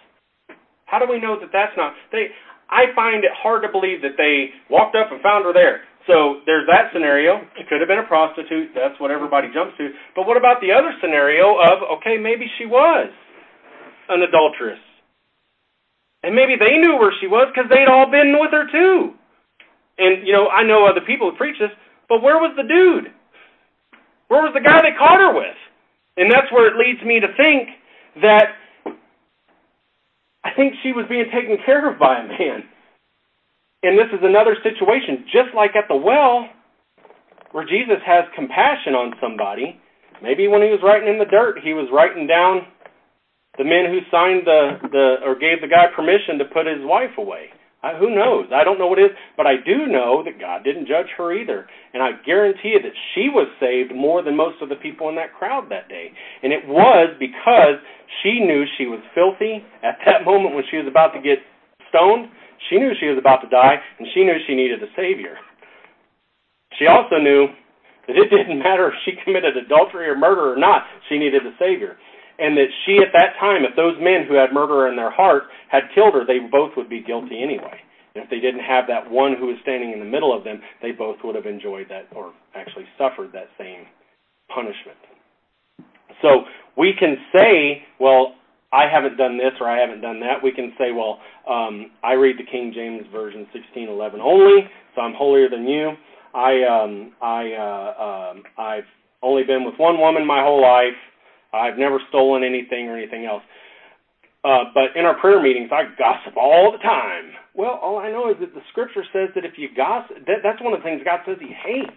How 0.86 1.00
do 1.00 1.06
we 1.12 1.20
know 1.20 1.36
that 1.40 1.52
that's 1.52 1.76
not? 1.76 1.92
They, 2.12 2.32
I 2.72 2.96
find 2.96 3.24
it 3.24 3.32
hard 3.36 3.64
to 3.64 3.72
believe 3.72 4.02
that 4.02 4.16
they 4.16 4.56
walked 4.72 4.96
up 4.96 5.12
and 5.12 5.20
found 5.20 5.44
her 5.44 5.52
there. 5.52 5.84
So 6.08 6.40
there's 6.48 6.64
that 6.72 6.96
scenario. 6.96 7.44
She 7.60 7.68
could 7.68 7.84
have 7.84 7.92
been 7.92 8.00
a 8.00 8.08
prostitute. 8.08 8.72
That's 8.72 8.96
what 8.96 9.12
everybody 9.12 9.52
jumps 9.52 9.76
to. 9.76 9.92
But 10.16 10.24
what 10.24 10.40
about 10.40 10.64
the 10.64 10.72
other 10.72 10.96
scenario 11.04 11.60
of, 11.60 12.00
okay, 12.00 12.16
maybe 12.16 12.48
she 12.56 12.64
was 12.66 13.12
an 14.08 14.24
adulteress. 14.24 14.80
And 16.24 16.32
maybe 16.32 16.56
they 16.56 16.80
knew 16.80 16.96
where 16.96 17.12
she 17.20 17.28
was 17.28 17.52
because 17.52 17.70
they'd 17.70 17.92
all 17.92 18.08
been 18.10 18.40
with 18.40 18.56
her 18.56 18.72
too. 18.72 19.20
And 19.98 20.26
you 20.26 20.34
know, 20.34 20.48
I 20.48 20.64
know 20.64 20.86
other 20.86 21.02
people 21.06 21.32
who 21.32 21.38
preach 21.38 21.58
this, 21.60 21.72
but 22.10 22.22
where 22.22 22.38
was 22.38 22.54
the 22.56 22.64
dude? 22.64 23.12
Where 24.28 24.42
was 24.42 24.54
the 24.54 24.62
guy 24.62 24.82
they 24.82 24.98
caught 24.98 25.20
her 25.20 25.34
with? 25.34 25.58
And 26.18 26.32
that's 26.32 26.52
where 26.52 26.68
it 26.68 26.76
leads 26.76 27.02
me 27.06 27.20
to 27.20 27.28
think 27.38 27.70
that 28.22 28.58
I 30.44 30.54
think 30.56 30.74
she 30.84 30.92
was 30.92 31.06
being 31.10 31.26
taken 31.34 31.58
care 31.66 31.92
of 31.92 32.00
by 32.00 32.20
a 32.20 32.28
man. 32.28 32.64
And 33.84 33.98
this 33.98 34.08
is 34.12 34.20
another 34.24 34.56
situation, 34.64 35.26
just 35.32 35.54
like 35.56 35.76
at 35.76 35.88
the 35.88 35.96
well, 35.96 36.50
where 37.52 37.66
Jesus 37.66 38.02
has 38.06 38.26
compassion 38.36 38.94
on 38.94 39.14
somebody. 39.22 39.80
Maybe 40.22 40.48
when 40.48 40.62
he 40.62 40.70
was 40.70 40.80
writing 40.84 41.08
in 41.08 41.20
the 41.20 41.30
dirt, 41.30 41.60
he 41.64 41.74
was 41.74 41.88
writing 41.94 42.26
down 42.26 42.66
the 43.58 43.64
men 43.64 43.86
who 43.90 44.00
signed 44.10 44.44
the, 44.46 44.78
the 44.92 45.16
or 45.26 45.36
gave 45.36 45.62
the 45.62 45.68
guy 45.68 45.86
permission 45.96 46.38
to 46.40 46.46
put 46.46 46.66
his 46.66 46.82
wife 46.82 47.18
away. 47.18 47.50
I, 47.84 47.94
who 47.94 48.14
knows? 48.14 48.50
I 48.54 48.64
don't 48.64 48.80
know 48.80 48.88
what 48.88 48.98
it 48.98 49.14
is, 49.14 49.18
but 49.38 49.46
I 49.46 49.54
do 49.64 49.86
know 49.86 50.24
that 50.26 50.40
God 50.40 50.64
didn't 50.64 50.88
judge 50.88 51.14
her 51.18 51.32
either. 51.32 51.68
And 51.94 52.02
I 52.02 52.12
guarantee 52.26 52.74
you 52.74 52.82
that 52.82 52.98
she 53.14 53.30
was 53.30 53.48
saved 53.60 53.94
more 53.94 54.24
than 54.24 54.36
most 54.36 54.62
of 54.62 54.70
the 54.70 54.76
people 54.76 55.10
in 55.10 55.16
that 55.16 55.34
crowd 55.34 55.70
that 55.70 55.88
day. 55.88 56.10
And 56.42 56.52
it 56.52 56.66
was 56.68 57.14
because 57.20 57.78
she 58.24 58.40
knew 58.40 58.66
she 58.78 58.88
was 58.88 59.00
filthy 59.14 59.64
at 59.84 60.00
that 60.06 60.26
moment 60.26 60.56
when 60.56 60.64
she 60.72 60.78
was 60.78 60.88
about 60.90 61.14
to 61.14 61.22
get 61.22 61.38
stoned. 61.90 62.30
She 62.70 62.78
knew 62.78 62.92
she 63.00 63.08
was 63.08 63.20
about 63.20 63.46
to 63.46 63.50
die, 63.50 63.78
and 64.00 64.08
she 64.14 64.24
knew 64.24 64.34
she 64.48 64.56
needed 64.56 64.82
a 64.82 64.90
Savior. 64.98 65.38
She 66.80 66.88
also 66.88 67.22
knew 67.22 67.48
that 68.08 68.18
it 68.18 68.30
didn't 68.34 68.60
matter 68.66 68.90
if 68.90 68.96
she 69.06 69.14
committed 69.24 69.56
adultery 69.56 70.10
or 70.10 70.18
murder 70.18 70.52
or 70.52 70.58
not, 70.58 70.84
she 71.10 71.20
needed 71.20 71.46
a 71.46 71.54
Savior. 71.60 71.98
And 72.40 72.56
that 72.58 72.70
she, 72.86 72.98
at 72.98 73.14
that 73.14 73.40
time, 73.40 73.64
if 73.66 73.76
those 73.76 73.98
men 74.00 74.26
who 74.28 74.36
had 74.36 74.54
murder 74.54 74.88
in 74.88 74.96
their 74.96 75.10
heart 75.10 75.44
had 75.70 75.90
killed 75.96 76.14
her, 76.14 76.26
they 76.26 76.40
both 76.40 76.72
would 76.78 76.90
be 76.90 77.02
guilty 77.02 77.42
anyway. 77.42 77.82
And 78.14 78.24
if 78.24 78.30
they 78.30 78.40
didn't 78.40 78.66
have 78.66 78.86
that 78.88 79.10
one 79.10 79.36
who 79.38 79.48
was 79.48 79.58
standing 79.62 79.92
in 79.92 80.00
the 80.00 80.06
middle 80.06 80.36
of 80.36 80.44
them, 80.44 80.62
they 80.82 80.92
both 80.92 81.18
would 81.24 81.36
have 81.36 81.46
enjoyed 81.46 81.88
that 81.90 82.08
or 82.16 82.34
actually 82.56 82.86
suffered 82.98 83.32
that 83.34 83.50
same 83.58 83.86
punishment. 84.54 84.98
So 86.22 86.46
we 86.78 86.94
can 86.98 87.18
say, 87.34 87.84
well, 88.00 88.36
I 88.74 88.86
haven't 88.92 89.18
done 89.18 89.38
this 89.38 89.54
or 89.60 89.70
I 89.70 89.80
haven't 89.80 90.02
done 90.02 90.20
that. 90.22 90.44
We 90.44 90.52
can 90.52 90.74
say, 90.78 90.92
well, 90.92 91.20
um, 91.50 91.92
I 92.04 92.14
read 92.14 92.38
the 92.38 92.44
King 92.44 92.72
James 92.74 93.06
Version 93.12 93.48
1611 93.54 94.20
only, 94.20 94.70
so 94.96 95.02
I'm 95.02 95.14
holier 95.14 95.50
than 95.50 95.68
you. 95.68 95.94
I 96.34 96.64
um, 96.66 97.14
I 97.22 97.54
uh, 97.54 98.32
um, 98.32 98.44
I've 98.58 98.90
only 99.24 99.44
been 99.44 99.64
with 99.64 99.76
one 99.78 100.00
woman 100.00 100.26
my 100.26 100.44
whole 100.44 100.62
life. 100.62 100.98
I've 101.58 101.78
never 101.78 102.00
stolen 102.10 102.44
anything 102.44 102.88
or 102.88 102.98
anything 102.98 103.26
else. 103.26 103.44
Uh, 104.44 104.66
but 104.74 104.96
in 104.96 105.06
our 105.06 105.20
prayer 105.20 105.42
meetings, 105.42 105.70
I 105.72 105.84
gossip 105.98 106.38
all 106.38 106.72
the 106.72 106.78
time. 106.78 107.32
Well, 107.54 107.80
all 107.82 107.98
I 107.98 108.10
know 108.10 108.30
is 108.30 108.38
that 108.40 108.54
the 108.54 108.62
Scripture 108.72 109.04
says 109.12 109.30
that 109.36 109.44
if 109.44 109.58
you 109.58 109.70
gossip, 109.76 110.26
that, 110.28 110.40
that's 110.44 110.62
one 110.62 110.74
of 110.74 110.80
the 110.80 110.84
things 110.84 111.02
God 111.04 111.20
says 111.26 111.38
He 111.40 111.54
hates. 111.54 111.92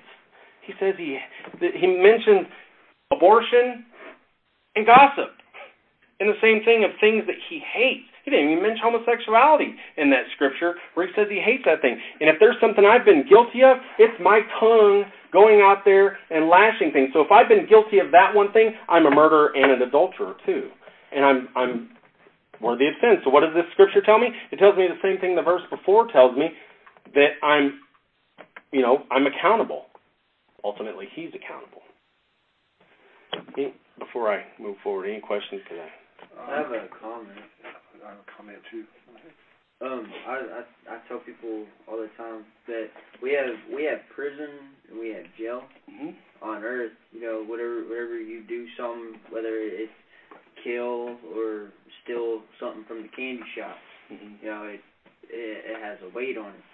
He 0.66 0.72
says 0.80 0.94
He 0.98 1.18
that 1.60 1.74
He 1.78 1.86
mentions 1.86 2.48
abortion 3.12 3.84
and 4.74 4.86
gossip, 4.86 5.30
and 6.18 6.28
the 6.28 6.40
same 6.40 6.64
thing 6.64 6.82
of 6.84 6.90
things 7.00 7.24
that 7.26 7.36
He 7.48 7.62
hates. 7.72 8.09
He 8.24 8.30
didn't 8.30 8.50
even 8.50 8.62
mention 8.62 8.82
homosexuality 8.82 9.74
in 9.96 10.10
that 10.10 10.28
scripture 10.34 10.74
where 10.94 11.06
he 11.06 11.12
says 11.16 11.26
he 11.30 11.40
hates 11.40 11.64
that 11.64 11.80
thing. 11.80 11.98
And 12.20 12.28
if 12.28 12.36
there's 12.38 12.56
something 12.60 12.84
I've 12.84 13.04
been 13.04 13.24
guilty 13.28 13.64
of, 13.64 13.78
it's 13.98 14.16
my 14.20 14.40
tongue 14.60 15.04
going 15.32 15.60
out 15.60 15.82
there 15.84 16.18
and 16.30 16.48
lashing 16.48 16.92
things. 16.92 17.10
So 17.12 17.20
if 17.20 17.30
I've 17.32 17.48
been 17.48 17.66
guilty 17.68 17.98
of 17.98 18.10
that 18.12 18.34
one 18.34 18.52
thing, 18.52 18.74
I'm 18.88 19.06
a 19.06 19.10
murderer 19.10 19.52
and 19.54 19.72
an 19.72 19.82
adulterer 19.82 20.34
too. 20.44 20.70
And 21.12 21.24
I'm 21.24 21.48
I'm 21.56 21.90
worthy 22.60 22.86
of 22.88 22.94
sin. 23.00 23.16
So 23.24 23.30
what 23.30 23.40
does 23.40 23.54
this 23.54 23.64
scripture 23.72 24.02
tell 24.04 24.18
me? 24.18 24.28
It 24.52 24.58
tells 24.58 24.76
me 24.76 24.86
the 24.86 25.00
same 25.02 25.18
thing 25.20 25.34
the 25.34 25.42
verse 25.42 25.62
before 25.70 26.06
tells 26.12 26.36
me 26.36 26.50
that 27.14 27.40
I'm 27.42 27.80
you 28.72 28.82
know, 28.82 29.04
I'm 29.10 29.26
accountable. 29.26 29.86
Ultimately, 30.62 31.06
he's 31.14 31.30
accountable. 31.34 31.82
Before 33.98 34.32
I 34.32 34.44
move 34.58 34.76
forward, 34.82 35.08
any 35.08 35.20
questions 35.20 35.60
to 35.68 35.76
that? 35.76 35.88
I 36.48 36.58
have 36.58 36.70
a 36.70 36.88
comment. 37.00 37.38
I 38.04 38.10
have 38.10 38.20
a 38.20 38.28
comment 38.36 38.58
too. 38.70 38.84
Um, 39.80 40.12
I, 40.28 40.32
I 40.32 40.94
I 40.94 40.96
tell 41.08 41.18
people 41.18 41.64
all 41.88 41.96
the 41.96 42.10
time 42.16 42.44
that 42.66 42.88
we 43.22 43.32
have 43.32 43.56
we 43.74 43.84
have 43.84 44.00
prison 44.14 44.76
and 44.90 45.00
we 45.00 45.08
have 45.16 45.24
jail 45.38 45.62
mm-hmm. 45.88 46.12
on 46.44 46.64
earth. 46.64 46.92
You 47.12 47.20
know, 47.22 47.44
whatever 47.46 47.84
whatever 47.88 48.20
you 48.20 48.44
do, 48.46 48.66
something 48.76 49.20
whether 49.30 49.56
it's 49.56 49.92
kill 50.62 51.16
or 51.32 51.72
steal 52.04 52.42
something 52.60 52.84
from 52.84 53.02
the 53.02 53.08
candy 53.16 53.44
shop, 53.56 53.76
mm-hmm. 54.12 54.36
you 54.44 54.50
know, 54.50 54.64
it, 54.64 54.80
it 55.32 55.64
it 55.64 55.78
has 55.80 55.98
a 56.04 56.12
weight 56.14 56.36
on 56.36 56.52
it. 56.52 56.68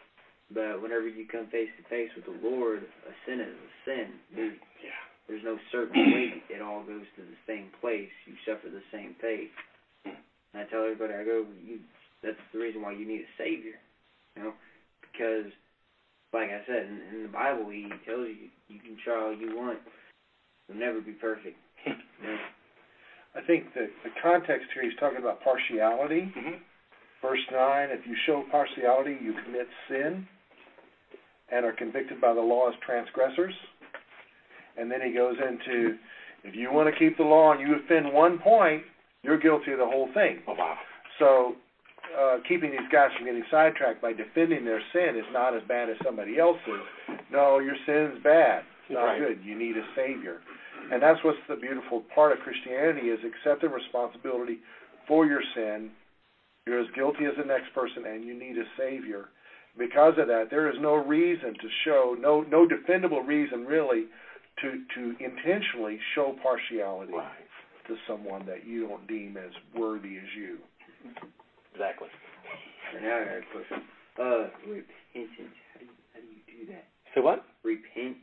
But 0.51 0.83
whenever 0.83 1.09
you 1.09 1.27
come 1.27 1.47
face 1.51 1.71
to 1.79 1.83
face 1.91 2.11
with 2.15 2.27
the 2.27 2.39
Lord, 2.43 2.83
a 2.83 3.13
sin 3.27 3.41
is 3.41 3.51
a 3.51 3.71
sin. 3.83 4.07
There's, 4.35 4.59
yeah. 4.79 5.03
There's 5.27 5.43
no 5.43 5.59
certain 5.73 6.15
weight. 6.15 6.43
It 6.49 6.63
all 6.63 6.87
goes 6.87 7.03
to 7.19 7.23
the 7.23 7.39
same 7.47 7.71
place. 7.81 8.11
You 8.27 8.35
suffer 8.47 8.71
the 8.71 8.83
same 8.93 9.17
fate. 9.21 9.51
And 10.57 10.65
I 10.65 10.71
tell 10.71 10.85
everybody, 10.85 11.13
I 11.13 11.25
go, 11.25 11.45
you. 11.61 11.81
That's 12.23 12.41
the 12.53 12.59
reason 12.59 12.81
why 12.81 12.93
you 12.93 13.07
need 13.07 13.29
a 13.29 13.37
savior. 13.37 13.77
You 14.37 14.45
know, 14.45 14.53
because, 15.05 15.53
like 16.33 16.49
I 16.49 16.65
said, 16.67 16.89
in, 16.89 17.01
in 17.13 17.23
the 17.25 17.29
Bible, 17.29 17.69
he 17.69 17.93
tells 18.09 18.27
you 18.33 18.49
you 18.69 18.81
can 18.81 18.97
try 19.05 19.21
all 19.21 19.37
you 19.37 19.55
want. 19.55 19.79
You'll 20.67 20.79
never 20.79 21.03
be 21.03 21.13
perfect. 21.13 21.57
you 21.87 21.93
know? 21.93 22.39
I 23.37 23.47
think 23.47 23.75
that 23.75 23.91
the 24.03 24.11
context 24.23 24.69
here, 24.73 24.83
he's 24.83 24.99
talking 24.99 25.19
about 25.19 25.45
partiality. 25.45 26.33
Mm-hmm. 26.33 26.57
Verse 27.21 27.45
9, 27.53 27.91
if 27.91 28.07
you 28.07 28.17
show 28.25 28.43
partiality, 28.51 29.17
you 29.23 29.35
commit 29.45 29.69
sin 29.91 30.27
and 31.53 31.67
are 31.67 31.73
convicted 31.73 32.19
by 32.19 32.33
the 32.33 32.41
law 32.41 32.69
as 32.69 32.75
transgressors. 32.85 33.55
And 34.79 34.91
then 34.91 35.01
he 35.03 35.13
goes 35.13 35.37
into, 35.37 35.97
if 36.45 36.57
you 36.57 36.73
want 36.73 36.93
to 36.93 36.99
keep 36.99 37.19
the 37.19 37.25
law 37.25 37.53
and 37.53 37.61
you 37.61 37.77
offend 37.77 38.13
one 38.13 38.39
point, 38.39 38.83
you're 39.27 39.39
guilty 39.39 39.73
of 39.73 39.79
the 39.79 39.87
whole 39.87 40.09
thing. 40.15 40.39
Oh, 40.47 40.55
wow. 40.55 40.77
So 41.19 41.57
uh, 42.15 42.39
keeping 42.49 42.71
these 42.71 42.89
guys 42.93 43.11
from 43.17 43.27
getting 43.27 43.45
sidetracked 43.51 44.01
by 44.01 44.13
defending 44.13 44.65
their 44.65 44.81
sin 44.93 45.17
is 45.19 45.27
not 45.33 45.55
as 45.55 45.63
bad 45.69 45.91
as 45.91 45.97
somebody 46.05 46.39
else's. 46.39 46.87
No, 47.33 47.59
your 47.59 47.77
sin's 47.85 48.23
bad. 48.23 48.63
It's 48.87 48.95
not 48.95 49.05
right. 49.05 49.21
good. 49.21 49.45
You 49.45 49.59
need 49.59 49.77
a 49.77 49.85
savior. 49.97 50.39
And 50.93 51.03
that's 51.03 51.19
what's 51.25 51.39
the 51.49 51.57
beautiful 51.57 52.05
part 52.15 52.33
of 52.33 52.39
Christianity 52.39 53.09
is 53.09 53.19
accepting 53.27 53.71
responsibility 53.71 54.59
for 55.09 55.27
your 55.27 55.43
sin. 55.55 55.91
You're 56.67 56.81
as 56.81 56.87
guilty 56.95 57.25
as 57.25 57.35
the 57.37 57.45
next 57.45 57.75
person 57.75 58.07
and 58.07 58.25
you 58.25 58.39
need 58.39 58.57
a 58.57 58.65
savior. 58.79 59.29
Because 59.79 60.15
of 60.19 60.29
that, 60.29 60.47
there 60.51 60.71
is 60.71 60.77
no 60.81 60.95
reason 60.95 61.53
to 61.53 61.69
show 61.85 62.17
no 62.19 62.43
no 62.43 62.67
defendable 62.67 63.27
reason 63.27 63.67
really 63.67 64.07
to 64.63 64.83
to 64.95 65.15
intentionally 65.23 65.99
show 66.15 66.35
partiality 66.43 67.13
right. 67.13 67.29
To 67.89 67.97
someone 68.09 68.47
that 68.47 68.67
you 68.67 68.89
don't 68.89 69.07
deem 69.07 69.37
as 69.37 69.53
worthy 69.75 70.17
as 70.17 70.31
you. 70.37 70.59
Exactly. 71.73 72.09
And 72.95 73.05
now 73.05 73.17
I 73.17 73.25
got 73.25 73.37
a 73.37 73.53
question. 73.53 73.83
Uh, 74.17 74.49
repentance. 74.65 75.57
How 75.75 75.81
do 75.81 75.85
you 75.85 75.97
how 76.15 76.21
do 76.21 76.27
you 76.27 76.43
do 76.49 76.73
that? 76.73 76.89
So 77.15 77.21
what? 77.21 77.45
Repent. 77.65 78.17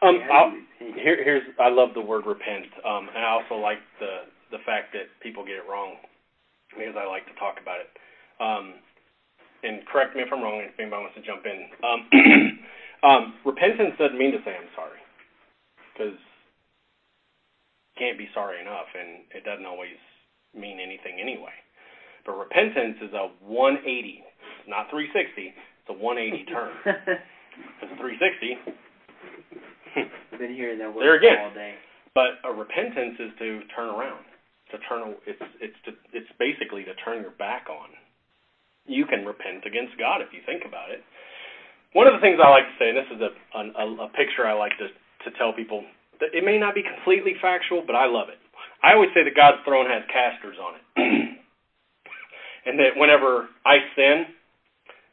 Um, 0.00 0.18
I'll, 0.32 0.50
repent? 0.50 0.96
here, 0.98 1.22
here's 1.22 1.42
I 1.60 1.68
love 1.68 1.90
the 1.94 2.00
word 2.00 2.24
repent, 2.26 2.72
um, 2.84 3.08
and 3.14 3.24
I 3.24 3.30
also 3.30 3.60
like 3.60 3.78
the 4.00 4.30
the 4.50 4.58
fact 4.64 4.92
that 4.92 5.12
people 5.20 5.44
get 5.44 5.60
it 5.60 5.68
wrong 5.68 5.96
because 6.72 6.96
I 6.96 7.04
like 7.04 7.26
to 7.28 7.36
talk 7.36 7.60
about 7.60 7.80
it. 7.80 7.90
Um, 8.40 8.80
and 9.62 9.84
correct 9.86 10.16
me 10.16 10.22
if 10.22 10.32
I'm 10.32 10.42
wrong 10.42 10.64
if 10.64 10.74
anybody 10.80 11.02
wants 11.02 11.16
to 11.16 11.22
jump 11.22 11.44
in. 11.46 11.68
Um, 11.84 12.00
um, 13.08 13.22
repentance 13.44 13.94
doesn't 13.98 14.18
mean 14.18 14.32
to 14.32 14.40
say 14.44 14.56
I'm 14.56 14.72
sorry 14.74 14.98
because 15.92 16.16
you 16.16 16.31
can't 18.02 18.18
be 18.18 18.26
sorry 18.34 18.58
enough, 18.58 18.90
and 18.98 19.22
it 19.30 19.46
doesn't 19.46 19.64
always 19.66 19.94
mean 20.58 20.82
anything 20.82 21.22
anyway. 21.22 21.54
But 22.26 22.34
repentance 22.34 22.98
is 22.98 23.14
a 23.14 23.30
180, 23.46 23.86
it's 23.86 24.66
not 24.66 24.90
360. 24.90 25.54
It's 25.54 25.90
a 25.90 25.94
180 25.94 26.44
turn. 26.50 26.70
It's 26.82 27.90
a 27.94 27.96
360. 27.98 28.58
I've 30.32 30.38
been 30.38 30.54
hearing 30.54 30.78
that 30.82 30.90
word 30.94 31.02
There 31.06 31.14
again. 31.18 31.38
all 31.46 31.54
day. 31.54 31.74
But 32.14 32.42
a 32.44 32.52
repentance 32.52 33.16
is 33.18 33.30
to 33.38 33.62
turn 33.74 33.88
around. 33.94 34.24
To 34.72 34.78
turn 34.88 35.14
it's 35.28 35.42
it's 35.60 35.76
to 35.84 35.92
it's 36.16 36.28
basically 36.40 36.84
to 36.88 36.94
turn 37.04 37.20
your 37.20 37.36
back 37.36 37.68
on. 37.68 37.92
You 38.88 39.04
can 39.04 39.24
repent 39.28 39.64
against 39.68 39.98
God 40.00 40.24
if 40.24 40.32
you 40.32 40.40
think 40.48 40.64
about 40.64 40.88
it. 40.90 41.04
One 41.92 42.08
of 42.08 42.16
the 42.16 42.20
things 42.24 42.40
I 42.40 42.48
like 42.48 42.64
to 42.64 42.76
say, 42.80 42.88
and 42.88 42.96
this 42.96 43.10
is 43.12 43.20
a 43.20 43.30
a, 43.52 43.84
a 44.06 44.08
picture 44.16 44.48
I 44.48 44.56
like 44.56 44.72
to 44.80 44.88
to 44.88 45.28
tell 45.36 45.52
people 45.52 45.84
it 46.32 46.44
may 46.44 46.58
not 46.58 46.74
be 46.74 46.82
completely 46.82 47.34
factual, 47.40 47.82
but 47.86 47.94
I 47.94 48.06
love 48.06 48.28
it. 48.28 48.38
I 48.82 48.94
always 48.94 49.10
say 49.14 49.24
that 49.24 49.34
God's 49.34 49.58
throne 49.64 49.86
has 49.86 50.02
casters 50.12 50.56
on 50.58 50.74
it, 50.76 50.84
and 52.66 52.78
that 52.78 52.96
whenever 52.96 53.48
I 53.66 53.78
sin, 53.96 54.26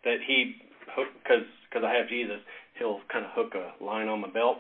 that 0.06 0.18
He 0.26 0.62
because 0.86 1.46
because 1.70 1.86
I 1.86 1.94
have 1.94 2.10
Jesus, 2.10 2.40
He'll 2.78 3.00
kind 3.12 3.26
of 3.26 3.32
hook 3.34 3.54
a 3.56 3.84
line 3.84 4.08
on 4.08 4.22
my 4.22 4.30
belt 4.30 4.58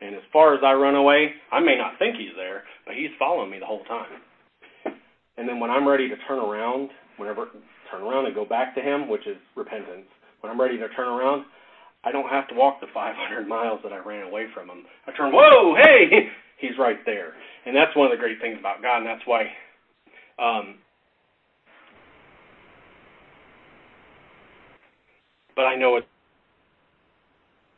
and 0.00 0.14
as 0.14 0.22
far 0.32 0.54
as 0.54 0.60
I 0.64 0.72
run 0.74 0.94
away, 0.94 1.34
I 1.50 1.60
may 1.60 1.76
not 1.76 1.98
think 1.98 2.16
he's 2.16 2.34
there, 2.36 2.62
but 2.86 2.94
he's 2.94 3.10
following 3.18 3.50
me 3.50 3.58
the 3.58 3.66
whole 3.66 3.84
time. 3.84 4.22
And 5.36 5.48
then 5.48 5.58
when 5.60 5.70
I'm 5.70 5.86
ready 5.86 6.08
to 6.08 6.16
turn 6.28 6.38
around, 6.38 6.90
whenever 7.16 7.48
turn 7.90 8.02
around 8.02 8.26
and 8.26 8.34
go 8.34 8.44
back 8.44 8.74
to 8.74 8.80
him, 8.80 9.08
which 9.08 9.26
is 9.26 9.36
repentance, 9.56 10.06
when 10.40 10.52
I'm 10.52 10.60
ready 10.60 10.78
to 10.78 10.88
turn 10.90 11.08
around, 11.08 11.44
I 12.08 12.12
don't 12.12 12.30
have 12.30 12.48
to 12.48 12.54
walk 12.54 12.80
the 12.80 12.86
500 12.94 13.46
miles 13.46 13.80
that 13.84 13.92
I 13.92 13.98
ran 13.98 14.26
away 14.26 14.46
from 14.54 14.70
him. 14.70 14.84
I 15.06 15.12
turn, 15.12 15.30
whoa, 15.30 15.76
hey, 15.76 16.28
he's 16.58 16.78
right 16.78 16.96
there. 17.04 17.34
And 17.66 17.76
that's 17.76 17.94
one 17.94 18.06
of 18.06 18.12
the 18.16 18.16
great 18.16 18.40
things 18.40 18.56
about 18.58 18.80
God, 18.80 18.98
and 18.98 19.06
that's 19.06 19.26
why 19.26 19.52
um, 20.38 20.76
but 25.56 25.62
I 25.62 25.74
know 25.74 25.96
it 25.96 26.06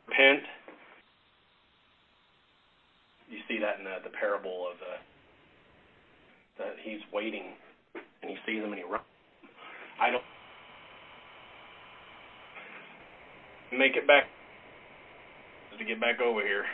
repent 0.07 0.43
you 3.31 3.39
see 3.47 3.57
that 3.59 3.79
in 3.79 3.85
the, 3.85 3.97
the 4.03 4.13
parable 4.13 4.67
of 4.69 4.77
the 4.77 6.63
that 6.63 6.75
he's 6.83 6.99
waiting 7.11 7.57
and 8.21 8.29
he 8.29 8.37
sees 8.45 8.61
him 8.61 8.69
and 8.69 8.75
he 8.75 8.83
runs. 8.83 9.03
I 9.99 10.11
don't 10.11 10.23
make 13.71 13.95
it 13.95 14.07
back 14.07 14.25
to 15.77 15.85
get 15.85 15.99
back 15.99 16.21
over 16.21 16.41
here. 16.41 16.65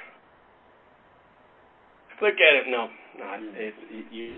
Look 2.21 2.33
at 2.33 2.55
it. 2.55 2.65
No, 2.67 2.87
no, 3.19 3.39
it's 3.53 3.77
it, 3.91 4.05
you. 4.11 4.33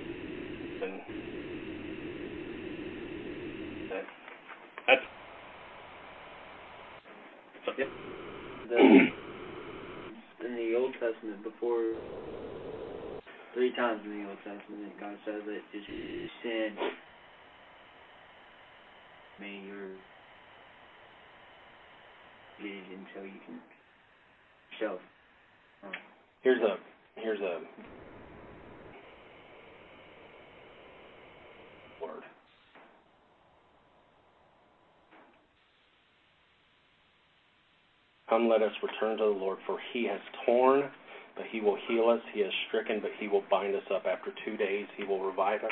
And 0.84 1.02
that, 3.90 4.04
that's 4.88 5.02
The, 8.70 8.76
in 10.46 10.56
the 10.56 10.76
Old 10.78 10.94
Testament, 10.94 11.44
before 11.44 11.96
three 13.54 13.74
times 13.76 14.02
in 14.06 14.24
the 14.24 14.30
Old 14.30 14.38
Testament, 14.38 14.94
God 15.00 15.18
says 15.26 15.42
that 15.46 15.62
just 15.74 15.88
sin 16.44 16.76
may 19.40 19.60
your 22.62 22.74
until 22.74 23.24
you 23.24 23.40
can 23.46 23.60
show. 24.80 24.98
Here's 26.42 26.62
a 26.62 26.78
here's 27.16 27.40
a 27.40 27.60
word. 32.02 32.24
Come, 38.30 38.48
let 38.48 38.62
us 38.62 38.72
return 38.84 39.18
to 39.18 39.24
the 39.24 39.30
Lord, 39.30 39.58
for 39.66 39.80
he 39.92 40.06
has 40.06 40.20
torn, 40.46 40.84
but 41.36 41.46
he 41.52 41.62
will 41.62 41.78
heal 41.88 42.10
us. 42.10 42.22
He 42.34 42.42
has 42.42 42.52
stricken, 42.68 43.00
but 43.02 43.12
he 43.20 43.28
will 43.28 43.44
bind 43.50 43.76
us 43.76 43.84
up. 43.94 44.06
After 44.06 44.32
two 44.46 44.56
days, 44.56 44.86
he 44.98 45.04
will 45.04 45.24
revive 45.24 45.64
us. 45.64 45.72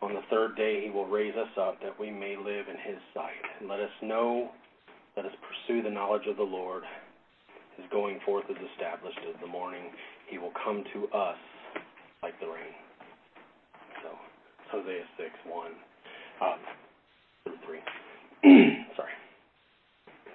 On 0.00 0.14
the 0.14 0.22
third 0.30 0.56
day, 0.56 0.82
he 0.84 0.90
will 0.90 1.06
raise 1.06 1.34
us 1.36 1.50
up, 1.60 1.80
that 1.82 1.98
we 2.00 2.10
may 2.10 2.36
live 2.36 2.68
in 2.68 2.76
his 2.76 2.98
sight. 3.12 3.44
And 3.60 3.68
let 3.68 3.80
us 3.80 3.90
know, 4.02 4.48
let 5.18 5.26
us 5.26 5.32
pursue 5.42 5.82
the 5.82 5.90
knowledge 5.90 6.28
of 6.30 6.36
the 6.36 6.44
Lord. 6.44 6.84
His 7.76 7.84
going 7.90 8.20
forth 8.24 8.44
is 8.48 8.56
established 8.70 9.18
as 9.28 9.34
the 9.40 9.48
morning. 9.48 9.90
He 10.30 10.38
will 10.38 10.52
come 10.62 10.84
to 10.94 11.08
us 11.10 11.36
like 12.22 12.38
the 12.38 12.46
rain. 12.46 12.70
So, 14.04 14.10
Hosea 14.70 15.02
6, 15.16 15.28
1 15.44 15.66
um, 16.40 16.58
through 17.42 17.58
3. 17.66 18.86
Sorry. 18.96 19.10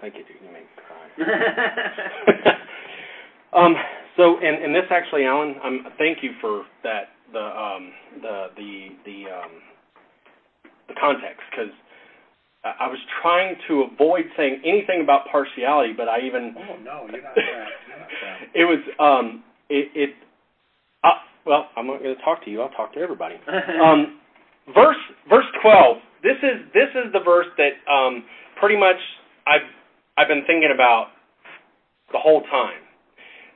Thank 0.01 0.15
you, 0.15 0.23
dude. 0.27 0.43
You 0.43 0.51
make 0.51 0.67
me 0.67 0.83
cry. 0.83 2.57
um, 3.53 3.75
so, 4.17 4.35
and, 4.39 4.65
and 4.65 4.75
this 4.75 4.91
actually, 4.91 5.23
Alan, 5.23 5.55
um, 5.63 5.87
thank 5.97 6.21
you 6.21 6.31
for 6.41 6.65
that. 6.83 7.15
The 7.31 7.39
um, 7.39 7.91
the 8.21 8.47
the 8.57 8.87
the 9.05 9.25
um, 9.31 9.51
the 10.87 10.93
context, 11.01 11.41
because 11.49 11.73
I 12.63 12.87
was 12.87 12.99
trying 13.21 13.55
to 13.67 13.83
avoid 13.91 14.23
saying 14.37 14.61
anything 14.65 15.01
about 15.03 15.27
partiality, 15.29 15.93
but 15.95 16.07
I 16.07 16.21
even. 16.21 16.55
Oh 16.57 16.77
no, 16.81 17.07
you're 17.11 17.21
not 17.21 17.35
that. 17.35 17.67
You're 17.87 17.99
not 17.99 18.07
that. 18.23 18.55
it 18.55 18.63
was 18.63 18.79
um, 18.99 19.43
it 19.69 19.89
it. 19.93 20.09
Uh, 21.03 21.19
well, 21.45 21.67
I'm 21.75 21.87
not 21.87 22.01
going 22.01 22.15
to 22.15 22.21
talk 22.23 22.43
to 22.45 22.51
you. 22.51 22.61
I'll 22.61 22.69
talk 22.69 22.93
to 22.93 22.99
everybody. 22.99 23.35
Um, 23.83 24.19
verse 24.73 24.97
verse 25.29 25.45
twelve. 25.61 25.97
This 26.23 26.37
is 26.41 26.63
this 26.73 26.87
is 26.95 27.11
the 27.11 27.19
verse 27.19 27.47
that 27.57 27.83
um, 27.91 28.23
pretty 28.59 28.77
much 28.77 28.97
I've 29.45 29.67
I've 30.17 30.29
been 30.29 30.43
thinking 30.47 30.71
about 30.73 31.07
the 32.13 32.19
whole 32.19 32.43
time. 32.43 32.79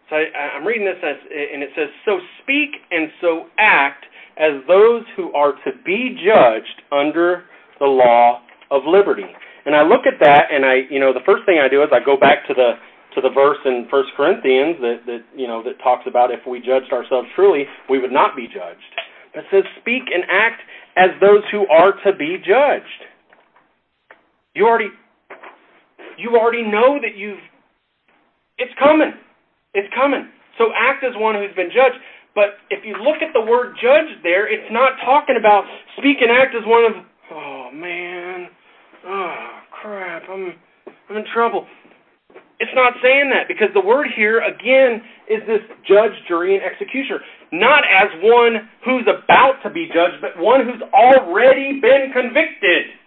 So 0.10 0.18
I, 0.18 0.58
I'm 0.58 0.66
reading 0.66 0.86
this 0.86 1.00
as, 1.02 1.16
and 1.32 1.64
it 1.64 1.70
says, 1.78 1.88
"So 2.04 2.20
speak 2.44 2.72
and 2.92 3.10
so 3.22 3.46
act 3.58 4.06
as 4.38 4.52
those 4.68 5.04
who 5.16 5.32
are 5.32 5.54
to 5.54 5.72
be 5.86 6.20
judged 6.26 6.82
under 6.92 7.46
the 7.80 7.86
law 7.86 8.42
of 8.72 8.86
liberty." 8.86 9.28
And 9.66 9.76
I 9.76 9.84
look 9.84 10.08
at 10.08 10.20
that, 10.22 10.48
and 10.52 10.66
I, 10.66 10.88
you 10.90 11.00
know, 11.00 11.12
the 11.14 11.26
first 11.26 11.46
thing 11.46 11.60
I 11.60 11.68
do 11.68 11.84
is 11.84 11.90
I 11.92 12.00
go 12.00 12.18
back 12.18 12.48
to 12.48 12.54
the 12.54 12.80
to 13.16 13.22
the 13.22 13.30
verse 13.30 13.58
in 13.66 13.88
First 13.90 14.10
Corinthians 14.16 14.78
that 14.82 15.00
that 15.06 15.24
you 15.36 15.48
know 15.48 15.64
that 15.64 15.80
talks 15.82 16.06
about 16.08 16.32
if 16.32 16.46
we 16.46 16.60
judged 16.60 16.94
ourselves 16.94 17.28
truly, 17.36 17.66
we 17.90 18.00
would 18.00 18.12
not 18.12 18.36
be 18.36 18.48
judged. 18.48 18.88
But 19.34 19.44
says, 19.52 19.64
"Speak 19.82 20.04
and 20.14 20.24
act 20.30 20.62
as 20.96 21.10
those 21.20 21.44
who 21.52 21.68
are 21.68 21.94
to 22.06 22.14
be 22.14 22.38
judged." 22.38 23.02
You 24.56 24.68
already 24.68 24.92
you 26.18 26.38
already 26.38 26.64
know 26.64 27.00
that 27.02 27.16
you've 27.16 27.42
it's 28.58 28.74
coming. 28.80 29.14
It's 29.74 29.92
coming. 29.94 30.30
So 30.58 30.74
act 30.76 31.04
as 31.04 31.14
one 31.16 31.36
who's 31.36 31.54
been 31.56 31.70
judged. 31.70 31.98
But 32.34 32.58
if 32.70 32.86
you 32.86 32.96
look 32.98 33.22
at 33.22 33.34
the 33.34 33.42
word 33.42 33.78
judge 33.82 34.10
there, 34.22 34.48
it's 34.48 34.72
not 34.72 34.94
talking 35.06 35.38
about 35.38 35.66
speak 35.98 36.18
and 36.22 36.32
act 36.32 36.54
as 36.56 36.66
one 36.66 36.86
of 36.86 36.94
oh 37.32 37.70
man. 37.74 38.27
Crap, 39.82 40.24
I'm 40.30 40.54
I'm 41.10 41.18
in 41.18 41.26
trouble. 41.34 41.68
It's 42.60 42.74
not 42.74 42.94
saying 43.04 43.30
that 43.30 43.48
because 43.48 43.70
the 43.74 43.86
word 43.86 44.08
here 44.16 44.42
again 44.42 45.02
is 45.30 45.46
this 45.46 45.62
judge, 45.86 46.14
jury, 46.28 46.58
and 46.58 46.66
executioner. 46.66 47.22
Not 47.54 47.86
as 47.86 48.10
one 48.26 48.70
who's 48.84 49.06
about 49.06 49.62
to 49.62 49.70
be 49.70 49.86
judged, 49.94 50.18
but 50.22 50.34
one 50.42 50.66
who's 50.66 50.82
already 50.90 51.80
been 51.80 52.10
convicted. 52.12 52.98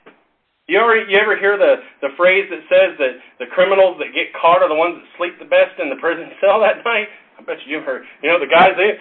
You 0.70 0.78
ever 0.78 1.02
you 1.02 1.18
ever 1.18 1.34
hear 1.34 1.58
the 1.58 1.82
the 2.00 2.14
phrase 2.16 2.46
that 2.50 2.62
says 2.70 2.94
that 3.02 3.18
the 3.42 3.50
criminals 3.50 3.98
that 3.98 4.14
get 4.14 4.30
caught 4.38 4.62
are 4.62 4.70
the 4.70 4.78
ones 4.78 5.02
that 5.02 5.06
sleep 5.18 5.34
the 5.42 5.50
best 5.50 5.74
in 5.82 5.90
the 5.90 5.98
prison 5.98 6.30
cell 6.40 6.62
that 6.62 6.86
night? 6.86 7.10
I 7.38 7.42
bet 7.42 7.58
you 7.66 7.78
you've 7.78 7.86
heard. 7.86 8.06
You 8.22 8.30
know 8.30 8.38
the 8.38 8.46
guys 8.46 8.78
they 8.78 8.94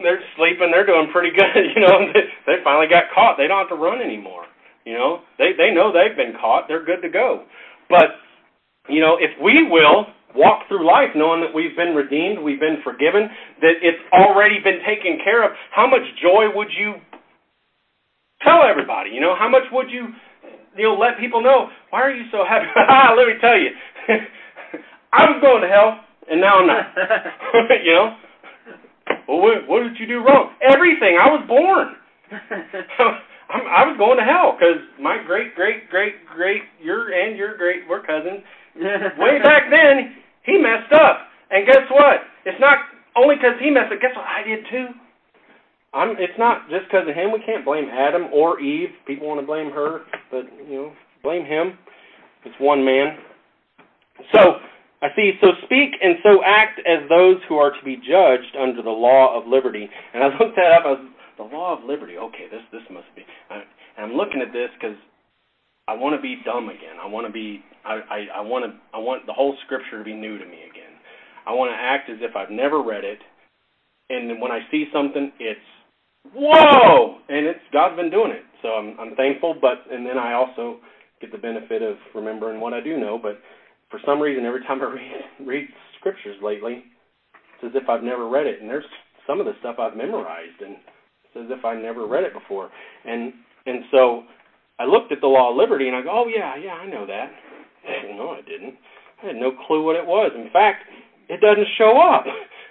they're 0.00 0.24
sleeping, 0.40 0.72
they're 0.72 0.88
doing 0.88 1.12
pretty 1.12 1.36
good. 1.36 1.52
You 1.76 1.84
know 1.84 2.08
they, 2.16 2.24
they 2.48 2.64
finally 2.64 2.88
got 2.88 3.12
caught. 3.12 3.36
They 3.36 3.46
don't 3.46 3.60
have 3.60 3.76
to 3.76 3.80
run 3.80 4.00
anymore. 4.00 4.48
You 4.84 4.94
know 4.94 5.20
they 5.38 5.52
they 5.56 5.72
know 5.72 5.92
they've 5.92 6.16
been 6.16 6.34
caught. 6.40 6.64
They're 6.68 6.84
good 6.84 7.02
to 7.02 7.08
go. 7.08 7.44
But 7.88 8.20
you 8.88 9.00
know 9.00 9.16
if 9.20 9.30
we 9.42 9.66
will 9.70 10.06
walk 10.34 10.66
through 10.68 10.86
life 10.86 11.10
knowing 11.14 11.40
that 11.40 11.54
we've 11.54 11.76
been 11.76 11.94
redeemed, 11.94 12.42
we've 12.42 12.60
been 12.60 12.78
forgiven, 12.82 13.30
that 13.62 13.78
it's 13.82 14.02
already 14.12 14.58
been 14.64 14.80
taken 14.84 15.18
care 15.22 15.44
of, 15.44 15.52
how 15.70 15.86
much 15.86 16.02
joy 16.20 16.46
would 16.54 16.68
you 16.76 16.94
Tell 18.42 18.60
everybody, 18.68 19.10
you 19.10 19.20
know, 19.20 19.34
how 19.38 19.48
much 19.48 19.62
would 19.72 19.90
you, 19.90 20.08
you 20.76 20.84
know, 20.84 20.94
let 20.94 21.18
people 21.18 21.42
know? 21.42 21.68
Why 21.90 22.02
are 22.02 22.10
you 22.14 22.24
so 22.32 22.44
happy? 22.48 22.66
Ah, 22.76 23.14
let 23.16 23.26
me 23.26 23.34
tell 23.40 23.56
you, 23.58 23.70
I 25.12 25.24
was 25.30 25.40
going 25.40 25.62
to 25.62 25.68
hell, 25.68 26.00
and 26.30 26.40
now 26.40 26.60
I'm 26.60 26.66
not. 26.66 26.86
you 27.84 27.94
know, 27.94 28.16
well, 29.28 29.40
what, 29.40 29.68
what 29.68 29.82
did 29.84 29.98
you 29.98 30.06
do 30.06 30.18
wrong? 30.18 30.52
Everything. 30.62 31.16
I 31.20 31.28
was 31.28 31.44
born. 31.48 31.96
I'm, 33.48 33.64
I 33.68 33.82
was 33.84 33.96
going 33.98 34.18
to 34.18 34.24
hell 34.24 34.56
because 34.56 34.80
my 35.00 35.18
great, 35.26 35.54
great, 35.54 35.90
great, 35.90 36.24
great, 36.26 36.62
your 36.80 37.12
and 37.12 37.36
your 37.36 37.56
great, 37.56 37.84
we're 37.88 38.02
cousins. 38.02 38.40
Way 39.18 39.38
back 39.42 39.70
then, 39.70 40.16
he 40.44 40.58
messed 40.58 40.92
up, 40.92 41.28
and 41.50 41.66
guess 41.66 41.86
what? 41.90 42.26
It's 42.44 42.60
not 42.60 42.78
only 43.16 43.36
because 43.36 43.56
he 43.60 43.70
messed 43.70 43.92
up. 43.92 44.00
Guess 44.00 44.16
what? 44.16 44.26
I 44.26 44.42
did 44.42 44.64
too. 44.70 44.88
I'm. 45.92 46.10
It's 46.18 46.36
not 46.38 46.68
just 46.68 46.90
because 46.90 47.06
of 47.08 47.14
him. 47.14 47.30
We 47.30 47.40
can't 47.46 47.64
blame 47.64 47.86
Adam 47.86 48.26
or 48.32 48.60
Eve. 48.60 48.90
People 49.06 49.28
want 49.28 49.40
to 49.40 49.46
blame 49.46 49.70
her, 49.70 50.02
but 50.30 50.44
you 50.68 50.74
know, 50.74 50.92
blame 51.22 51.44
him. 51.46 51.78
It's 52.44 52.56
one 52.58 52.84
man. 52.84 53.16
So 54.34 54.58
I 55.02 55.08
see. 55.14 55.32
So 55.40 55.48
speak 55.64 55.94
and 56.02 56.16
so 56.22 56.42
act 56.44 56.80
as 56.80 57.08
those 57.08 57.36
who 57.48 57.56
are 57.56 57.70
to 57.70 57.84
be 57.84 57.96
judged 57.96 58.56
under 58.58 58.82
the 58.82 58.90
law 58.90 59.38
of 59.38 59.46
liberty. 59.46 59.88
And 60.12 60.24
I 60.24 60.28
looked 60.38 60.56
that 60.56 60.72
up. 60.72 60.84
as 60.86 60.98
the 61.36 61.44
law 61.44 61.76
of 61.76 61.84
liberty. 61.84 62.16
Okay, 62.16 62.46
this 62.50 62.62
this 62.72 62.82
must 62.90 63.08
be. 63.16 63.22
I, 63.50 63.62
and 63.96 64.10
I'm 64.10 64.16
looking 64.16 64.42
at 64.42 64.52
this 64.52 64.70
because 64.78 64.96
I 65.86 65.94
want 65.94 66.16
to 66.16 66.22
be 66.22 66.40
dumb 66.44 66.68
again. 66.68 66.96
I 67.02 67.06
want 67.06 67.26
to 67.26 67.32
be. 67.32 67.62
I 67.84 68.00
I, 68.08 68.18
I 68.38 68.40
want 68.40 68.64
to. 68.64 68.78
I 68.94 68.98
want 68.98 69.26
the 69.26 69.32
whole 69.32 69.56
scripture 69.64 69.98
to 69.98 70.04
be 70.04 70.14
new 70.14 70.38
to 70.38 70.44
me 70.44 70.64
again. 70.70 70.94
I 71.46 71.52
want 71.52 71.70
to 71.72 71.76
act 71.76 72.08
as 72.08 72.18
if 72.20 72.36
I've 72.36 72.50
never 72.50 72.82
read 72.82 73.04
it, 73.04 73.18
and 74.10 74.40
when 74.40 74.50
I 74.50 74.60
see 74.70 74.86
something, 74.92 75.32
it's 75.38 75.60
whoa! 76.34 77.18
And 77.28 77.46
it's 77.46 77.60
God's 77.72 77.96
been 77.96 78.10
doing 78.10 78.30
it, 78.30 78.44
so 78.62 78.68
I'm 78.68 78.98
I'm 78.98 79.14
thankful. 79.16 79.56
But 79.60 79.84
and 79.90 80.06
then 80.06 80.18
I 80.18 80.32
also 80.34 80.78
get 81.20 81.32
the 81.32 81.38
benefit 81.38 81.82
of 81.82 81.96
remembering 82.14 82.60
what 82.60 82.72
I 82.72 82.80
do 82.80 82.98
know. 82.98 83.18
But 83.20 83.40
for 83.90 84.00
some 84.06 84.20
reason, 84.20 84.44
every 84.46 84.62
time 84.62 84.80
I 84.80 84.86
read 84.86 85.20
read 85.46 85.68
scriptures 85.98 86.36
lately, 86.42 86.84
it's 87.56 87.74
as 87.74 87.82
if 87.82 87.88
I've 87.88 88.02
never 88.02 88.28
read 88.28 88.46
it. 88.46 88.60
And 88.60 88.68
there's 88.68 88.84
some 89.26 89.40
of 89.40 89.46
the 89.46 89.52
stuff 89.60 89.76
I've 89.78 89.96
memorized, 89.96 90.60
and 90.60 90.76
as 91.36 91.46
if 91.50 91.64
I 91.64 91.74
never 91.74 92.06
read 92.06 92.24
it 92.24 92.32
before. 92.32 92.70
And 93.04 93.32
and 93.66 93.84
so 93.90 94.24
I 94.78 94.84
looked 94.84 95.12
at 95.12 95.20
the 95.20 95.26
law 95.26 95.50
of 95.50 95.56
liberty, 95.56 95.88
and 95.88 95.96
I 95.96 96.02
go, 96.02 96.10
oh 96.10 96.26
yeah, 96.26 96.56
yeah, 96.56 96.74
I 96.74 96.86
know 96.86 97.06
that. 97.06 97.30
no, 98.16 98.30
I 98.30 98.42
didn't. 98.42 98.74
I 99.22 99.28
had 99.28 99.36
no 99.36 99.52
clue 99.66 99.84
what 99.84 99.96
it 99.96 100.06
was. 100.06 100.32
In 100.34 100.50
fact, 100.52 100.84
it 101.28 101.40
doesn't 101.40 101.68
show 101.78 101.98
up. 102.00 102.24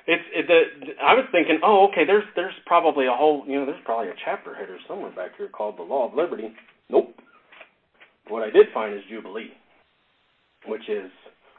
It's 0.05 0.24
it, 0.36 0.47
the 0.47 0.99
I 1.01 1.14
was 1.14 1.24
thinking, 1.32 1.61
oh, 1.64 1.88
okay, 1.89 2.03
there's 2.05 2.26
there's 2.36 2.53
probably 2.66 3.05
a 3.07 3.16
whole 3.16 3.45
you 3.47 3.57
know 3.57 3.66
there's 3.66 3.82
probably 3.86 4.09
a 4.09 4.20
chapter 4.26 4.53
header 4.53 4.78
somewhere 4.86 5.16
back 5.16 5.32
here 5.38 5.47
called 5.47 5.78
the 5.78 5.84
Law 5.84 6.09
of 6.09 6.14
Liberty. 6.14 6.51
Nope. 6.89 7.16
What 8.28 8.43
I 8.43 8.49
did 8.49 8.68
find 8.74 8.93
is 8.93 9.01
Jubilee, 9.09 9.51
which 10.68 10.89
is 10.89 11.09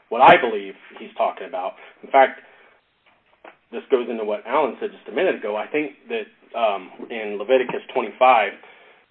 what 0.09 0.21
I 0.21 0.35
believe 0.39 0.73
he's 0.99 1.09
talking 1.17 1.47
about. 1.47 1.73
In 2.03 2.11
fact, 2.11 2.41
this 3.71 3.83
goes 3.89 4.07
into 4.09 4.23
what 4.23 4.45
Alan 4.45 4.77
said 4.79 4.91
just 4.91 5.07
a 5.09 5.15
minute 5.15 5.35
ago. 5.35 5.55
I 5.55 5.67
think 5.67 5.93
that 6.09 6.27
um, 6.57 6.89
in 7.09 7.37
Leviticus 7.37 7.81
25, 7.93 8.19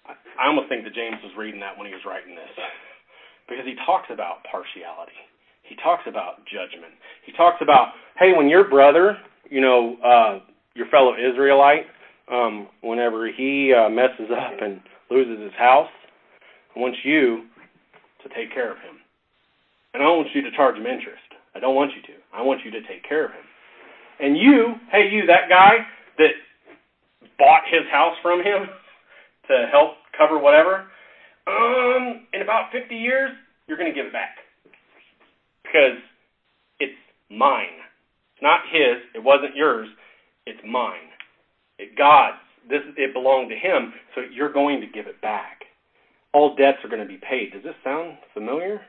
I 0.07 0.47
almost 0.47 0.69
think 0.69 0.83
that 0.83 0.93
James 0.93 1.17
was 1.23 1.33
reading 1.37 1.59
that 1.61 1.77
when 1.77 1.87
he 1.87 1.93
was 1.93 2.03
writing 2.05 2.35
this, 2.35 2.51
because 3.49 3.65
he 3.65 3.75
talks 3.85 4.07
about 4.09 4.43
partiality 4.49 5.17
he 5.67 5.75
talks 5.75 6.03
about 6.07 6.45
judgment. 6.45 6.93
He 7.25 7.31
talks 7.33 7.57
about, 7.61 7.89
hey, 8.17 8.33
when 8.35 8.47
your 8.47 8.69
brother, 8.69 9.17
you 9.49 9.61
know, 9.61 9.97
uh, 10.03 10.39
your 10.75 10.87
fellow 10.87 11.13
Israelite, 11.15 11.85
um, 12.31 12.67
whenever 12.81 13.31
he 13.31 13.73
uh, 13.73 13.89
messes 13.89 14.29
up 14.31 14.61
and 14.61 14.81
loses 15.09 15.41
his 15.43 15.53
house, 15.57 15.89
I 16.75 16.79
want 16.79 16.95
you 17.03 17.45
to 18.23 18.29
take 18.29 18.53
care 18.53 18.71
of 18.71 18.77
him. 18.77 18.97
and 19.93 20.03
I 20.03 20.05
don't 20.05 20.17
want 20.17 20.29
you 20.33 20.41
to 20.41 20.51
charge 20.51 20.75
him 20.75 20.85
interest. 20.85 21.23
I 21.55 21.59
don't 21.59 21.75
want 21.75 21.91
you 21.95 22.01
to. 22.13 22.19
I 22.33 22.41
want 22.41 22.61
you 22.65 22.71
to 22.71 22.81
take 22.81 23.07
care 23.07 23.25
of 23.25 23.31
him. 23.31 23.45
And 24.19 24.37
you, 24.37 24.75
hey, 24.91 25.09
you, 25.11 25.25
that 25.27 25.49
guy 25.49 25.85
that 26.17 26.31
bought 27.37 27.63
his 27.69 27.83
house 27.91 28.15
from 28.21 28.39
him 28.39 28.67
to 29.47 29.67
help 29.71 29.95
cover 30.17 30.39
whatever, 30.39 30.85
um, 31.47 32.25
in 32.33 32.41
about 32.41 32.71
50 32.71 32.95
years, 32.95 33.31
you're 33.67 33.77
going 33.77 33.91
to 33.91 33.95
give 33.95 34.07
it 34.07 34.13
back 34.13 34.37
because 35.63 35.97
it's 36.79 36.97
mine. 37.29 37.81
It's 38.33 38.43
not 38.43 38.61
his. 38.71 39.01
It 39.13 39.23
wasn't 39.23 39.55
yours. 39.55 39.87
It's 40.45 40.59
mine. 40.67 41.11
It 41.77 41.97
God's. 41.97 42.37
This 42.67 42.81
it 42.97 43.13
belonged 43.13 43.51
to 43.51 43.55
him, 43.55 43.93
so 44.15 44.21
you're 44.33 44.51
going 44.51 44.81
to 44.81 44.87
give 44.87 45.05
it 45.05 45.21
back. 45.21 45.65
All 46.33 46.55
debts 46.55 46.79
are 46.83 46.89
going 46.89 47.01
to 47.01 47.07
be 47.07 47.19
paid. 47.21 47.53
Does 47.53 47.61
this 47.61 47.75
sound 47.83 48.17
familiar? 48.33 48.81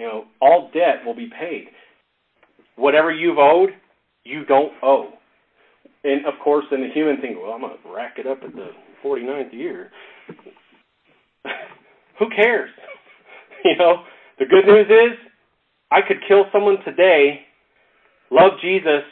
You 0.00 0.06
know, 0.06 0.24
all 0.40 0.70
debt 0.74 1.06
will 1.06 1.14
be 1.14 1.28
paid. 1.30 1.66
Whatever 2.74 3.12
you've 3.12 3.38
owed, 3.38 3.70
you 4.24 4.44
don't 4.44 4.72
owe. 4.82 5.10
And 6.04 6.26
of 6.26 6.34
course, 6.42 6.64
in 6.70 6.80
the 6.80 6.88
human 6.92 7.20
thing, 7.20 7.38
well, 7.40 7.52
I'm 7.52 7.60
going 7.60 7.76
to 7.82 7.94
rack 7.94 8.16
it 8.18 8.26
up 8.26 8.38
at 8.44 8.52
the 8.54 8.70
49th 9.04 9.52
year. 9.52 9.90
Who 12.18 12.26
cares? 12.34 12.70
you 13.64 13.76
know, 13.76 14.04
the 14.38 14.46
good 14.46 14.66
news 14.66 14.86
is 14.86 15.18
I 15.90 16.00
could 16.06 16.18
kill 16.26 16.44
someone 16.52 16.78
today, 16.84 17.40
love 18.30 18.52
Jesus, 18.62 19.02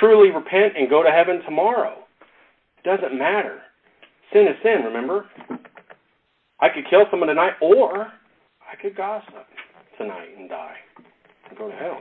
truly 0.00 0.30
repent, 0.30 0.74
and 0.76 0.90
go 0.90 1.02
to 1.02 1.10
heaven 1.10 1.40
tomorrow. 1.44 1.98
It 2.78 2.88
doesn't 2.88 3.16
matter. 3.16 3.60
Sin 4.32 4.42
is 4.42 4.56
sin, 4.62 4.84
remember? 4.84 5.26
I 6.60 6.68
could 6.68 6.84
kill 6.88 7.04
someone 7.10 7.28
tonight, 7.28 7.54
or 7.60 8.06
I 8.60 8.76
could 8.80 8.96
gossip 8.96 9.46
tonight 9.98 10.28
and 10.36 10.48
die 10.48 10.76
and 11.48 11.58
go 11.58 11.68
to 11.68 11.76
hell. 11.76 12.00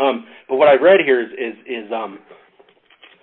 Um, 0.00 0.24
but 0.48 0.56
what 0.56 0.68
I 0.68 0.74
read 0.80 1.00
here 1.04 1.20
is 1.22 1.30
is, 1.32 1.56
is 1.66 1.92
um, 1.92 2.18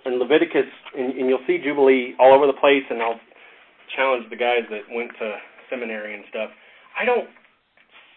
in 0.06 0.18
Leviticus, 0.18 0.66
and, 0.96 1.12
and 1.18 1.28
you'll 1.28 1.44
see 1.46 1.58
Jubilee 1.58 2.14
all 2.18 2.32
over 2.34 2.46
the 2.46 2.54
place, 2.60 2.84
and 2.88 3.02
I'll 3.02 3.20
challenge 3.96 4.24
the 4.30 4.36
guys 4.36 4.62
that 4.70 4.82
went 4.94 5.10
to 5.18 5.36
seminary 5.70 6.14
and 6.14 6.24
stuff. 6.30 6.50
I 6.98 7.04
don't 7.04 7.28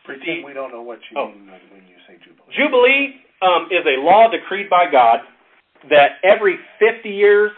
Pretend 0.05 0.43
we 0.45 0.53
don't 0.53 0.72
know 0.72 0.82
what 0.82 0.99
you 1.12 1.18
Oh. 1.18 1.28
mean 1.30 1.45
when 1.72 1.86
you 1.88 1.95
say 2.07 2.18
jubilee. 2.26 2.53
Jubilee 2.57 3.22
um, 3.41 3.68
is 3.70 3.86
a 3.86 4.01
law 4.01 4.30
decreed 4.32 4.70
by 4.70 4.89
God 4.91 5.20
that 5.89 6.18
every 6.24 6.57
50 6.80 7.09
years, 7.09 7.51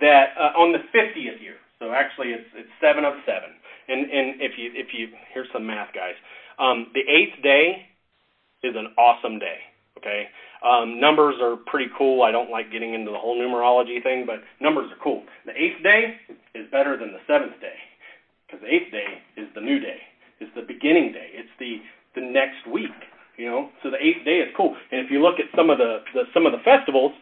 that 0.00 0.30
uh, 0.38 0.58
on 0.58 0.70
the 0.72 0.78
50th 0.94 1.42
year, 1.42 1.56
so 1.78 1.92
actually 1.92 2.28
it's 2.30 2.46
it's 2.54 2.70
seven 2.80 3.04
of 3.04 3.14
seven. 3.26 3.50
And 3.88 4.00
and 4.10 4.40
if 4.40 4.52
you 4.58 4.70
if 4.74 4.88
you 4.94 5.08
here's 5.34 5.48
some 5.52 5.66
math 5.66 5.92
guys, 5.94 6.14
um, 6.58 6.86
the 6.94 7.02
eighth 7.02 7.42
day 7.42 7.86
is 8.62 8.74
an 8.76 8.94
awesome 8.98 9.38
day. 9.38 9.58
Okay, 9.96 10.28
um, 10.60 11.00
numbers 11.00 11.36
are 11.40 11.56
pretty 11.66 11.90
cool. 11.96 12.22
I 12.22 12.30
don't 12.30 12.50
like 12.50 12.70
getting 12.70 12.92
into 12.94 13.10
the 13.10 13.18
whole 13.18 13.36
numerology 13.36 14.02
thing, 14.02 14.24
but 14.26 14.44
numbers 14.60 14.90
are 14.92 15.00
cool. 15.02 15.24
The 15.46 15.52
eighth 15.52 15.82
day 15.82 16.16
is 16.54 16.68
better 16.70 16.96
than 17.00 17.12
the 17.12 17.22
seventh 17.26 17.56
day 17.60 17.80
because 18.46 18.60
the 18.60 18.70
eighth 18.70 18.92
day 18.92 19.24
is 19.40 19.48
the 19.54 19.60
new 19.60 19.80
day. 19.80 19.98
It's 20.40 20.52
the 20.54 20.62
beginning 20.68 21.12
day. 21.12 21.32
It's 21.32 21.52
the 21.58 21.80
the 22.14 22.24
next 22.24 22.64
week. 22.70 22.94
You 23.36 23.48
know, 23.52 23.68
so 23.82 23.90
the 23.92 24.00
eighth 24.00 24.24
day 24.24 24.40
is 24.40 24.48
cool. 24.56 24.72
And 24.92 25.04
if 25.04 25.12
you 25.12 25.20
look 25.20 25.36
at 25.36 25.48
some 25.52 25.68
of 25.68 25.76
the, 25.76 26.00
the 26.14 26.24
some 26.32 26.46
of 26.46 26.52
the 26.52 26.64
festivals, 26.64 27.12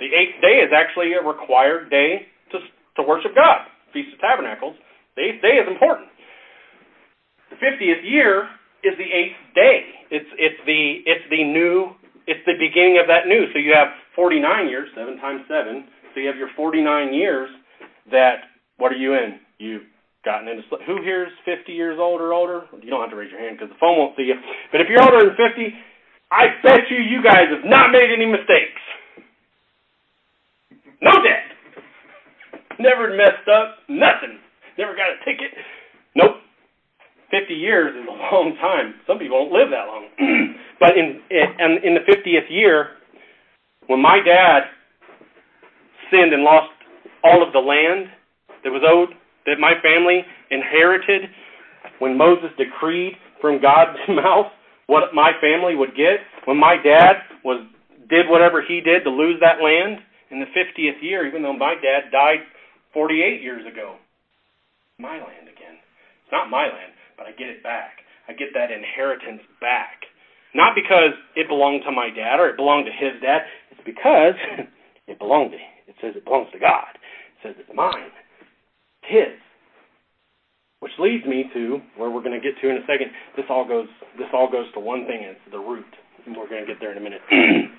the 0.00 0.08
eighth 0.08 0.40
day 0.40 0.60
is 0.60 0.72
actually 0.72 1.12
a 1.16 1.22
required 1.24 1.88
day 1.88 2.28
to 2.52 2.58
to 2.96 3.08
worship 3.08 3.32
God. 3.34 3.68
Feast 3.92 4.12
of 4.12 4.20
Tabernacles. 4.20 4.76
The 5.16 5.22
eighth 5.32 5.40
day 5.40 5.60
is 5.60 5.68
important. 5.68 6.08
The 7.52 7.56
fiftieth 7.56 8.04
year 8.04 8.48
is 8.84 8.96
the 8.96 9.08
eighth 9.08 9.36
day. 9.54 9.80
It's 10.10 10.28
it's 10.36 10.60
the 10.64 11.00
it's 11.08 11.24
the 11.30 11.44
new 11.44 11.91
it's 12.42 12.50
the 12.50 12.58
beginning 12.58 12.98
of 12.98 13.06
that 13.06 13.30
new. 13.30 13.46
So 13.54 13.62
you 13.62 13.70
have 13.70 13.94
forty 14.18 14.42
nine 14.42 14.66
years, 14.66 14.90
seven 14.98 15.14
times 15.22 15.46
seven. 15.46 15.86
So 16.10 16.20
you 16.20 16.26
have 16.26 16.36
your 16.36 16.50
forty 16.58 16.82
nine 16.82 17.14
years 17.14 17.48
that 18.10 18.50
what 18.78 18.90
are 18.90 18.98
you 18.98 19.14
in? 19.14 19.38
You've 19.58 19.86
gotten 20.24 20.48
into 20.48 20.62
who 20.86 21.02
here 21.02 21.30
is 21.30 21.32
fifty 21.46 21.72
years 21.72 21.98
old 22.02 22.20
or 22.20 22.34
older? 22.34 22.66
You 22.82 22.90
don't 22.90 23.00
have 23.00 23.10
to 23.10 23.16
raise 23.16 23.30
your 23.30 23.38
hand 23.38 23.58
because 23.58 23.70
the 23.70 23.78
phone 23.78 23.94
won't 23.94 24.16
see 24.18 24.26
you. 24.26 24.34
But 24.74 24.80
if 24.82 24.90
you're 24.90 25.02
older 25.02 25.22
than 25.22 25.38
fifty, 25.38 25.70
I 26.34 26.58
bet 26.66 26.90
you 26.90 26.98
you 26.98 27.22
guys 27.22 27.46
have 27.54 27.62
not 27.62 27.94
made 27.94 28.10
any 28.10 28.26
mistakes. 28.26 28.82
No 30.98 31.22
debt. 31.22 31.46
Never 32.82 33.14
messed 33.14 33.46
up. 33.46 33.86
Nothing. 33.88 34.42
Never 34.78 34.98
got 34.98 35.14
a 35.14 35.18
ticket. 35.22 35.54
Nope. 36.16 36.42
50 37.30 37.54
years 37.54 37.96
is 37.96 38.06
a 38.06 38.12
long 38.12 38.56
time. 38.60 38.94
Some 39.06 39.18
people 39.18 39.44
don't 39.44 39.52
live 39.52 39.70
that 39.70 39.86
long. 39.88 40.04
but 40.82 40.98
in, 40.98 41.22
in 41.30 41.94
the 41.94 42.02
50th 42.10 42.50
year, 42.50 42.98
when 43.86 44.02
my 44.02 44.18
dad 44.18 44.62
sinned 46.10 46.32
and 46.32 46.42
lost 46.42 46.74
all 47.22 47.38
of 47.46 47.52
the 47.52 47.60
land 47.60 48.10
that 48.64 48.70
was 48.74 48.82
owed, 48.82 49.14
that 49.46 49.60
my 49.60 49.74
family 49.78 50.26
inherited, 50.50 51.30
when 52.00 52.18
Moses 52.18 52.50
decreed 52.58 53.12
from 53.40 53.62
God's 53.62 53.96
mouth 54.08 54.50
what 54.88 55.14
my 55.14 55.30
family 55.40 55.76
would 55.76 55.94
get, 55.94 56.18
when 56.46 56.58
my 56.58 56.74
dad 56.74 57.22
was 57.44 57.64
did 58.10 58.28
whatever 58.28 58.60
he 58.60 58.80
did 58.80 59.04
to 59.04 59.10
lose 59.10 59.38
that 59.38 59.62
land 59.62 60.02
in 60.32 60.40
the 60.40 60.50
50th 60.50 61.00
year, 61.00 61.28
even 61.28 61.42
though 61.42 61.56
my 61.56 61.74
dad 61.78 62.10
died 62.10 62.42
48 62.92 63.40
years 63.40 63.62
ago, 63.70 63.94
my 64.98 65.14
land 65.14 65.46
again. 65.46 65.78
It's 66.24 66.32
not 66.32 66.50
my 66.50 66.64
land, 66.64 66.92
but 67.16 67.26
I 67.26 67.30
get 67.38 67.48
it 67.48 67.62
back. 67.62 68.02
I 68.26 68.32
get 68.32 68.48
that 68.54 68.72
inheritance 68.72 69.42
back. 69.60 70.10
Not 70.54 70.74
because 70.74 71.16
it 71.34 71.48
belonged 71.48 71.82
to 71.86 71.92
my 71.92 72.10
dad 72.10 72.40
or 72.40 72.48
it 72.48 72.56
belonged 72.56 72.86
to 72.86 72.92
his 72.92 73.20
dad. 73.22 73.42
It's 73.70 73.80
because 73.84 74.34
it 75.08 75.18
belonged 75.18 75.52
to 75.52 75.58
it 75.88 75.96
says 76.00 76.14
it 76.16 76.24
belongs 76.24 76.48
to 76.52 76.58
God. 76.58 76.88
It 76.94 77.38
says 77.42 77.54
it's 77.58 77.70
mine. 77.74 78.08
It's 78.08 79.10
his. 79.12 79.38
Which 80.80 80.92
leads 80.98 81.24
me 81.26 81.44
to 81.54 81.80
where 81.96 82.10
we're 82.10 82.22
going 82.22 82.38
to 82.38 82.42
get 82.42 82.60
to 82.60 82.70
in 82.70 82.76
a 82.76 82.86
second. 82.88 83.12
This 83.36 83.46
all 83.50 83.66
goes 83.66 83.88
this 84.18 84.28
all 84.32 84.50
goes 84.50 84.66
to 84.74 84.80
one 84.80 85.06
thing, 85.06 85.20
and 85.22 85.36
it's 85.36 85.52
the 85.52 85.58
root. 85.58 85.86
And 86.26 86.36
we're 86.36 86.48
going 86.48 86.64
to 86.64 86.66
get 86.66 86.80
there 86.80 86.92
in 86.92 86.98
a 86.98 87.00
minute. 87.00 87.20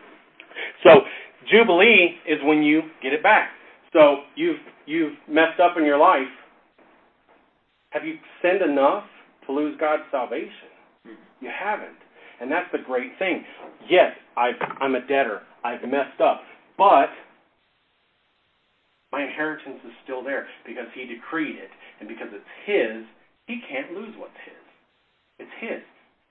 so 0.84 1.02
Jubilee 1.50 2.20
is 2.28 2.40
when 2.44 2.62
you 2.62 2.82
get 3.02 3.14
it 3.14 3.24
back. 3.24 3.50
So 3.92 4.24
you've 4.36 4.62
you've 4.86 5.14
messed 5.28 5.60
up 5.60 5.78
in 5.78 5.86
your 5.86 5.98
life. 5.98 6.32
Have 7.92 8.06
you 8.06 8.16
sinned 8.42 8.62
enough 8.62 9.04
to 9.48 9.54
lose 9.54 9.78
God's 9.80 10.04
salvation? 10.12 10.72
You 11.42 11.50
haven't. 11.52 12.03
And 12.44 12.52
that's 12.52 12.68
the 12.74 12.84
great 12.84 13.16
thing. 13.18 13.46
Yes, 13.90 14.12
I've, 14.36 14.60
I'm 14.82 14.96
a 14.96 15.00
debtor. 15.00 15.40
I've 15.64 15.82
messed 15.88 16.20
up. 16.20 16.42
But 16.78 17.08
my 19.14 19.24
inheritance 19.24 19.80
is 19.88 19.94
still 20.04 20.22
there 20.22 20.46
because 20.68 20.92
He 20.94 21.08
decreed 21.08 21.56
it. 21.56 21.72
And 22.02 22.10
because 22.10 22.28
it's 22.36 22.52
His, 22.68 23.08
He 23.48 23.64
can't 23.72 23.96
lose 23.96 24.14
what's 24.20 24.36
His. 24.44 25.48
It's 25.48 25.56
His. 25.62 25.80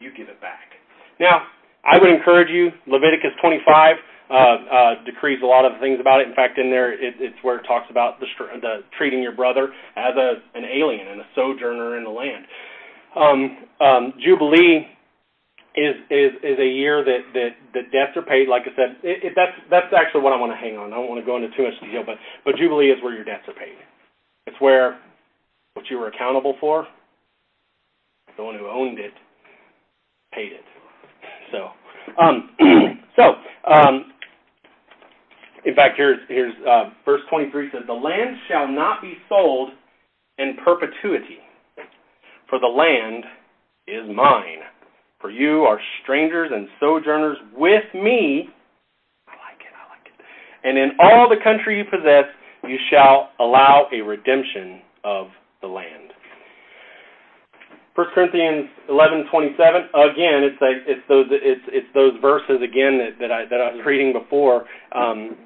You 0.01 0.13
give 0.15 0.29
it 0.29 0.39
back. 0.43 0.77
Now, 1.19 1.49
I 1.83 1.97
would 1.97 2.11
encourage 2.11 2.51
you, 2.51 2.69
Leviticus 2.87 3.33
25 3.41 3.97
uh, 4.29 4.35
uh, 4.35 5.05
decrees 5.07 5.41
a 5.43 5.47
lot 5.47 5.65
of 5.65 5.81
things 5.81 5.97
about 5.99 6.21
it. 6.21 6.29
In 6.29 6.35
fact, 6.35 6.59
in 6.59 6.69
there, 6.69 6.93
it, 6.93 7.15
it's 7.21 7.41
where 7.41 7.57
it 7.57 7.65
talks 7.65 7.87
about 7.89 8.21
the, 8.21 8.27
the 8.61 8.85
treating 8.99 9.23
your 9.23 9.33
brother 9.33 9.73
as 9.97 10.13
a 10.15 10.45
an 10.55 10.65
alien 10.65 11.09
and 11.09 11.21
a 11.23 11.27
sojourner 11.35 11.97
in 11.97 12.05
the 12.05 12.11
land. 12.11 12.45
Um, 13.17 13.59
um, 13.81 14.13
Jubilee 14.23 14.89
is 15.75 15.97
is 16.11 16.33
is 16.43 16.59
a 16.59 16.69
year 16.69 17.05
that 17.05 17.21
that 17.35 17.51
that 17.75 17.93
debts 17.93 18.17
are 18.17 18.23
paid. 18.23 18.49
Like 18.49 18.63
I 18.63 18.77
said, 18.77 18.97
it, 19.03 19.25
it, 19.25 19.33
that's 19.37 19.53
that's 19.71 19.93
actually 19.97 20.23
what 20.23 20.33
I 20.33 20.37
want 20.37 20.53
to 20.53 20.57
hang 20.57 20.77
on. 20.77 20.93
I 20.93 20.97
don't 20.97 21.09
want 21.09 21.21
to 21.21 21.27
go 21.27 21.37
into 21.37 21.49
too 21.57 21.65
much 21.65 21.81
detail, 21.81 22.03
but 22.05 22.17
but 22.45 22.57
Jubilee 22.57 22.91
is 22.91 23.03
where 23.03 23.15
your 23.15 23.25
debts 23.25 23.49
are 23.49 23.55
paid. 23.55 23.77
It's 24.47 24.57
where 24.61 25.01
what 25.75 25.87
you 25.91 25.99
were 25.99 26.09
accountable 26.09 26.57
for, 26.61 26.87
the 28.37 28.45
one 28.45 28.59
who 28.59 28.69
owned 28.69 28.99
it, 28.99 29.13
paid 30.35 30.53
it. 30.53 30.65
So, 31.51 31.71
um, 32.21 32.51
so 33.17 33.35
um, 33.71 34.13
in 35.65 35.75
fact, 35.75 35.95
here's 35.97 36.19
here's 36.29 36.55
uh, 36.69 36.91
verse 37.05 37.21
23 37.31 37.71
says, 37.73 37.83
"The 37.87 37.93
land 37.93 38.37
shall 38.49 38.69
not 38.69 39.01
be 39.01 39.15
sold 39.29 39.71
in 40.39 40.57
perpetuity, 40.65 41.39
for 42.49 42.59
the 42.59 42.67
land 42.67 43.25
is 43.87 44.05
mine. 44.15 44.61
For 45.23 45.31
you 45.31 45.63
are 45.63 45.79
strangers 46.03 46.51
and 46.53 46.69
sojourners 46.81 47.39
with 47.57 47.85
me. 47.95 48.51
I 49.29 49.33
like 49.33 49.63
it. 49.63 49.73
I 49.73 49.89
like 49.89 50.07
it. 50.07 50.69
And 50.69 50.77
in 50.77 50.91
all 51.01 51.29
the 51.29 51.43
country 51.43 51.79
you 51.79 51.85
possess, 51.85 52.25
you 52.65 52.77
shall 52.91 53.31
allow 53.41 53.87
a 53.93 54.03
redemption 54.03 54.83
of 55.05 55.29
the 55.63 55.69
land." 55.69 56.13
1 57.95 58.07
Corinthians 58.15 58.69
11:27 58.89 59.89
again 59.93 60.43
it's 60.43 60.61
like 60.63 60.77
it's 60.87 61.07
those 61.09 61.27
it's 61.31 61.61
it's 61.69 61.87
those 61.93 62.15
verses 62.23 62.63
again 62.63 62.97
that, 62.97 63.19
that 63.21 63.31
I 63.31 63.45
that 63.45 63.61
I 63.61 63.75
was 63.75 63.85
reading 63.85 64.15
before 64.15 64.65
um, 64.93 65.37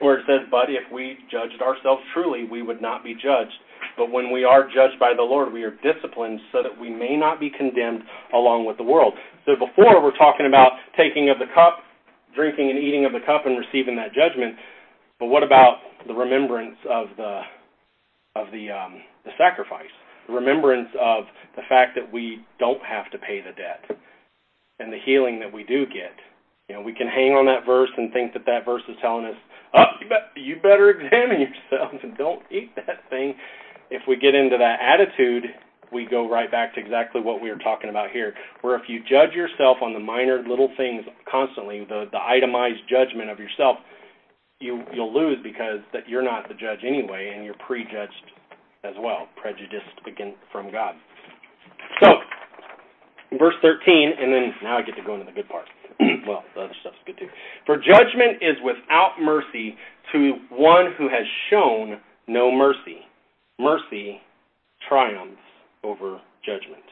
where 0.00 0.18
it 0.18 0.24
says, 0.26 0.46
But 0.50 0.70
if 0.70 0.90
we 0.92 1.18
judged 1.30 1.60
ourselves 1.62 2.02
truly, 2.14 2.44
we 2.44 2.62
would 2.62 2.80
not 2.80 3.02
be 3.02 3.14
judged. 3.14 3.58
But 3.96 4.10
when 4.10 4.30
we 4.32 4.44
are 4.44 4.64
judged 4.64 4.98
by 5.00 5.12
the 5.16 5.22
Lord, 5.22 5.52
we 5.52 5.62
are 5.64 5.74
disciplined 5.82 6.40
so 6.52 6.62
that 6.62 6.78
we 6.80 6.90
may 6.90 7.16
not 7.16 7.40
be 7.40 7.50
condemned 7.50 8.02
along 8.32 8.66
with 8.66 8.76
the 8.76 8.84
world. 8.84 9.14
So 9.46 9.52
before 9.54 10.02
we're 10.02 10.16
talking 10.16 10.46
about 10.46 10.72
taking 10.96 11.30
of 11.30 11.38
the 11.38 11.46
cup, 11.54 11.80
drinking 12.34 12.70
and 12.70 12.78
eating 12.78 13.04
of 13.04 13.12
the 13.12 13.24
cup 13.26 13.46
and 13.46 13.58
receiving 13.58 13.96
that 13.96 14.12
judgment. 14.14 14.56
But 15.18 15.26
what 15.26 15.42
about 15.42 15.78
the 16.06 16.14
remembrance 16.14 16.76
of 16.88 17.08
the 17.16 17.42
of 18.36 18.46
the 18.52 18.70
um, 18.70 19.02
the 19.24 19.32
sacrifice? 19.36 19.90
The 20.28 20.34
remembrance 20.34 20.88
of 21.00 21.24
the 21.56 21.62
fact 21.68 21.96
that 21.96 22.12
we 22.12 22.44
don't 22.58 22.82
have 22.84 23.10
to 23.10 23.18
pay 23.18 23.40
the 23.40 23.52
debt 23.52 23.98
and 24.78 24.92
the 24.92 24.98
healing 25.04 25.40
that 25.40 25.52
we 25.52 25.64
do 25.64 25.86
get. 25.86 26.14
You 26.68 26.76
know, 26.76 26.82
we 26.82 26.92
can 26.92 27.08
hang 27.08 27.32
on 27.32 27.46
that 27.46 27.64
verse 27.66 27.90
and 27.96 28.12
think 28.12 28.34
that 28.34 28.44
that 28.46 28.64
verse 28.64 28.82
is 28.88 28.96
telling 29.00 29.24
us, 29.24 29.36
"Oh, 29.74 29.84
you, 30.00 30.08
be- 30.08 30.40
you 30.40 30.56
better 30.56 30.90
examine 30.94 31.40
yourself 31.40 31.92
and 32.02 32.16
don't 32.16 32.42
eat 32.50 32.74
that 32.76 33.08
thing." 33.10 33.34
If 33.90 34.02
we 34.06 34.16
get 34.16 34.34
into 34.34 34.58
that 34.58 34.80
attitude, 34.80 35.44
we 35.92 36.06
go 36.06 36.28
right 36.28 36.50
back 36.50 36.74
to 36.74 36.80
exactly 36.80 37.20
what 37.20 37.40
we 37.40 37.50
were 37.50 37.58
talking 37.58 37.90
about 37.90 38.10
here, 38.10 38.34
where 38.60 38.76
if 38.76 38.82
you 38.88 39.00
judge 39.08 39.32
yourself 39.32 39.78
on 39.82 39.92
the 39.92 39.98
minor 40.00 40.42
little 40.46 40.68
things 40.76 41.04
constantly, 41.30 41.84
the 41.88 42.06
the 42.12 42.18
itemized 42.18 42.80
judgment 42.88 43.30
of 43.30 43.38
yourself, 43.38 43.78
you 44.60 44.82
you'll 44.92 45.12
lose 45.12 45.38
because 45.42 45.80
that 45.92 46.08
you're 46.08 46.22
not 46.22 46.48
the 46.48 46.54
judge 46.54 46.80
anyway, 46.86 47.32
and 47.34 47.44
you're 47.44 47.56
prejudged 47.66 48.32
as 48.84 48.94
well, 49.00 49.28
prejudiced 49.40 49.98
again 50.06 50.34
from 50.52 50.70
God. 50.70 50.94
So 52.02 52.08
verse 53.38 53.54
13, 53.62 54.12
and 54.20 54.32
then 54.32 54.52
now 54.62 54.78
I 54.78 54.82
get 54.82 54.96
to 54.96 55.02
go 55.02 55.14
into 55.14 55.26
the 55.26 55.32
good 55.32 55.48
part. 55.48 55.66
well, 56.26 56.44
the 56.54 56.62
other 56.62 56.74
stuff's 56.80 56.96
good 57.06 57.18
too. 57.18 57.28
For 57.66 57.76
judgment 57.76 58.40
is 58.40 58.56
without 58.62 59.14
mercy 59.20 59.76
to 60.12 60.34
one 60.50 60.94
who 60.96 61.08
has 61.08 61.26
shown 61.50 62.00
no 62.26 62.50
mercy. 62.50 63.07
Mercy 63.58 64.20
triumphs 64.88 65.36
over 65.82 66.20
judgment. 66.44 66.82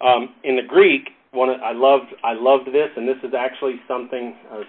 Um, 0.00 0.34
in 0.44 0.56
the 0.56 0.62
Greek, 0.62 1.08
one 1.32 1.48
I 1.48 1.72
loved 1.72 2.12
I 2.24 2.34
loved 2.34 2.68
this, 2.68 2.88
and 2.96 3.08
this 3.08 3.16
is 3.22 3.32
actually 3.38 3.76
something 3.88 4.34
I 4.50 4.58
was 4.58 4.66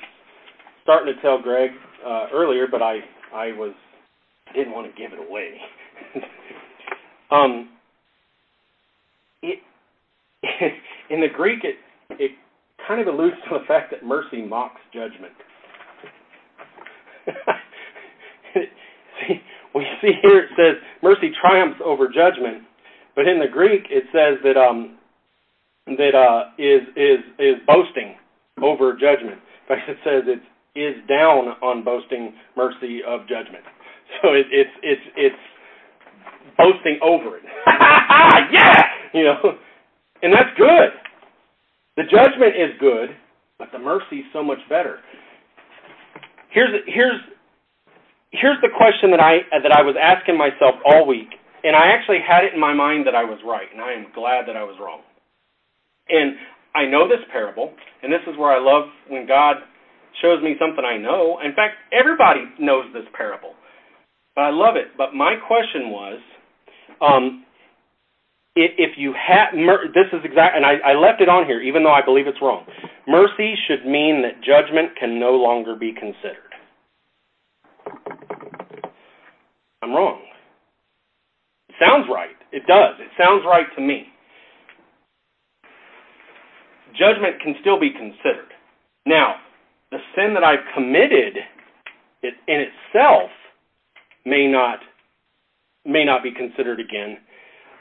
starting 0.83 1.13
to 1.13 1.21
tell 1.21 1.41
Greg 1.41 1.71
uh, 2.05 2.27
earlier, 2.33 2.67
but 2.69 2.81
I 2.81 2.99
I 3.33 3.47
was 3.53 3.73
I 4.47 4.53
didn't 4.53 4.73
want 4.73 4.93
to 4.93 5.01
give 5.01 5.11
it 5.11 5.19
away. 5.19 5.57
um, 7.31 7.69
it 9.41 9.59
in 11.09 11.21
the 11.21 11.27
Greek, 11.33 11.63
it 11.63 11.75
it 12.11 12.31
kind 12.87 13.01
of 13.01 13.13
alludes 13.13 13.37
to 13.49 13.59
the 13.59 13.65
fact 13.65 13.91
that 13.91 14.05
mercy 14.05 14.41
mocks 14.41 14.81
judgment. 14.93 15.33
We 19.76 19.86
see 20.01 20.11
here 20.21 20.39
it 20.39 20.49
says 20.55 20.82
mercy 21.01 21.32
triumphs 21.39 21.80
over 21.84 22.07
judgment, 22.07 22.63
but 23.15 23.28
in 23.28 23.39
the 23.39 23.47
Greek 23.47 23.84
it 23.89 24.03
says 24.11 24.39
that 24.43 24.57
um 24.57 24.97
that 25.88 26.15
uh 26.15 26.51
is 26.57 26.82
is 26.95 27.19
is 27.39 27.55
boasting 27.67 28.15
over 28.61 28.93
judgment. 28.93 29.39
In 29.63 29.67
fact, 29.67 29.89
it 29.89 29.97
says 30.03 30.24
it 30.28 30.41
is 30.80 30.95
down 31.07 31.55
on 31.61 31.84
boasting 31.84 32.34
mercy 32.57 33.01
of 33.05 33.21
judgment. 33.21 33.63
So 34.21 34.34
it, 34.34 34.45
it's 34.51 34.69
it's 34.84 35.01
it's 35.17 36.55
boasting 36.57 36.99
over 37.01 37.38
it. 37.38 37.43
yeah, 38.51 38.84
you 39.13 39.24
know 39.24 39.57
and 40.24 40.32
that's 40.34 40.49
good. 40.57 40.89
The 41.97 42.03
judgment 42.03 42.55
is 42.55 42.71
good, 42.80 43.09
but 43.59 43.67
the 43.71 43.78
mercy 43.78 44.19
is 44.19 44.26
so 44.32 44.41
much 44.41 44.57
better. 44.69 44.99
Here's 46.49 46.71
here's 46.88 47.19
here's 48.34 48.59
the 48.61 48.73
question 48.75 49.11
that 49.11 49.21
I 49.21 49.45
that 49.53 49.71
I 49.71 49.81
was 49.86 49.95
asking 49.95 50.38
myself 50.38 50.75
all 50.84 51.07
week, 51.07 51.29
and 51.63 51.75
I 51.75 51.93
actually 51.93 52.19
had 52.19 52.43
it 52.43 52.53
in 52.53 52.59
my 52.59 52.73
mind 52.73 53.05
that 53.07 53.15
I 53.15 53.23
was 53.23 53.39
right, 53.45 53.69
and 53.71 53.79
I 53.79 53.93
am 53.93 54.07
glad 54.13 54.49
that 54.49 54.57
I 54.57 54.63
was 54.63 54.75
wrong. 54.81 55.01
And 56.09 56.36
I 56.75 56.86
know 56.86 57.07
this 57.07 57.23
parable, 57.31 57.71
and 58.01 58.11
this 58.11 58.25
is 58.27 58.38
where 58.38 58.51
I 58.51 58.59
love 58.59 58.89
when 59.07 59.27
God 59.27 59.57
shows 60.21 60.43
me 60.43 60.55
something 60.59 60.84
I 60.84 60.97
know. 60.97 61.39
In 61.45 61.53
fact, 61.53 61.75
everybody 61.93 62.41
knows 62.59 62.86
this 62.93 63.05
parable, 63.15 63.53
but 64.36 64.41
I 64.41 64.49
love 64.49 64.75
it. 64.75 64.97
But 64.97 65.13
my 65.13 65.36
question 65.47 65.89
was, 65.89 66.19
um, 67.01 67.45
if 68.55 68.97
you 68.97 69.13
have 69.13 69.53
this 69.93 70.09
is 70.11 70.21
exact, 70.25 70.57
and 70.57 70.65
I, 70.65 70.93
I 70.93 70.93
left 70.93 71.21
it 71.21 71.29
on 71.29 71.45
here, 71.45 71.61
even 71.61 71.84
though 71.84 71.93
I 71.93 72.03
believe 72.03 72.27
it's 72.27 72.41
wrong. 72.41 72.65
Mercy 73.07 73.55
should 73.67 73.86
mean 73.86 74.21
that 74.23 74.41
judgment 74.43 74.95
can 74.99 75.19
no 75.19 75.31
longer 75.31 75.75
be 75.75 75.93
considered. 75.93 76.52
I'm 79.84 79.91
wrong. 79.91 80.21
It 81.67 81.75
sounds 81.79 82.07
right. 82.09 82.36
It 82.51 82.65
does. 82.67 82.95
It 82.99 83.11
sounds 83.17 83.43
right 83.45 83.67
to 83.75 83.81
me. 83.81 84.07
Judgment 86.97 87.41
can 87.43 87.55
still 87.59 87.79
be 87.79 87.89
considered. 87.91 88.53
Now, 89.05 89.36
the 89.91 89.97
sin 90.15 90.34
that 90.36 90.43
I've 90.43 90.63
committed 90.73 91.38
it, 92.21 92.34
in 92.47 92.65
itself 92.65 93.29
may 94.25 94.47
not 94.47 94.79
may 95.86 96.05
not 96.05 96.23
be 96.23 96.31
considered 96.31 96.79
again, 96.79 97.17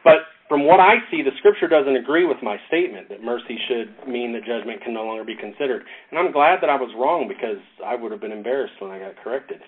but 0.02 0.26
from 0.48 0.66
what 0.66 0.80
I 0.80 0.96
see, 1.08 1.22
the 1.22 1.30
scripture 1.38 1.68
doesn't 1.68 1.94
agree 1.94 2.26
with 2.26 2.38
my 2.42 2.56
statement 2.66 3.08
that 3.10 3.22
mercy 3.22 3.56
should 3.68 3.94
mean 4.08 4.32
that 4.32 4.44
judgment 4.44 4.82
can 4.82 4.92
no 4.92 5.04
longer 5.04 5.24
be 5.24 5.36
considered. 5.36 5.82
And 6.10 6.18
I'm 6.18 6.32
glad 6.32 6.58
that 6.62 6.68
I 6.68 6.74
was 6.74 6.90
wrong 6.98 7.28
because 7.28 7.62
I 7.86 7.94
would 7.94 8.10
have 8.10 8.20
been 8.20 8.32
embarrassed 8.32 8.74
when 8.80 8.90
I 8.90 8.98
got 8.98 9.14
corrected. 9.22 9.60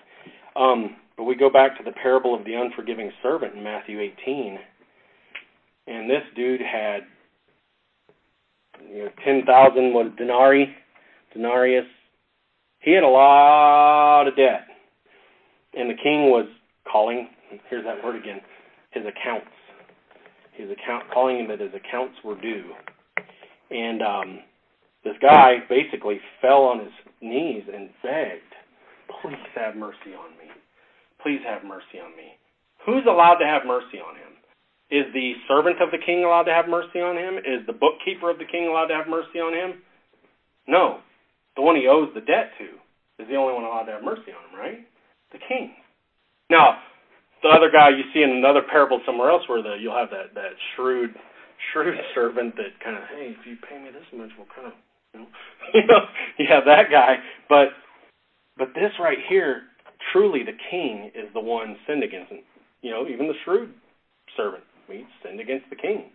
Um, 0.55 0.97
but 1.17 1.23
we 1.23 1.35
go 1.35 1.49
back 1.49 1.77
to 1.77 1.83
the 1.83 1.91
parable 1.91 2.35
of 2.35 2.45
the 2.45 2.53
unforgiving 2.53 3.11
servant 3.23 3.55
in 3.55 3.63
Matthew 3.63 3.99
18. 3.99 4.57
And 5.87 6.09
this 6.09 6.23
dude 6.35 6.61
had 6.61 7.01
you 8.89 9.05
know, 9.05 9.09
10,000 9.23 9.93
was 9.93 10.11
denarii, 10.17 10.73
denarius. 11.33 11.85
He 12.79 12.91
had 12.91 13.03
a 13.03 13.07
lot 13.07 14.27
of 14.27 14.35
debt. 14.35 14.67
And 15.77 15.89
the 15.89 15.95
king 15.95 16.29
was 16.29 16.47
calling, 16.91 17.29
here's 17.69 17.85
that 17.85 18.03
word 18.03 18.15
again, 18.15 18.41
his 18.91 19.03
accounts 19.05 19.47
his 20.55 20.69
account, 20.71 21.05
calling 21.13 21.39
him 21.39 21.47
that 21.49 21.59
his 21.59 21.73
accounts 21.73 22.15
were 22.23 22.39
due. 22.39 22.71
And 23.71 24.01
um, 24.01 24.39
this 25.03 25.15
guy 25.21 25.57
basically 25.69 26.19
fell 26.41 26.63
on 26.63 26.79
his 26.79 26.93
knees 27.21 27.63
and 27.73 27.89
begged, 28.01 28.53
"Please 29.21 29.35
have 29.55 29.75
mercy 29.75 30.13
on 30.17 30.31
me. 30.37 30.51
Please 31.25 31.41
have 31.41 31.65
mercy 31.65 31.97
on 31.97 32.13
me." 32.13 32.37
Who's 32.85 33.05
allowed 33.09 33.41
to 33.41 33.49
have 33.49 33.65
mercy 33.65 33.97
on 33.97 34.13
him? 34.13 34.37
Is 34.93 35.09
the 35.13 35.33
servant 35.49 35.81
of 35.81 35.89
the 35.89 35.97
king 35.97 36.23
allowed 36.23 36.45
to 36.45 36.53
have 36.53 36.69
mercy 36.69 37.01
on 37.01 37.17
him? 37.17 37.41
Is 37.41 37.65
the 37.65 37.73
bookkeeper 37.73 38.29
of 38.29 38.37
the 38.37 38.45
king 38.45 38.69
allowed 38.69 38.93
to 38.93 38.95
have 38.95 39.09
mercy 39.09 39.41
on 39.41 39.57
him? 39.57 39.81
No. 40.67 41.01
The 41.57 41.65
one 41.65 41.75
he 41.75 41.87
owes 41.89 42.13
the 42.13 42.21
debt 42.21 42.53
to 42.61 42.77
is 43.17 43.27
the 43.27 43.35
only 43.35 43.57
one 43.57 43.65
allowed 43.65 43.89
to 43.89 43.97
have 43.97 44.03
mercy 44.03 44.29
on 44.29 44.53
him, 44.53 44.59
right? 44.59 44.85
The 45.33 45.41
king. 45.49 45.73
Now, 46.51 46.77
the 47.41 47.49
other 47.49 47.71
guy 47.73 47.89
you 47.89 48.05
see 48.13 48.21
in 48.21 48.29
another 48.29 48.61
parable 48.61 49.01
somewhere 49.05 49.29
else 49.29 49.43
where 49.49 49.61
the 49.61 49.77
you'll 49.81 49.97
have 49.97 50.09
that 50.09 50.33
that 50.33 50.53
shrewd 50.75 51.13
shrewd 51.73 51.93
servant 52.15 52.55
that 52.57 52.77
kind 52.83 52.97
of 52.97 53.03
hey 53.09 53.35
if 53.37 53.45
you 53.45 53.57
pay 53.69 53.77
me 53.81 53.89
this 53.89 54.05
much 54.13 54.29
we'll 54.37 54.49
kind 54.53 54.67
of 54.67 54.73
you 55.13 55.19
know 55.21 55.27
you 55.73 55.85
know 55.85 56.01
you 56.37 56.45
have 56.49 56.65
that 56.65 56.89
guy 56.89 57.17
but 57.49 57.69
but 58.57 58.69
this 58.73 58.91
right 58.99 59.19
here 59.29 59.63
truly 60.11 60.43
the 60.43 60.57
king 60.69 61.11
is 61.15 61.31
the 61.33 61.39
one 61.39 61.75
sinned 61.87 62.03
against 62.03 62.31
him 62.31 62.39
you 62.81 62.91
know 62.91 63.07
even 63.07 63.27
the 63.27 63.33
shrewd 63.43 63.73
servant 64.35 64.63
we 64.89 65.05
sinned 65.23 65.39
against 65.39 65.69
the 65.69 65.75
king 65.75 66.05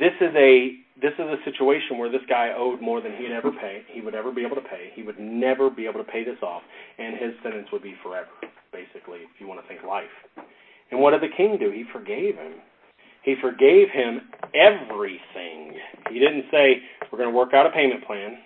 this 0.00 0.12
is 0.20 0.34
a 0.36 0.76
this 1.00 1.12
is 1.18 1.26
a 1.26 1.36
situation 1.44 1.98
where 1.98 2.10
this 2.10 2.24
guy 2.28 2.52
owed 2.56 2.80
more 2.80 3.00
than 3.00 3.12
he'd 3.16 3.32
ever 3.32 3.50
pay 3.50 3.82
he 3.90 4.00
would 4.00 4.14
ever 4.14 4.32
be 4.32 4.44
able 4.44 4.56
to 4.56 4.68
pay 4.68 4.90
he 4.94 5.02
would 5.02 5.18
never 5.18 5.70
be 5.70 5.86
able 5.86 6.02
to 6.02 6.10
pay 6.10 6.24
this 6.24 6.38
off 6.42 6.62
and 6.98 7.16
his 7.16 7.32
sentence 7.42 7.68
would 7.72 7.82
be 7.82 7.94
forever 8.02 8.28
basically, 8.76 9.20
if 9.24 9.40
you 9.40 9.48
want 9.48 9.60
to 9.62 9.66
think 9.68 9.82
life. 9.82 10.12
And 10.90 11.00
what 11.00 11.12
did 11.12 11.22
the 11.22 11.34
king 11.34 11.56
do? 11.58 11.70
He 11.70 11.84
forgave 11.92 12.36
him. 12.36 12.60
He 13.22 13.34
forgave 13.40 13.88
him 13.90 14.28
everything. 14.54 15.74
He 16.10 16.18
didn't 16.20 16.44
say, 16.50 16.84
we're 17.10 17.18
going 17.18 17.30
to 17.30 17.36
work 17.36 17.54
out 17.54 17.66
a 17.66 17.70
payment 17.70 18.06
plan. 18.06 18.38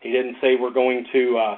He 0.00 0.10
didn't 0.10 0.36
say, 0.42 0.56
we're 0.60 0.74
going 0.74 1.06
to, 1.12 1.38
uh, 1.38 1.56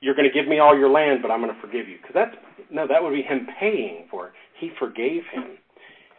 you're 0.00 0.14
going 0.14 0.28
to 0.28 0.34
give 0.34 0.48
me 0.48 0.58
all 0.58 0.76
your 0.76 0.90
land, 0.90 1.20
but 1.22 1.30
I'm 1.30 1.40
going 1.40 1.54
to 1.54 1.60
forgive 1.60 1.88
you. 1.88 1.96
Because 2.00 2.14
that's, 2.14 2.36
no, 2.70 2.86
that 2.86 3.02
would 3.02 3.14
be 3.14 3.22
him 3.22 3.46
paying 3.58 4.06
for 4.10 4.28
it. 4.28 4.32
He 4.60 4.70
forgave 4.78 5.22
him. 5.32 5.58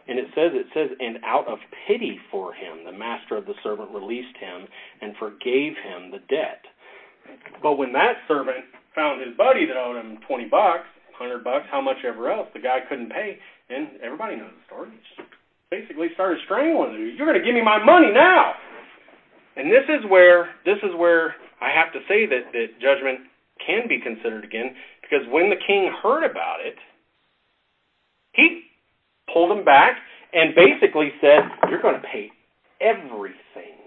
And 0.08 0.18
it 0.18 0.26
says, 0.34 0.52
it 0.54 0.66
says, 0.72 0.96
and 1.00 1.18
out 1.24 1.46
of 1.46 1.58
pity 1.86 2.18
for 2.30 2.54
him, 2.54 2.84
the 2.84 2.92
master 2.92 3.36
of 3.36 3.46
the 3.46 3.54
servant 3.62 3.90
released 3.90 4.36
him 4.40 4.66
and 5.02 5.14
forgave 5.18 5.74
him 5.76 6.10
the 6.10 6.24
debt. 6.28 6.64
But 7.62 7.76
when 7.76 7.92
that 7.92 8.14
servant 8.26 8.64
found 8.94 9.20
his 9.20 9.36
buddy 9.36 9.66
that 9.66 9.76
owed 9.76 9.94
him 9.94 10.18
twenty 10.26 10.46
bucks, 10.48 10.88
hundred 11.14 11.44
bucks, 11.44 11.66
how 11.70 11.80
much 11.80 11.98
ever 12.06 12.30
else. 12.30 12.48
The 12.54 12.60
guy 12.60 12.78
couldn't 12.88 13.10
pay, 13.10 13.38
and 13.70 13.88
everybody 14.02 14.36
knows 14.36 14.50
the 14.54 14.64
story. 14.66 14.90
Basically 15.70 16.08
started 16.14 16.38
strangling. 16.44 16.94
You're 17.16 17.26
going 17.26 17.38
to 17.38 17.44
give 17.44 17.54
me 17.54 17.62
my 17.62 17.82
money 17.82 18.10
now. 18.12 18.54
And 19.56 19.70
this 19.70 19.84
is 19.88 20.08
where 20.08 20.50
this 20.64 20.78
is 20.82 20.94
where 20.96 21.34
I 21.60 21.70
have 21.70 21.92
to 21.92 22.00
say 22.08 22.26
that 22.26 22.50
that 22.52 22.78
judgment 22.80 23.26
can 23.64 23.88
be 23.88 23.98
considered 24.00 24.44
again 24.44 24.74
because 25.02 25.26
when 25.30 25.50
the 25.50 25.56
king 25.56 25.90
heard 26.02 26.24
about 26.24 26.58
it, 26.64 26.76
he 28.32 28.62
pulled 29.32 29.56
him 29.56 29.64
back 29.64 29.96
and 30.32 30.54
basically 30.54 31.12
said, 31.20 31.40
You're 31.68 31.82
going 31.82 32.00
to 32.00 32.06
pay 32.06 32.30
everything 32.80 33.78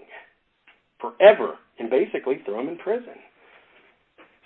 forever, 1.00 1.58
and 1.78 1.90
basically 1.90 2.40
threw 2.44 2.60
him 2.60 2.68
in 2.68 2.76
prison. 2.76 3.18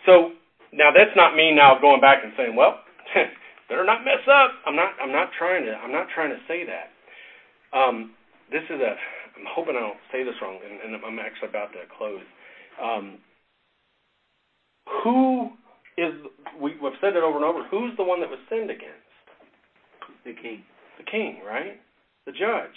So 0.06 0.32
now 0.72 0.90
that's 0.94 1.14
not 1.16 1.36
me 1.36 1.52
now 1.52 1.78
going 1.80 2.00
back 2.00 2.24
and 2.24 2.32
saying, 2.36 2.56
Well, 2.56 2.80
better 3.68 3.84
not 3.84 4.04
mess 4.04 4.24
up. 4.30 4.50
I'm 4.66 4.76
not 4.76 4.92
I'm 5.00 5.12
not 5.12 5.30
trying 5.38 5.64
to 5.64 5.72
I'm 5.72 5.92
not 5.92 6.08
trying 6.14 6.30
to 6.30 6.40
say 6.48 6.64
that. 6.64 6.90
Um, 7.76 8.12
this 8.50 8.62
is 8.70 8.80
a 8.80 8.94
I'm 9.36 9.46
hoping 9.48 9.76
I 9.76 9.80
don't 9.80 10.00
say 10.12 10.24
this 10.24 10.34
wrong, 10.40 10.58
and, 10.64 10.94
and 10.94 11.04
I'm 11.04 11.18
actually 11.18 11.50
about 11.50 11.72
to 11.72 11.84
close. 11.98 12.24
Um, 12.80 13.18
who 15.02 15.50
is 15.98 16.12
we, 16.60 16.76
we've 16.82 16.98
said 17.00 17.16
it 17.16 17.22
over 17.22 17.36
and 17.36 17.44
over? 17.44 17.64
Who's 17.70 17.96
the 17.96 18.04
one 18.04 18.20
that 18.20 18.30
was 18.30 18.38
sinned 18.48 18.70
against? 18.70 19.06
The 20.24 20.32
king. 20.32 20.62
The 20.98 21.04
king, 21.04 21.40
right? 21.46 21.80
The 22.26 22.32
judge. 22.32 22.76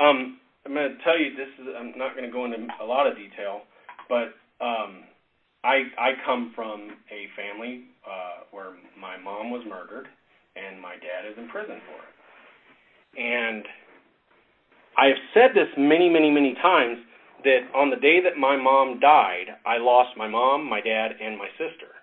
Um, 0.00 0.38
I'm 0.66 0.74
going 0.74 0.96
to 0.96 1.04
tell 1.04 1.18
you 1.18 1.34
this 1.36 1.48
is. 1.60 1.66
I'm 1.76 1.96
not 1.96 2.14
going 2.14 2.26
to 2.26 2.32
go 2.32 2.44
into 2.44 2.58
a 2.80 2.84
lot 2.84 3.06
of 3.06 3.16
detail, 3.16 3.62
but 4.08 4.34
um, 4.60 5.04
I 5.64 5.88
I 5.98 6.10
come 6.24 6.52
from 6.54 6.90
a 7.10 7.26
family 7.34 7.84
uh, 8.06 8.44
where 8.50 8.76
my 8.98 9.16
mom 9.16 9.50
was 9.50 9.62
murdered 9.68 10.06
and 10.56 10.80
my 10.80 10.94
dad 10.94 11.30
is 11.30 11.38
in 11.38 11.48
prison 11.48 11.80
for 11.86 11.98
it, 12.02 12.14
and 13.20 13.64
I 14.96 15.06
have 15.06 15.22
said 15.32 15.50
this 15.54 15.68
many, 15.78 16.08
many, 16.08 16.30
many 16.30 16.54
times 16.54 16.98
that 17.44 17.70
on 17.74 17.90
the 17.90 18.00
day 18.00 18.18
that 18.22 18.38
my 18.38 18.56
mom 18.56 18.98
died, 19.00 19.54
I 19.66 19.78
lost 19.78 20.16
my 20.16 20.28
mom, 20.28 20.68
my 20.68 20.80
dad, 20.80 21.12
and 21.20 21.38
my 21.38 21.48
sister. 21.54 21.94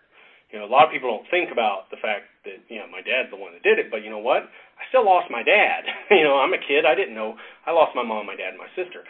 You 0.52 0.60
know, 0.60 0.66
a 0.66 0.72
lot 0.72 0.86
of 0.88 0.92
people 0.92 1.12
don't 1.12 1.28
think 1.28 1.52
about 1.52 1.92
the 1.92 2.00
fact 2.00 2.32
that, 2.46 2.64
you 2.70 2.80
know, 2.80 2.88
my 2.88 3.02
dad's 3.04 3.32
the 3.32 3.36
one 3.36 3.52
that 3.52 3.64
did 3.64 3.80
it, 3.80 3.92
but 3.92 4.04
you 4.04 4.10
know 4.10 4.24
what? 4.24 4.48
I 4.80 4.84
still 4.90 5.04
lost 5.04 5.28
my 5.32 5.44
dad. 5.44 5.84
you 6.12 6.24
know, 6.24 6.38
I'm 6.40 6.54
a 6.54 6.62
kid. 6.62 6.86
I 6.88 6.96
didn't 6.96 7.16
know. 7.16 7.36
I 7.66 7.72
lost 7.72 7.96
my 7.96 8.04
mom, 8.04 8.28
my 8.28 8.36
dad, 8.36 8.56
and 8.56 8.62
my 8.62 8.72
sister. 8.76 9.04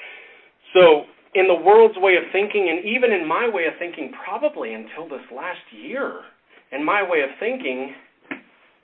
So, 0.74 1.06
in 1.36 1.48
the 1.48 1.56
world's 1.56 1.98
way 1.98 2.16
of 2.16 2.24
thinking, 2.32 2.72
and 2.72 2.82
even 2.88 3.12
in 3.12 3.28
my 3.28 3.50
way 3.52 3.68
of 3.68 3.74
thinking, 3.78 4.12
probably 4.16 4.74
until 4.74 5.08
this 5.08 5.26
last 5.36 5.62
year, 5.76 6.22
in 6.72 6.84
my 6.84 7.04
way 7.04 7.22
of 7.22 7.30
thinking, 7.40 7.94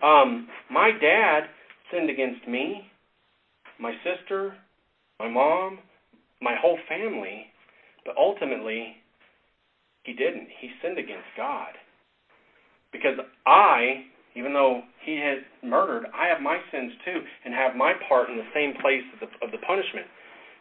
um, 0.04 0.48
my 0.70 0.92
dad 0.92 1.48
sinned 1.92 2.10
against 2.10 2.48
me, 2.48 2.92
my 3.80 3.94
sister, 4.04 4.54
my 5.20 5.30
mom, 5.30 5.80
my 6.42 6.56
whole 6.60 6.78
family, 6.90 7.48
but 8.06 8.18
ultimately, 8.18 8.98
he 10.04 10.14
didn't. 10.14 10.48
He 10.60 10.70
sinned 10.82 10.98
against 10.98 11.30
God. 11.38 11.78
Because 12.92 13.16
I, 13.46 14.10
even 14.36 14.54
though 14.54 14.82
he 15.06 15.16
had 15.16 15.46
murdered, 15.64 16.08
I 16.14 16.28
have 16.28 16.42
my 16.42 16.58
sins 16.72 16.92
too 17.06 17.22
and 17.46 17.54
have 17.54 17.76
my 17.76 17.94
part 18.10 18.30
in 18.30 18.38
the 18.38 18.52
same 18.54 18.74
place 18.82 19.06
of 19.14 19.20
the, 19.22 19.30
of 19.46 19.52
the 19.52 19.64
punishment. 19.66 20.08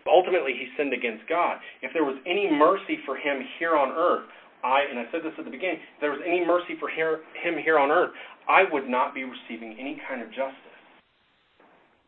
But 0.05 0.13
ultimately, 0.13 0.53
he 0.53 0.69
sinned 0.77 0.93
against 0.93 1.29
God. 1.29 1.59
If 1.83 1.93
there 1.93 2.05
was 2.05 2.17
any 2.25 2.49
mercy 2.49 3.01
for 3.05 3.17
him 3.17 3.43
here 3.59 3.77
on 3.77 3.93
earth, 3.93 4.29
I, 4.63 4.85
and 4.89 4.99
I 4.99 5.05
said 5.11 5.25
this 5.25 5.33
at 5.39 5.45
the 5.45 5.51
beginning, 5.51 5.81
if 5.97 6.01
there 6.01 6.13
was 6.13 6.21
any 6.25 6.45
mercy 6.45 6.77
for 6.79 6.89
him 6.89 7.57
here 7.65 7.79
on 7.79 7.91
earth, 7.91 8.13
I 8.49 8.65
would 8.71 8.89
not 8.89 9.15
be 9.15 9.25
receiving 9.25 9.77
any 9.81 10.01
kind 10.09 10.21
of 10.21 10.29
justice. 10.29 10.70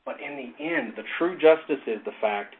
But 0.04 0.18
in 0.20 0.34
the 0.34 0.50
end, 0.58 0.94
the 0.96 1.06
true 1.18 1.38
justice 1.38 1.82
is 1.86 2.02
the 2.04 2.16
fact 2.20 2.54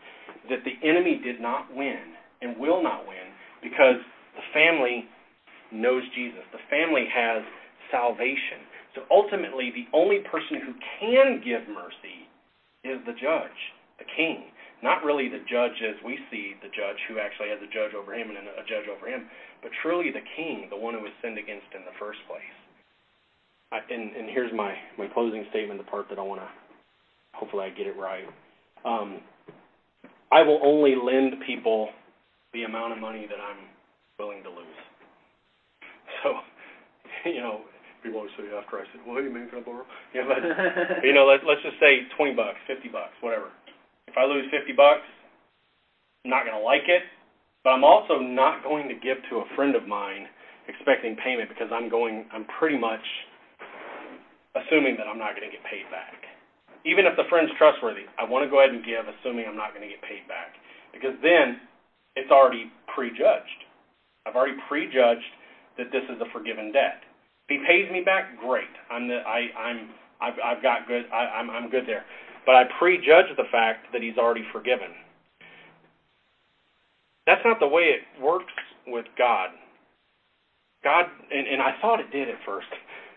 that 0.48 0.62
the 0.64 0.78
enemy 0.86 1.20
did 1.22 1.40
not 1.40 1.74
win 1.74 2.14
and 2.40 2.58
will 2.58 2.82
not 2.82 3.06
win 3.06 3.34
because 3.62 3.98
the 4.34 4.46
family 4.54 5.06
knows 5.72 6.02
Jesus. 6.14 6.42
The 6.52 6.62
family 6.70 7.06
has 7.10 7.42
salvation. 7.90 8.62
So 8.94 9.02
ultimately, 9.10 9.72
the 9.74 9.88
only 9.96 10.20
person 10.30 10.60
who 10.62 10.74
can 11.00 11.42
give 11.42 11.66
mercy 11.66 12.30
is 12.84 13.02
the 13.06 13.16
judge, 13.18 13.58
the 13.98 14.06
king. 14.16 14.50
Not 14.82 15.06
really 15.06 15.30
the 15.30 15.42
judge 15.46 15.78
as 15.82 15.94
we 16.02 16.18
see 16.30 16.58
the 16.58 16.70
judge 16.74 16.98
who 17.06 17.22
actually 17.22 17.54
has 17.54 17.62
a 17.62 17.70
judge 17.70 17.94
over 17.94 18.14
him 18.14 18.34
and 18.34 18.38
a 18.38 18.66
judge 18.66 18.90
over 18.90 19.06
him, 19.06 19.30
but 19.62 19.70
truly 19.82 20.10
the 20.10 20.26
king, 20.34 20.66
the 20.70 20.76
one 20.76 20.94
who 20.94 21.00
was 21.00 21.14
sinned 21.22 21.38
against 21.38 21.70
in 21.74 21.86
the 21.86 21.94
first 22.02 22.18
place. 22.26 22.54
I, 23.70 23.78
and, 23.86 24.10
and 24.10 24.26
here's 24.28 24.52
my, 24.52 24.74
my 24.98 25.06
closing 25.06 25.46
statement, 25.50 25.78
the 25.78 25.86
part 25.86 26.10
that 26.10 26.18
I 26.18 26.26
want 26.26 26.42
to 26.42 26.50
hopefully 27.34 27.64
I 27.64 27.70
get 27.70 27.86
it 27.86 27.96
right. 27.96 28.24
Um, 28.84 29.20
I 30.30 30.42
will 30.42 30.60
only 30.64 30.94
lend 30.96 31.34
people 31.46 31.90
the 32.52 32.64
amount 32.64 32.92
of 32.92 32.98
money 32.98 33.26
that 33.28 33.40
I'm 33.40 33.68
willing 34.18 34.42
to 34.42 34.50
lose. 34.50 34.80
So, 36.22 36.34
you 37.30 37.40
know, 37.40 37.60
people 38.02 38.18
always 38.18 38.32
say 38.36 38.44
after 38.48 38.78
I 38.78 38.84
said, 38.92 39.04
"Well, 39.06 39.22
hey 39.22 39.28
man, 39.28 39.48
can 39.48 39.60
I 39.60 39.62
borrow?" 39.62 39.84
Yeah, 40.14 40.24
but 40.28 41.04
you 41.04 41.12
know, 41.12 41.26
let, 41.26 41.44
let's 41.46 41.62
just 41.62 41.78
say 41.80 42.08
twenty 42.16 42.34
bucks, 42.34 42.58
fifty 42.66 42.88
bucks, 42.88 43.14
whatever. 43.20 43.52
If 44.08 44.16
I 44.16 44.24
lose 44.24 44.48
fifty 44.50 44.72
bucks, 44.72 45.06
I'm 46.24 46.30
not 46.30 46.44
to 46.44 46.58
like 46.58 46.86
it, 46.88 47.02
but 47.64 47.70
I'm 47.70 47.84
also 47.84 48.18
not 48.18 48.62
going 48.62 48.88
to 48.88 48.94
give 48.94 49.18
to 49.30 49.42
a 49.42 49.46
friend 49.56 49.74
of 49.74 49.86
mine 49.86 50.26
expecting 50.68 51.16
payment 51.16 51.48
because 51.48 51.68
I'm 51.72 51.88
going, 51.88 52.26
I'm 52.32 52.46
pretty 52.58 52.78
much 52.78 53.02
assuming 54.54 54.96
that 54.98 55.06
I'm 55.10 55.18
not 55.18 55.34
going 55.34 55.48
to 55.48 55.52
get 55.52 55.64
paid 55.66 55.88
back 55.90 56.21
even 56.84 57.06
if 57.06 57.14
the 57.16 57.24
friend's 57.30 57.52
trustworthy, 57.58 58.10
I 58.18 58.24
want 58.24 58.44
to 58.44 58.50
go 58.50 58.58
ahead 58.58 58.74
and 58.74 58.84
give, 58.84 59.06
assuming 59.06 59.46
I'm 59.46 59.56
not 59.56 59.74
going 59.74 59.86
to 59.86 59.92
get 59.92 60.02
paid 60.02 60.26
back, 60.26 60.58
because 60.92 61.14
then 61.22 61.60
it's 62.16 62.30
already 62.30 62.70
prejudged. 62.94 63.66
I've 64.26 64.36
already 64.36 64.58
prejudged 64.68 65.32
that 65.78 65.90
this 65.90 66.02
is 66.10 66.20
a 66.20 66.30
forgiven 66.32 66.72
debt. 66.72 67.02
If 67.48 67.58
he 67.60 67.66
pays 67.66 67.90
me 67.90 68.02
back, 68.02 68.38
great. 68.38 68.70
I'm 68.90 69.08
the 69.08 69.18
I 69.26 69.50
I'm 69.58 69.88
I've 70.20 70.38
I've 70.44 70.62
got 70.62 70.86
good 70.86 71.04
I, 71.12 71.40
I'm 71.40 71.50
I'm 71.50 71.70
good 71.70 71.84
there. 71.86 72.04
But 72.46 72.54
I 72.54 72.64
prejudge 72.78 73.34
the 73.36 73.48
fact 73.50 73.86
that 73.92 74.02
he's 74.02 74.18
already 74.18 74.44
forgiven. 74.52 74.88
That's 77.26 77.40
not 77.44 77.60
the 77.60 77.66
way 77.66 77.94
it 77.94 78.22
works 78.22 78.52
with 78.86 79.06
God. 79.16 79.50
God 80.84 81.06
and, 81.32 81.46
and 81.46 81.62
I 81.62 81.74
thought 81.80 82.00
it 82.00 82.10
did 82.12 82.28
at 82.28 82.36
first. 82.46 82.68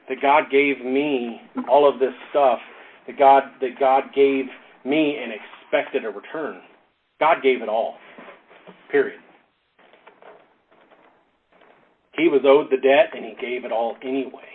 That 0.10 0.22
God 0.22 0.52
gave 0.52 0.84
me 0.86 1.42
all 1.70 1.90
of 1.90 2.00
this 2.00 2.14
stuff 2.30 2.60
that 3.08 3.18
God 3.18 3.44
that 3.62 3.80
God 3.80 4.04
gave 4.16 4.46
me 4.84 5.18
and 5.22 5.32
expected 5.32 6.06
a 6.06 6.10
return. 6.10 6.62
God 7.20 7.38
gave 7.42 7.62
it 7.62 7.70
all. 7.70 7.96
Period. 8.92 9.20
He 12.18 12.30
was 12.30 12.42
owed 12.46 12.72
the 12.72 12.78
debt 12.78 13.12
and 13.14 13.26
he 13.26 13.36
gave 13.40 13.66
it 13.66 13.72
all 13.72 13.98
anyway. 14.02 14.52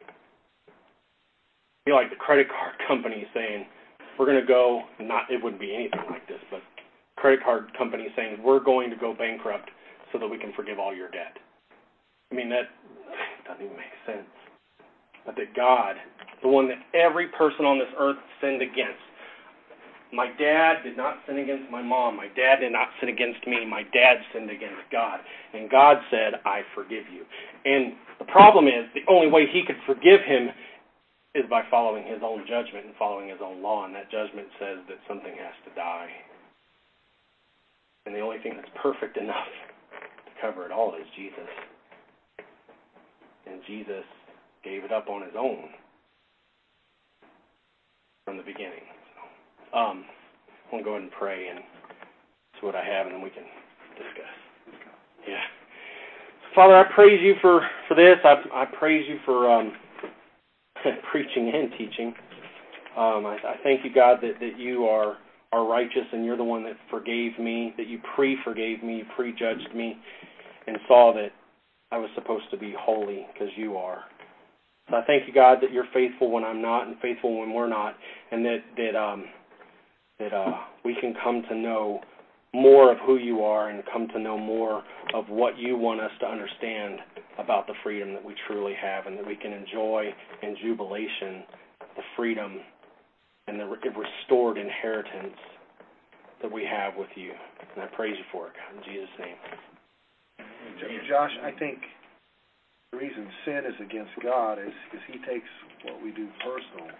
I 0.00 1.84
feel 1.84 1.96
like 1.96 2.10
the 2.10 2.16
credit 2.16 2.46
card 2.48 2.74
company 2.86 3.26
saying, 3.34 3.66
We're 4.18 4.26
gonna 4.26 4.46
go 4.46 4.82
not 5.00 5.30
it 5.30 5.42
wouldn't 5.42 5.60
be 5.60 5.74
anything 5.74 6.10
like 6.10 6.28
this, 6.28 6.38
but 6.50 6.60
credit 7.16 7.42
card 7.44 7.76
company 7.76 8.08
saying, 8.16 8.42
We're 8.42 8.62
going 8.62 8.90
to 8.90 8.96
go 8.96 9.14
bankrupt 9.14 9.70
so 10.12 10.18
that 10.18 10.28
we 10.28 10.38
can 10.38 10.52
forgive 10.54 10.78
all 10.78 10.94
your 10.94 11.10
debt. 11.10 11.36
I 12.30 12.34
mean 12.34 12.50
that 12.50 12.70
doesn't 13.48 13.64
even 13.64 13.76
make 13.76 13.94
sense. 14.06 14.28
But 15.26 15.36
that 15.36 15.54
God 15.54 15.96
the 16.42 16.48
one 16.48 16.68
that 16.68 16.78
every 16.94 17.28
person 17.28 17.64
on 17.64 17.78
this 17.78 17.88
earth 17.98 18.18
sinned 18.40 18.62
against. 18.62 19.00
My 20.12 20.28
dad 20.38 20.82
did 20.84 20.96
not 20.96 21.18
sin 21.26 21.38
against 21.38 21.70
my 21.70 21.80
mom. 21.80 22.16
My 22.16 22.28
dad 22.36 22.60
did 22.60 22.72
not 22.72 22.88
sin 23.00 23.08
against 23.08 23.46
me. 23.46 23.64
My 23.64 23.82
dad 23.94 24.18
sinned 24.32 24.50
against 24.50 24.84
God. 24.90 25.20
And 25.54 25.70
God 25.70 25.96
said, 26.10 26.34
I 26.44 26.62
forgive 26.74 27.04
you. 27.08 27.24
And 27.64 27.94
the 28.18 28.26
problem 28.26 28.66
is, 28.66 28.84
the 28.92 29.08
only 29.08 29.28
way 29.28 29.46
he 29.50 29.64
could 29.64 29.80
forgive 29.86 30.20
him 30.20 30.50
is 31.34 31.44
by 31.48 31.62
following 31.70 32.04
his 32.04 32.20
own 32.22 32.44
judgment 32.46 32.84
and 32.84 32.94
following 32.98 33.30
his 33.30 33.38
own 33.42 33.62
law. 33.62 33.86
And 33.86 33.94
that 33.94 34.10
judgment 34.10 34.48
says 34.60 34.84
that 34.88 34.98
something 35.08 35.32
has 35.32 35.56
to 35.64 35.74
die. 35.74 36.10
And 38.04 38.14
the 38.14 38.20
only 38.20 38.38
thing 38.42 38.52
that's 38.56 38.68
perfect 38.82 39.16
enough 39.16 39.48
to 40.26 40.32
cover 40.42 40.66
it 40.66 40.72
all 40.72 40.94
is 40.94 41.06
Jesus. 41.16 41.48
And 43.46 43.62
Jesus 43.66 44.04
gave 44.62 44.84
it 44.84 44.92
up 44.92 45.08
on 45.08 45.22
his 45.22 45.34
own 45.38 45.70
from 48.24 48.36
the 48.36 48.42
beginning. 48.42 48.86
So, 49.72 49.78
um, 49.78 50.04
I 50.04 50.74
want 50.74 50.84
to 50.84 50.84
go 50.84 50.90
ahead 50.90 51.02
and 51.02 51.12
pray 51.12 51.48
and 51.48 51.60
see 52.60 52.66
what 52.66 52.74
I 52.74 52.84
have, 52.84 53.06
and 53.06 53.16
then 53.16 53.22
we 53.22 53.30
can 53.30 53.44
discuss. 53.96 54.34
Yeah. 55.28 55.40
Father, 56.54 56.76
I 56.76 56.84
praise 56.94 57.20
you 57.22 57.34
for 57.40 57.66
for 57.88 57.94
this. 57.94 58.16
I 58.24 58.34
I 58.52 58.64
praise 58.78 59.04
you 59.08 59.18
for 59.24 59.50
um, 59.50 59.72
preaching 61.10 61.52
and 61.54 61.70
teaching. 61.78 62.14
Um, 62.96 63.24
I, 63.24 63.38
I 63.44 63.54
thank 63.62 63.84
you, 63.84 63.92
God, 63.92 64.18
that 64.22 64.38
that 64.40 64.58
you 64.58 64.84
are 64.84 65.16
are 65.52 65.66
righteous 65.66 66.06
and 66.12 66.24
you're 66.24 66.36
the 66.36 66.44
one 66.44 66.64
that 66.64 66.76
forgave 66.90 67.38
me, 67.38 67.74
that 67.76 67.86
you 67.86 67.98
pre-forgave 68.14 68.82
me, 68.82 68.98
you 68.98 69.04
prejudged 69.14 69.74
me, 69.74 69.96
and 70.66 70.78
saw 70.88 71.12
that 71.14 71.28
I 71.90 71.98
was 71.98 72.08
supposed 72.14 72.44
to 72.50 72.56
be 72.56 72.74
holy 72.78 73.26
because 73.32 73.50
you 73.56 73.76
are. 73.76 74.04
I 74.94 75.04
thank 75.06 75.26
you, 75.26 75.32
God, 75.32 75.58
that 75.62 75.72
you're 75.72 75.88
faithful 75.92 76.30
when 76.30 76.44
I'm 76.44 76.62
not 76.62 76.86
and 76.86 76.96
faithful 77.00 77.40
when 77.40 77.52
we're 77.52 77.68
not, 77.68 77.96
and 78.30 78.44
that 78.44 78.58
that 78.76 78.96
um, 78.96 79.24
that 80.18 80.32
uh, 80.32 80.52
we 80.84 80.96
can 81.00 81.14
come 81.22 81.42
to 81.48 81.54
know 81.56 82.00
more 82.54 82.92
of 82.92 82.98
who 83.06 83.16
you 83.16 83.40
are 83.42 83.70
and 83.70 83.82
come 83.90 84.08
to 84.08 84.18
know 84.18 84.36
more 84.36 84.82
of 85.14 85.28
what 85.28 85.58
you 85.58 85.76
want 85.76 86.00
us 86.00 86.10
to 86.20 86.26
understand 86.26 86.98
about 87.38 87.66
the 87.66 87.72
freedom 87.82 88.12
that 88.12 88.24
we 88.24 88.34
truly 88.46 88.74
have 88.80 89.06
and 89.06 89.16
that 89.16 89.26
we 89.26 89.36
can 89.36 89.52
enjoy 89.52 90.10
in 90.42 90.54
jubilation 90.62 91.44
the 91.96 92.02
freedom 92.16 92.60
and 93.48 93.58
the 93.58 93.64
restored 93.64 94.58
inheritance 94.58 95.36
that 96.42 96.50
we 96.50 96.64
have 96.64 96.94
with 96.96 97.08
you. 97.14 97.32
And 97.74 97.82
I 97.82 97.86
praise 97.86 98.14
you 98.18 98.24
for 98.30 98.48
it, 98.48 98.52
God, 98.54 98.78
in 98.78 98.92
Jesus' 98.92 99.08
name. 99.18 99.36
Josh, 101.08 101.30
I 101.42 101.50
think 101.58 101.78
the 102.92 102.98
reason 102.98 103.26
sin 103.44 103.64
is 103.66 103.74
against 103.80 104.12
God 104.22 104.58
is 104.60 104.72
because 104.90 105.04
He 105.08 105.18
takes 105.24 105.48
what 105.84 106.02
we 106.02 106.12
do 106.12 106.28
personal, 106.44 106.92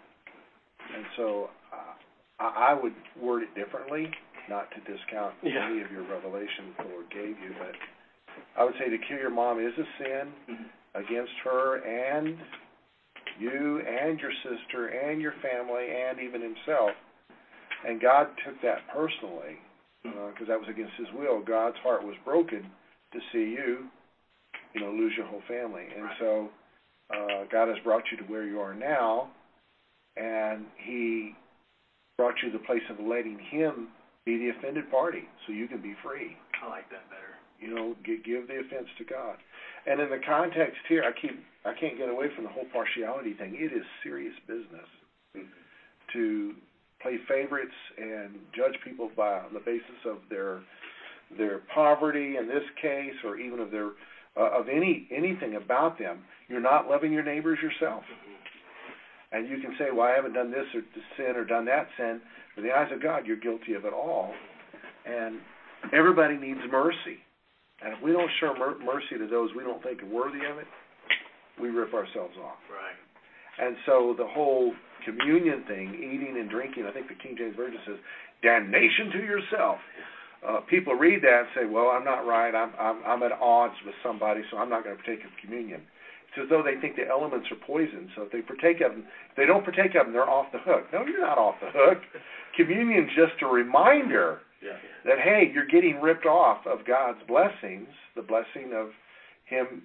and 0.97 1.05
so 1.17 1.51
uh, 1.73 1.95
I, 2.41 2.73
I 2.73 2.73
would 2.75 2.95
word 3.21 3.45
it 3.45 3.55
differently, 3.55 4.11
not 4.49 4.69
to 4.73 4.81
discount 4.91 5.35
Yeah. 5.43 5.69
any 5.69 5.83
of 5.83 5.93
your 5.93 6.03
revelation 6.09 6.75
the 6.79 6.89
Lord 6.89 7.07
gave 7.11 7.37
you, 7.39 7.55
but 7.59 7.77
I 8.57 8.65
would 8.65 8.75
say 8.79 8.89
to 8.89 8.99
kill 9.07 9.19
your 9.19 9.31
mom 9.31 9.61
is 9.61 9.73
a 9.79 9.87
sin 10.03 10.33
mm-hmm. 10.51 10.65
against 10.95 11.33
her 11.45 11.85
and 11.85 12.37
you 13.39 13.81
and 13.81 14.19
your 14.19 14.33
sister 14.43 14.89
and 14.89 15.21
your 15.21 15.35
family 15.43 15.89
and 15.89 16.21
even 16.21 16.41
himself. 16.43 16.91
And 17.87 18.01
God 18.01 18.29
took 18.45 18.61
that 18.63 18.87
personally 18.93 19.59
mm-hmm. 20.07 20.19
uh, 20.19 20.29
because 20.33 20.49
that 20.49 20.59
was 20.59 20.69
against 20.69 20.95
His 20.99 21.09
will. 21.15 21.43
God's 21.43 21.77
heart 21.83 22.03
was 22.05 22.15
broken 22.25 22.63
to 23.13 23.19
see 23.33 23.53
you, 23.53 23.87
you 24.75 24.81
know, 24.81 24.91
lose 24.91 25.13
your 25.17 25.27
whole 25.27 25.43
family. 25.49 25.85
And 25.97 26.09
so 26.19 26.49
uh, 27.11 27.45
God 27.51 27.69
has 27.69 27.77
brought 27.85 28.05
you 28.11 28.17
to 28.19 28.25
where 28.25 28.45
you 28.45 28.61
are 28.61 28.75
now, 28.75 29.29
and 30.17 30.67
He 30.77 31.35
brought 32.17 32.35
you 32.43 32.51
to 32.51 32.59
the 32.59 32.65
place 32.65 32.83
of 32.91 33.05
letting 33.05 33.39
Him 33.51 33.89
be 34.25 34.39
the 34.39 34.51
offended 34.59 34.91
party, 34.91 35.25
so 35.47 35.53
you 35.53 35.67
can 35.67 35.83
be 35.83 35.95
free. 36.03 36.37
I 36.63 36.69
like 36.69 36.89
that 36.91 37.09
better. 37.11 37.35
You 37.61 37.75
know, 37.75 37.95
give, 38.05 38.25
give 38.25 38.49
the 38.49 38.61
offense 38.61 38.89
to 38.99 39.05
God. 39.05 39.37
And 39.87 40.01
in 40.01 40.11
the 40.11 40.21
context 40.27 40.79
here, 40.89 41.03
I 41.03 41.13
keep 41.21 41.39
I 41.65 41.73
can't 41.79 41.97
get 41.97 42.09
away 42.09 42.27
from 42.35 42.45
the 42.45 42.51
whole 42.51 42.67
partiality 42.73 43.35
thing. 43.35 43.55
It 43.57 43.73
is 43.73 43.85
serious 44.03 44.35
business 44.47 45.47
to 46.13 46.55
play 47.01 47.19
favorites 47.29 47.75
and 47.99 48.35
judge 48.55 48.79
people 48.85 49.11
by 49.17 49.41
on 49.41 49.55
the 49.55 49.61
basis 49.61 50.03
of 50.07 50.19
their 50.31 50.61
their 51.39 51.61
poverty 51.75 52.37
in 52.37 52.47
this 52.47 52.65
case, 52.81 53.15
or 53.25 53.39
even 53.39 53.59
of 53.59 53.71
their 53.71 53.91
uh, 54.37 54.61
of 54.61 54.69
any 54.69 55.09
anything 55.15 55.57
about 55.57 55.99
them. 55.99 56.21
You're 56.49 56.61
not 56.61 56.89
loving 56.89 57.13
your 57.13 57.23
neighbors 57.23 57.59
yourself, 57.63 58.03
and 59.33 59.49
you 59.49 59.61
can 59.61 59.75
say, 59.79 59.87
"Well, 59.93 60.07
I 60.07 60.13
haven't 60.13 60.35
done 60.35 60.51
this 60.51 60.67
or 60.75 60.81
this 60.81 61.05
sin 61.17 61.37
or 61.37 61.45
done 61.45 61.65
that 61.67 61.89
sin." 61.97 62.21
In 62.57 62.63
the 62.63 62.73
eyes 62.73 62.91
of 62.93 63.03
God, 63.03 63.27
you're 63.27 63.37
guilty 63.37 63.75
of 63.75 63.85
it 63.85 63.93
all, 63.93 64.35
and 65.07 65.41
everybody 65.93 66.37
needs 66.37 66.61
mercy. 66.71 67.21
And 67.83 67.95
if 67.95 68.03
we 68.03 68.13
don't 68.13 68.31
show 68.41 68.55
mer- 68.55 68.79
mercy 68.79 69.19
to 69.19 69.27
those 69.27 69.51
we 69.57 69.65
don't 69.65 69.83
think 69.83 70.03
are 70.03 70.07
worthy 70.07 70.45
of 70.47 70.59
it, 70.59 70.67
we 71.61 71.69
rip 71.71 71.93
ourselves 71.95 72.37
off. 72.39 72.61
Right. 72.71 72.95
And 73.59 73.77
so 73.87 74.15
the 74.17 74.27
whole 74.27 74.73
communion 75.05 75.65
thing, 75.67 75.95
eating 75.95 76.39
and 76.39 76.49
drinking, 76.49 76.87
I 76.87 76.93
think 76.93 77.09
the 77.09 77.15
King 77.15 77.37
James 77.37 77.57
Version 77.57 77.81
says, 77.87 77.99
"Damnation 78.43 79.11
to 79.13 79.19
yourself." 79.19 79.79
Uh, 80.47 80.59
people 80.69 80.95
read 80.95 81.23
that 81.23 81.41
and 81.41 81.49
say, 81.55 81.65
"Well, 81.67 81.89
I'm 81.89 82.05
not 82.05 82.27
right. 82.27 82.55
I'm 82.55 82.73
I'm, 82.79 83.03
I'm 83.07 83.23
at 83.23 83.33
odds 83.41 83.75
with 83.87 83.95
somebody, 84.03 84.43
so 84.51 84.59
I'm 84.59 84.69
not 84.69 84.83
going 84.85 84.97
to 84.97 85.03
partake 85.03 85.25
of 85.25 85.31
communion." 85.41 85.83
It's 86.29 86.45
as 86.45 86.49
though 86.51 86.63
they 86.63 86.81
think 86.81 86.97
the 86.97 87.07
elements 87.07 87.47
are 87.53 87.61
poison. 87.67 88.11
So 88.17 88.23
if 88.23 88.33
they 88.33 88.41
partake 88.41 88.81
of 88.81 88.93
them, 88.93 89.05
if 89.31 89.37
they 89.37 89.45
don't 89.47 89.63
partake 89.65 89.95
of 89.95 90.07
them, 90.07 90.13
they're 90.15 90.29
off 90.29 90.47
the 90.51 90.59
hook. 90.59 90.87
No, 90.93 91.05
you're 91.05 91.21
not 91.21 91.37
off 91.39 91.57
the 91.61 91.71
hook. 91.71 91.99
Communion's 92.57 93.11
just 93.15 93.41
a 93.43 93.47
reminder 93.47 94.41
Yeah. 94.63 94.77
that 95.05 95.19
hey, 95.21 95.51
you're 95.53 95.67
getting 95.67 96.01
ripped 96.01 96.27
off 96.27 96.67
of 96.67 96.85
God's 96.87 97.19
blessings, 97.29 97.89
the 98.17 98.23
blessing 98.23 98.73
of 98.75 98.91
Him. 99.45 99.83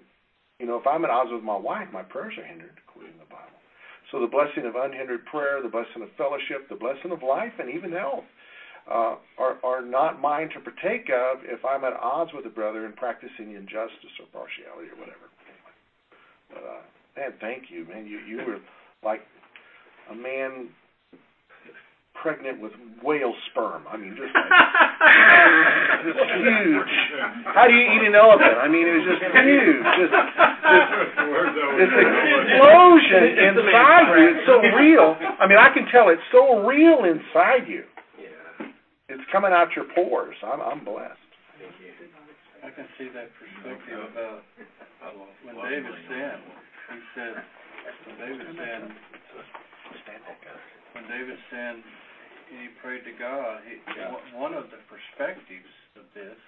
You 0.60 0.66
know, 0.66 0.78
if 0.78 0.88
I'm 0.88 1.04
at 1.06 1.12
odds 1.12 1.30
with 1.32 1.44
my 1.44 1.56
wife, 1.58 1.88
my 1.94 2.02
prayers 2.02 2.34
are 2.40 2.44
hindered, 2.48 2.74
according 2.88 3.14
to 3.14 3.20
the 3.20 3.30
Bible. 3.30 3.54
So 4.12 4.20
the 4.22 4.28
blessing 4.32 4.66
of 4.66 4.76
unhindered 4.76 5.26
prayer, 5.26 5.62
the 5.62 5.70
blessing 5.70 6.02
of 6.02 6.10
fellowship, 6.18 6.70
the 6.70 6.76
blessing 6.80 7.12
of 7.12 7.22
life, 7.22 7.52
and 7.60 7.70
even 7.70 7.92
health 7.92 8.24
uh, 8.90 9.16
are 9.38 9.58
are 9.64 9.82
not 9.82 10.22
mine 10.22 10.50
to 10.54 10.60
partake 10.60 11.10
of 11.10 11.44
if 11.44 11.66
I'm 11.66 11.84
at 11.84 11.94
odds 11.94 12.32
with 12.34 12.46
a 12.46 12.50
brother 12.50 12.86
and 12.86 12.96
practicing 12.96 13.54
injustice 13.54 14.16
or 14.20 14.28
partiality 14.32 14.90
or 14.92 14.98
whatever. 15.00 15.28
But 16.50 16.64
uh, 16.64 16.82
man, 17.18 17.34
thank 17.42 17.70
you, 17.70 17.86
man. 17.88 18.08
You 18.08 18.20
you 18.20 18.38
were 18.38 18.60
like 19.04 19.22
a 20.10 20.16
man 20.16 20.70
pregnant 22.22 22.62
with 22.62 22.72
whale 23.04 23.34
sperm. 23.52 23.84
I 23.92 23.98
mean, 23.98 24.16
just 24.18 24.34
like 24.34 24.52
just 26.08 26.18
huge. 26.18 26.94
How 27.54 27.68
do 27.68 27.74
you 27.74 27.86
eat 27.92 28.08
an 28.08 28.16
elephant? 28.16 28.58
I 28.58 28.68
mean, 28.68 28.88
it 28.88 28.96
was 28.98 29.06
just 29.06 29.22
huge. 29.22 29.86
Just, 30.00 30.14
just 30.16 30.90
this 31.78 31.94
explosion 31.94 33.24
inside 33.52 34.16
you. 34.16 34.26
It's 34.32 34.46
so 34.48 34.58
real. 34.80 35.16
I 35.40 35.46
mean, 35.46 35.60
I 35.60 35.70
can 35.74 35.86
tell 35.92 36.10
it's 36.10 36.24
so 36.32 36.66
real 36.66 37.06
inside 37.06 37.68
you. 37.68 37.84
It's 39.08 39.24
coming 39.32 39.56
out 39.56 39.72
your 39.72 39.88
pores. 39.96 40.36
I'm 40.44 40.60
I'm 40.60 40.84
blessed. 40.84 41.16
I 42.60 42.70
can 42.76 42.88
see 43.00 43.08
that 43.16 43.32
perspective 43.40 44.04
about 44.12 44.44
when 45.48 45.56
David 45.64 45.96
sinned. 46.12 46.44
He 46.92 47.00
said, 47.16 47.36
when 48.04 48.16
David 48.20 48.48
sinned, 48.52 48.92
when 50.92 51.06
David 51.08 51.40
sinned, 51.48 51.84
he 52.52 52.68
prayed 52.84 53.04
to 53.08 53.16
God. 53.16 53.64
He, 53.64 53.80
one 54.36 54.52
of 54.56 54.68
the 54.72 54.80
perspectives 54.92 55.72
of 55.96 56.04
this, 56.12 56.40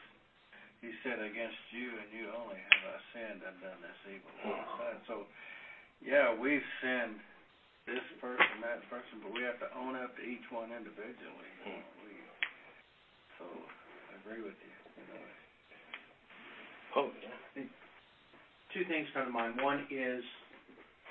he 0.83 0.91
said, 1.03 1.19
"Against 1.19 1.59
you 1.71 1.95
and 1.95 2.07
you 2.11 2.27
only 2.35 2.59
have 2.59 2.83
I 2.91 2.99
sinned 3.15 3.39
and 3.39 3.55
done 3.63 3.79
this 3.79 3.99
evil." 4.19 4.31
So, 5.07 5.23
yeah, 6.03 6.35
we've 6.35 6.63
sinned. 6.83 7.23
This 7.87 8.05
person, 8.21 8.61
that 8.61 8.85
person, 8.85 9.17
but 9.17 9.33
we 9.33 9.41
have 9.41 9.57
to 9.65 9.69
own 9.73 9.97
up 9.97 10.13
to 10.13 10.21
each 10.21 10.45
one 10.53 10.69
individually. 10.69 11.49
We, 11.65 11.73
so, 13.39 13.45
I 13.47 14.19
agree 14.19 14.43
with 14.43 14.55
you. 14.61 14.71
you 14.99 15.05
know. 15.07 15.23
Oh, 16.95 17.09
yeah. 17.23 17.63
two 18.73 18.83
things 18.83 19.07
come 19.13 19.25
to 19.25 19.31
mind. 19.31 19.59
One 19.61 19.79
is 19.89 20.21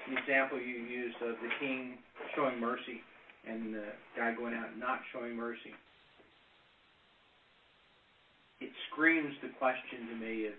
the 0.06 0.16
example 0.18 0.60
you 0.60 0.76
used 0.84 1.16
of 1.22 1.34
the 1.42 1.48
king 1.58 1.96
showing 2.34 2.60
mercy 2.60 3.00
and 3.46 3.72
the 3.72 3.92
guy 4.16 4.30
going 4.32 4.54
out 4.54 4.70
and 4.70 4.78
not 4.78 5.00
showing 5.12 5.34
mercy. 5.34 5.72
It 8.60 8.70
screams 8.90 9.32
the 9.40 9.48
question 9.48 10.06
to 10.08 10.14
me 10.14 10.46
of 10.46 10.54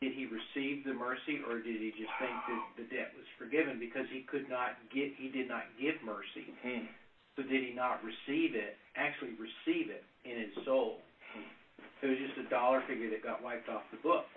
did 0.00 0.12
he 0.12 0.26
receive 0.26 0.84
the 0.84 0.92
mercy 0.92 1.40
or 1.48 1.58
did 1.58 1.80
he 1.80 1.88
just 1.90 2.12
think 2.18 2.34
that 2.48 2.60
the 2.76 2.84
debt 2.94 3.08
was 3.14 3.24
forgiven 3.38 3.78
because 3.78 4.04
he 4.10 4.20
could 4.26 4.48
not 4.48 4.72
get 4.92 5.08
he 5.16 5.28
did 5.28 5.48
not 5.48 5.62
give 5.80 5.94
mercy. 6.04 6.52
Hmm. 6.62 6.88
So 7.36 7.42
did 7.42 7.62
he 7.62 7.70
not 7.70 8.00
receive 8.02 8.54
it, 8.54 8.74
actually 8.96 9.32
receive 9.32 9.90
it 9.90 10.02
in 10.24 10.36
his 10.38 10.52
soul? 10.64 10.98
It 12.02 12.06
was 12.12 12.20
just 12.20 12.36
a 12.36 12.48
dollar 12.52 12.84
figure 12.84 13.08
that 13.10 13.24
got 13.24 13.40
wiped 13.40 13.68
off 13.72 13.80
the 13.90 13.96
books. 14.04 14.28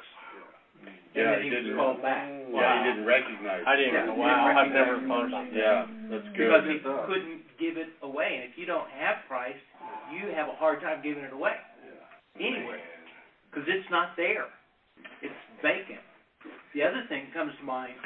And 0.85 0.93
Yeah, 1.15 1.31
then 1.35 1.41
he 1.41 1.49
he 1.49 1.55
didn't- 1.55 1.75
called 1.75 2.01
back. 2.01 2.29
Yeah, 2.29 2.77
he 2.77 2.83
didn't 2.91 3.05
recognize. 3.05 3.63
I 3.65 3.75
didn't. 3.75 3.93
Yeah. 3.93 4.13
Wow, 4.13 4.55
I've 4.55 4.71
never 4.71 4.99
thought 5.07 5.27
about 5.27 5.51
that. 5.51 5.53
Yeah, 5.53 5.85
that's 6.07 6.27
good. 6.37 6.47
Because 6.47 6.63
he 6.69 6.79
couldn't 6.79 7.57
give 7.57 7.75
it 7.77 7.89
away. 8.03 8.35
And 8.39 8.43
if 8.51 8.57
you 8.57 8.65
don't 8.65 8.87
have 8.91 9.17
Christ, 9.27 9.59
you 10.13 10.29
have 10.29 10.47
a 10.47 10.55
hard 10.55 10.79
time 10.79 11.01
giving 11.01 11.23
it 11.23 11.33
away 11.33 11.57
anywhere 12.39 12.79
because 13.49 13.67
it's 13.67 13.89
not 13.89 14.15
there. 14.15 14.45
It's 15.21 15.35
vacant. 15.61 15.99
The 16.73 16.83
other 16.83 17.03
thing 17.09 17.25
that 17.25 17.33
comes 17.33 17.57
to 17.57 17.63
mind 17.63 17.97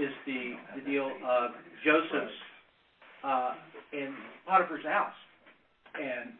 is 0.00 0.10
the 0.26 0.56
the 0.74 0.80
deal 0.80 1.12
of 1.22 1.52
Joseph's 1.84 2.34
uh, 3.22 3.54
in 3.92 4.16
Potiphar's 4.46 4.84
house, 4.86 5.14
and 5.94 6.32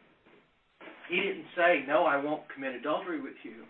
he 1.09 1.21
didn't 1.21 1.47
say, 1.57 1.85
"No, 1.87 2.05
I 2.05 2.17
won't 2.17 2.49
commit 2.49 2.75
adultery 2.75 3.21
with 3.21 3.37
you." 3.43 3.65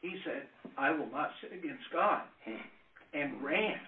He 0.00 0.20
said, 0.24 0.48
"I 0.78 0.90
will 0.90 1.10
not 1.10 1.30
sin 1.40 1.58
against 1.58 1.90
God," 1.92 2.22
and 3.12 3.42
ran. 3.42 3.80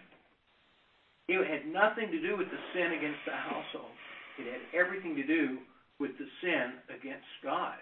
It 1.28 1.46
had 1.46 1.66
nothing 1.72 2.10
to 2.10 2.20
do 2.20 2.36
with 2.36 2.50
the 2.50 2.58
sin 2.74 2.92
against 2.92 3.24
the 3.24 3.32
household. 3.32 3.94
It 4.38 4.46
had 4.50 4.60
everything 4.74 5.14
to 5.16 5.22
do 5.22 5.58
with 5.98 6.10
the 6.18 6.26
sin 6.42 6.72
against 6.90 7.28
God. 7.42 7.78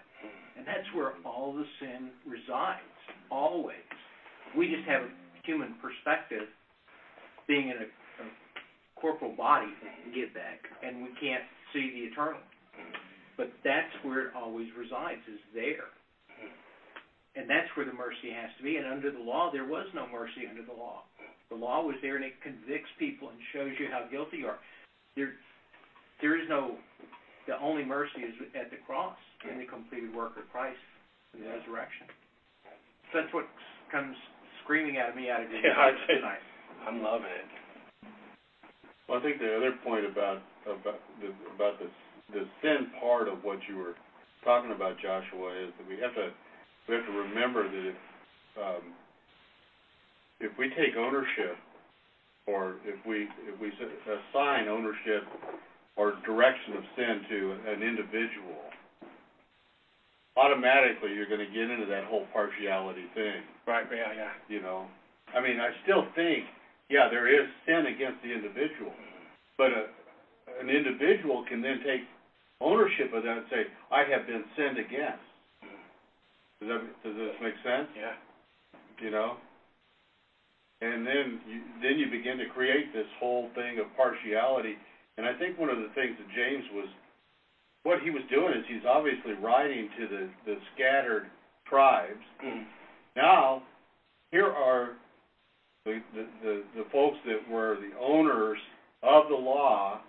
And 0.55 0.67
that's 0.67 0.85
where 0.93 1.13
all 1.25 1.53
the 1.53 1.65
sin 1.79 2.11
resides, 2.25 2.85
always. 3.31 3.81
We 4.55 4.69
just 4.69 4.87
have 4.87 5.01
a 5.01 5.09
human 5.43 5.73
perspective, 5.81 6.45
being 7.47 7.69
in 7.69 7.77
a, 7.77 7.87
a 8.21 8.25
corporal 8.99 9.35
body, 9.35 9.73
get 10.13 10.33
back, 10.33 10.59
and 10.85 11.01
we 11.01 11.09
can't 11.19 11.43
see 11.73 11.89
the 11.89 12.11
eternal. 12.11 12.39
But 13.41 13.49
that's 13.65 13.89
where 14.05 14.29
it 14.29 14.37
always 14.37 14.69
resides, 14.77 15.25
is 15.25 15.41
there. 15.57 15.89
And 17.33 17.49
that's 17.49 17.65
where 17.73 17.89
the 17.89 17.97
mercy 17.97 18.29
has 18.29 18.53
to 18.59 18.63
be. 18.63 18.77
And 18.77 18.85
under 18.85 19.09
the 19.09 19.17
law, 19.17 19.49
there 19.49 19.65
was 19.65 19.89
no 19.97 20.05
mercy 20.05 20.45
under 20.45 20.61
the 20.61 20.77
law. 20.77 21.09
The 21.49 21.57
law 21.57 21.81
was 21.81 21.97
there 22.05 22.21
and 22.21 22.25
it 22.25 22.37
convicts 22.45 22.93
people 23.01 23.33
and 23.33 23.39
shows 23.49 23.73
you 23.81 23.89
how 23.89 24.05
guilty 24.13 24.45
you 24.45 24.47
are. 24.53 24.61
There, 25.17 25.33
there 26.21 26.37
is 26.37 26.45
no, 26.53 26.77
the 27.49 27.57
only 27.57 27.81
mercy 27.81 28.21
is 28.21 28.37
at 28.53 28.69
the 28.69 28.77
cross 28.85 29.17
in 29.49 29.57
the 29.57 29.65
completed 29.65 30.13
work 30.13 30.37
of 30.37 30.45
Christ 30.53 30.77
in 31.33 31.41
the 31.41 31.49
resurrection. 31.49 32.05
So 33.09 33.25
that's 33.25 33.33
what 33.33 33.49
comes 33.89 34.13
screaming 34.61 35.01
at 35.01 35.17
me 35.17 35.33
out 35.33 35.41
of 35.41 35.49
your 35.49 35.65
Yeah, 35.65 35.81
I 35.81 35.89
ears 35.89 35.99
did. 36.05 36.21
tonight. 36.21 36.45
I'm 36.85 37.01
loving 37.01 37.33
it. 37.33 37.49
Well, 39.09 39.17
I 39.17 39.21
think 39.25 39.41
the 39.41 39.49
other 39.57 39.73
point 39.81 40.05
about 40.05 40.45
about 40.69 41.01
the 41.19 41.33
about 41.57 41.81
the 41.81 41.89
the 42.33 42.45
sin 42.61 42.87
part 42.99 43.27
of 43.27 43.43
what 43.43 43.59
you 43.67 43.77
were 43.77 43.95
talking 44.43 44.71
about, 44.71 44.95
Joshua, 44.99 45.53
is 45.65 45.71
that 45.77 45.87
we 45.87 45.99
have 46.01 46.13
to 46.15 46.29
we 46.87 46.95
have 46.95 47.05
to 47.05 47.11
remember 47.11 47.69
that 47.69 47.87
if 47.87 47.95
um, 48.57 48.93
if 50.39 50.51
we 50.57 50.67
take 50.69 50.97
ownership, 50.97 51.55
or 52.47 52.75
if 52.85 52.97
we 53.05 53.27
if 53.47 53.59
we 53.59 53.71
assign 53.71 54.67
ownership 54.67 55.23
or 55.95 56.13
direction 56.25 56.73
of 56.75 56.83
sin 56.95 57.21
to 57.29 57.55
an 57.67 57.83
individual, 57.83 58.71
automatically 60.37 61.13
you're 61.13 61.27
going 61.27 61.45
to 61.45 61.53
get 61.53 61.69
into 61.69 61.85
that 61.85 62.03
whole 62.05 62.25
partiality 62.33 63.05
thing. 63.13 63.43
Right? 63.67 63.85
Yeah, 63.91 64.11
yeah. 64.15 64.31
You 64.47 64.61
know, 64.61 64.85
I 65.35 65.41
mean, 65.41 65.59
I 65.59 65.69
still 65.83 66.05
think, 66.15 66.45
yeah, 66.89 67.07
there 67.09 67.27
is 67.27 67.47
sin 67.65 67.85
against 67.85 68.21
the 68.23 68.33
individual, 68.33 68.93
but 69.57 69.71
a, 69.71 69.85
an 70.59 70.69
individual 70.69 71.45
can 71.47 71.61
then 71.61 71.79
take 71.85 72.01
ownership 72.61 73.13
of 73.13 73.23
that 73.23 73.37
and 73.37 73.45
say, 73.49 73.63
I 73.91 74.03
have 74.05 74.27
been 74.27 74.45
sinned 74.55 74.77
against. 74.77 75.25
Does 76.61 76.69
that 76.69 76.81
does 77.03 77.15
this 77.17 77.35
make 77.41 77.57
sense? 77.65 77.89
Yeah. 77.97 78.13
You 79.01 79.09
know, 79.09 79.37
and 80.81 81.05
then 81.05 81.41
you 81.49 81.61
then 81.81 81.97
you 81.97 82.05
begin 82.09 82.37
to 82.37 82.45
create 82.53 82.93
this 82.93 83.09
whole 83.19 83.49
thing 83.55 83.79
of 83.79 83.85
partiality. 83.97 84.75
And 85.17 85.25
I 85.25 85.33
think 85.37 85.57
one 85.57 85.69
of 85.69 85.77
the 85.77 85.89
things 85.93 86.15
that 86.17 86.29
James 86.33 86.63
was, 86.73 86.87
what 87.83 87.99
he 88.01 88.09
was 88.09 88.21
doing 88.29 88.53
is 88.53 88.63
he's 88.69 88.85
obviously 88.87 89.33
writing 89.41 89.89
to 89.97 90.07
the 90.07 90.29
the 90.45 90.55
scattered 90.75 91.25
tribes 91.67 92.21
Mm. 92.43 92.65
now, 93.15 93.63
here 94.31 94.47
are 94.47 94.97
the, 95.85 96.01
the, 96.13 96.25
the, 96.43 96.63
the 96.75 96.83
folks 96.91 97.17
that 97.25 97.49
were 97.49 97.77
the 97.77 97.95
owners 97.99 98.57
of 99.03 99.29
the 99.29 99.35
law, 99.35 100.01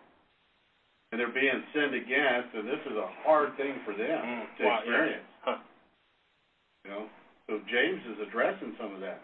and 1.13 1.21
they're 1.21 1.29
being 1.29 1.63
sinned 1.75 1.95
against, 1.95 2.49
and 2.57 2.67
this 2.67 2.81
is 2.91 2.97
a 2.97 3.07
hard 3.23 3.55
thing 3.57 3.79
for 3.85 3.93
them 3.95 4.25
Mm. 4.25 4.57
to 4.57 4.65
Wow, 4.65 4.71
yeah. 4.77 4.81
experience. 4.81 5.25
Huh. 5.45 5.57
You 6.85 6.91
know, 6.91 7.09
so 7.47 7.59
James 7.71 8.01
is 8.07 8.19
addressing 8.21 8.75
some 8.79 8.95
of 8.95 9.01
that 9.01 9.21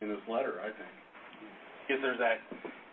in 0.00 0.08
this 0.08 0.20
letter, 0.28 0.60
I 0.60 0.70
think. 0.70 0.88
Because 1.86 2.00
there's 2.02 2.18
that 2.18 2.38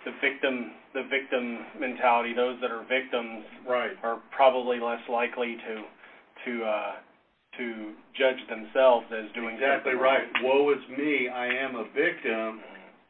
the 0.06 0.12
victim 0.22 0.72
the 0.94 1.04
victim 1.04 1.64
mentality. 1.78 2.34
Those 2.34 2.56
that 2.62 2.72
are 2.72 2.82
victims 2.84 3.44
Right. 3.66 3.96
are 4.04 4.18
probably 4.32 4.80
less 4.80 5.00
likely 5.08 5.56
to 5.56 5.86
to 6.46 6.66
uh, 6.66 6.96
to 7.58 7.94
judge 8.18 8.40
themselves 8.50 9.06
as 9.12 9.26
doing 9.34 9.56
Exactly 9.56 9.94
right. 9.94 10.28
Woe 10.42 10.70
is 10.72 10.80
me, 10.90 11.28
I 11.28 11.48
am 11.48 11.76
a 11.76 11.84
victim, 11.84 12.60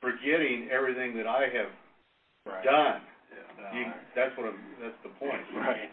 forgetting 0.01 0.67
everything 0.69 1.15
that 1.17 1.27
I 1.27 1.47
have 1.49 1.69
Right. 2.45 2.63
done. 2.63 3.01
You, 3.73 3.85
that's 4.15 4.35
what 4.37 4.47
I'm, 4.47 4.59
that's 4.81 4.97
the 5.03 5.09
point. 5.19 5.41
Right. 5.55 5.89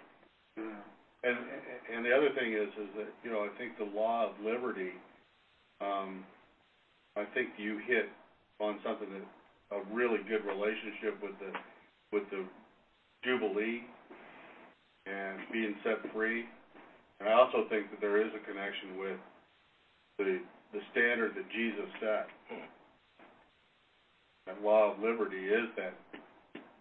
And 1.25 1.39
and 1.95 2.05
the 2.05 2.13
other 2.13 2.29
thing 2.37 2.53
is 2.53 2.69
is 2.77 2.91
that 2.97 3.09
you 3.25 3.31
know 3.31 3.41
I 3.41 3.49
think 3.59 3.79
the 3.79 3.89
law 3.97 4.29
of 4.29 4.33
liberty, 4.45 4.93
um, 5.81 6.23
I 7.17 7.25
think 7.33 7.49
you 7.57 7.81
hit 7.87 8.07
on 8.61 8.79
something 8.85 9.09
that 9.09 9.25
a 9.77 9.81
really 9.93 10.19
good 10.29 10.45
relationship 10.45 11.17
with 11.23 11.33
the 11.41 11.51
with 12.13 12.25
the 12.31 12.45
jubilee 13.25 13.83
and 15.07 15.39
being 15.51 15.75
set 15.83 15.97
free, 16.13 16.45
and 17.21 17.29
I 17.29 17.33
also 17.33 17.65
think 17.71 17.91
that 17.91 18.01
there 18.01 18.21
is 18.21 18.31
a 18.37 18.45
connection 18.47 18.99
with 18.99 19.19
the 20.19 20.39
the 20.75 20.81
standard 20.93 21.33
that 21.37 21.49
Jesus 21.51 21.89
set. 22.01 22.27
That 24.47 24.61
law 24.63 24.93
of 24.93 24.99
liberty 25.01 25.49
is 25.49 25.69
that 25.77 25.95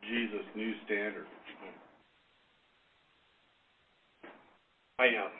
Jesus' 0.10 0.48
new 0.56 0.74
standard. 0.86 1.26
I 5.00 5.08
um, 5.18 5.34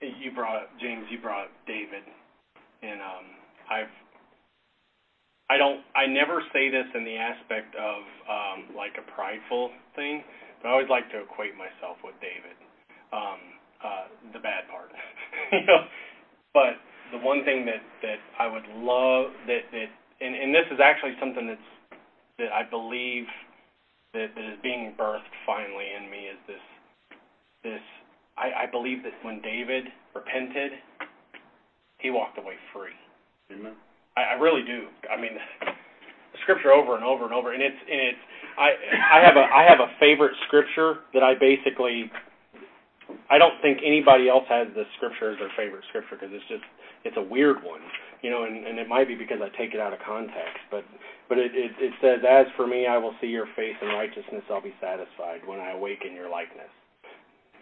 you 0.00 0.30
brought 0.32 0.62
up 0.62 0.68
James. 0.80 1.04
You 1.10 1.20
brought 1.20 1.44
up 1.46 1.50
David, 1.66 2.02
and 2.82 3.00
um, 3.00 3.26
I've 3.70 3.92
I 5.50 5.58
don't 5.58 5.80
I 5.94 6.06
never 6.06 6.42
say 6.52 6.70
this 6.70 6.86
in 6.94 7.04
the 7.04 7.16
aspect 7.16 7.74
of 7.76 8.00
um, 8.24 8.76
like 8.76 8.96
a 8.96 9.04
prideful 9.12 9.70
thing, 9.94 10.22
but 10.62 10.68
I 10.68 10.72
always 10.72 10.88
like 10.88 11.10
to 11.10 11.20
equate 11.20 11.52
myself 11.58 11.98
with 12.04 12.14
David, 12.22 12.56
um, 13.12 13.40
uh, 13.84 14.06
the 14.32 14.38
bad 14.38 14.64
part, 14.70 14.88
you 15.52 15.66
know. 15.66 15.84
But 16.54 16.80
the 17.12 17.18
one 17.18 17.44
thing 17.44 17.66
that 17.66 17.82
that 18.00 18.20
I 18.38 18.46
would 18.46 18.66
love 18.80 19.32
that 19.46 19.68
that 19.72 19.90
and 20.24 20.34
and 20.34 20.54
this 20.54 20.66
is 20.72 20.80
actually 20.80 21.18
something 21.20 21.46
that's 21.46 21.68
that 22.38 22.52
I 22.52 22.64
believe 22.64 23.26
that 24.12 24.34
that 24.34 24.44
is 24.44 24.58
being 24.62 24.92
birthed 24.98 25.32
finally 25.46 25.86
in 25.96 26.10
me 26.10 26.28
is 26.28 26.38
this 26.46 26.64
this 27.64 27.84
I, 28.36 28.64
I 28.64 28.70
believe 28.70 29.02
that 29.04 29.12
when 29.22 29.40
David 29.40 29.84
repented, 30.14 30.72
he 31.98 32.10
walked 32.10 32.38
away 32.38 32.54
free. 32.72 32.96
Amen. 33.52 33.74
I, 34.16 34.34
I 34.36 34.40
really 34.40 34.62
do. 34.64 34.88
I 35.08 35.20
mean, 35.20 35.36
the 35.60 36.38
scripture 36.42 36.72
over 36.72 36.96
and 36.96 37.04
over 37.04 37.24
and 37.24 37.32
over, 37.32 37.52
and 37.52 37.62
it's 37.62 37.76
and 37.76 38.00
it's. 38.00 38.24
I 38.58 38.68
I 39.16 39.18
have 39.24 39.36
a 39.36 39.46
I 39.48 39.62
have 39.68 39.80
a 39.80 39.88
favorite 40.00 40.36
scripture 40.46 41.04
that 41.14 41.22
I 41.22 41.34
basically. 41.38 42.10
I 43.28 43.36
don't 43.36 43.60
think 43.60 43.80
anybody 43.84 44.28
else 44.28 44.44
has 44.48 44.68
this 44.74 44.86
scripture 44.96 45.32
as 45.32 45.38
their 45.38 45.52
favorite 45.56 45.84
scripture 45.88 46.16
because 46.16 46.32
it's 46.32 46.48
just 46.48 46.64
it's 47.04 47.16
a 47.16 47.22
weird 47.22 47.62
one, 47.62 47.80
you 48.22 48.30
know, 48.30 48.44
and, 48.44 48.66
and 48.66 48.78
it 48.78 48.88
might 48.88 49.08
be 49.08 49.14
because 49.14 49.38
I 49.42 49.48
take 49.58 49.74
it 49.74 49.80
out 49.80 49.92
of 49.92 49.98
context, 50.06 50.62
but 50.70 50.84
but 51.28 51.38
it, 51.38 51.52
it 51.54 51.72
it 51.78 51.92
says, 52.00 52.20
"As 52.28 52.46
for 52.56 52.66
me, 52.66 52.86
I 52.86 52.98
will 52.98 53.14
see 53.20 53.28
your 53.28 53.46
face 53.56 53.76
in 53.80 53.88
righteousness; 53.88 54.42
I'll 54.50 54.62
be 54.62 54.74
satisfied 54.80 55.40
when 55.46 55.60
I 55.60 55.72
awaken 55.72 56.14
your 56.14 56.30
likeness." 56.30 56.70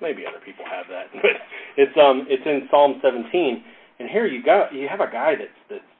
Maybe 0.00 0.24
other 0.26 0.40
people 0.44 0.64
have 0.64 0.86
that, 0.88 1.12
but 1.22 1.36
it's 1.76 1.96
um 1.96 2.26
it's 2.28 2.44
in 2.44 2.68
Psalm 2.70 3.00
17, 3.02 3.64
and 4.00 4.08
here 4.08 4.26
you 4.26 4.42
got 4.42 4.74
you 4.74 4.88
have 4.88 5.00
a 5.00 5.10
guy 5.10 5.34
that's 5.38 5.60
that's 5.68 5.92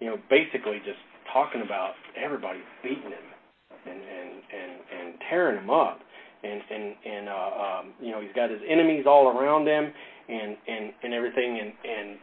you 0.00 0.06
know 0.06 0.18
basically 0.30 0.78
just 0.84 1.00
talking 1.32 1.62
about 1.62 1.94
everybody 2.16 2.60
beating 2.82 3.10
him 3.10 3.26
and 3.86 3.98
and 3.98 4.30
and 4.50 4.72
and 4.92 5.14
tearing 5.30 5.58
him 5.58 5.70
up, 5.70 6.00
and 6.44 6.60
and 6.70 6.94
and 7.04 7.28
uh, 7.28 7.32
um 7.32 7.84
you 8.00 8.10
know 8.10 8.20
he's 8.20 8.34
got 8.34 8.50
his 8.50 8.60
enemies 8.68 9.04
all 9.06 9.28
around 9.28 9.66
him 9.66 9.92
and 10.28 10.56
and 10.68 10.92
and 11.02 11.14
everything, 11.14 11.58
and 11.60 11.72
and 11.86 12.18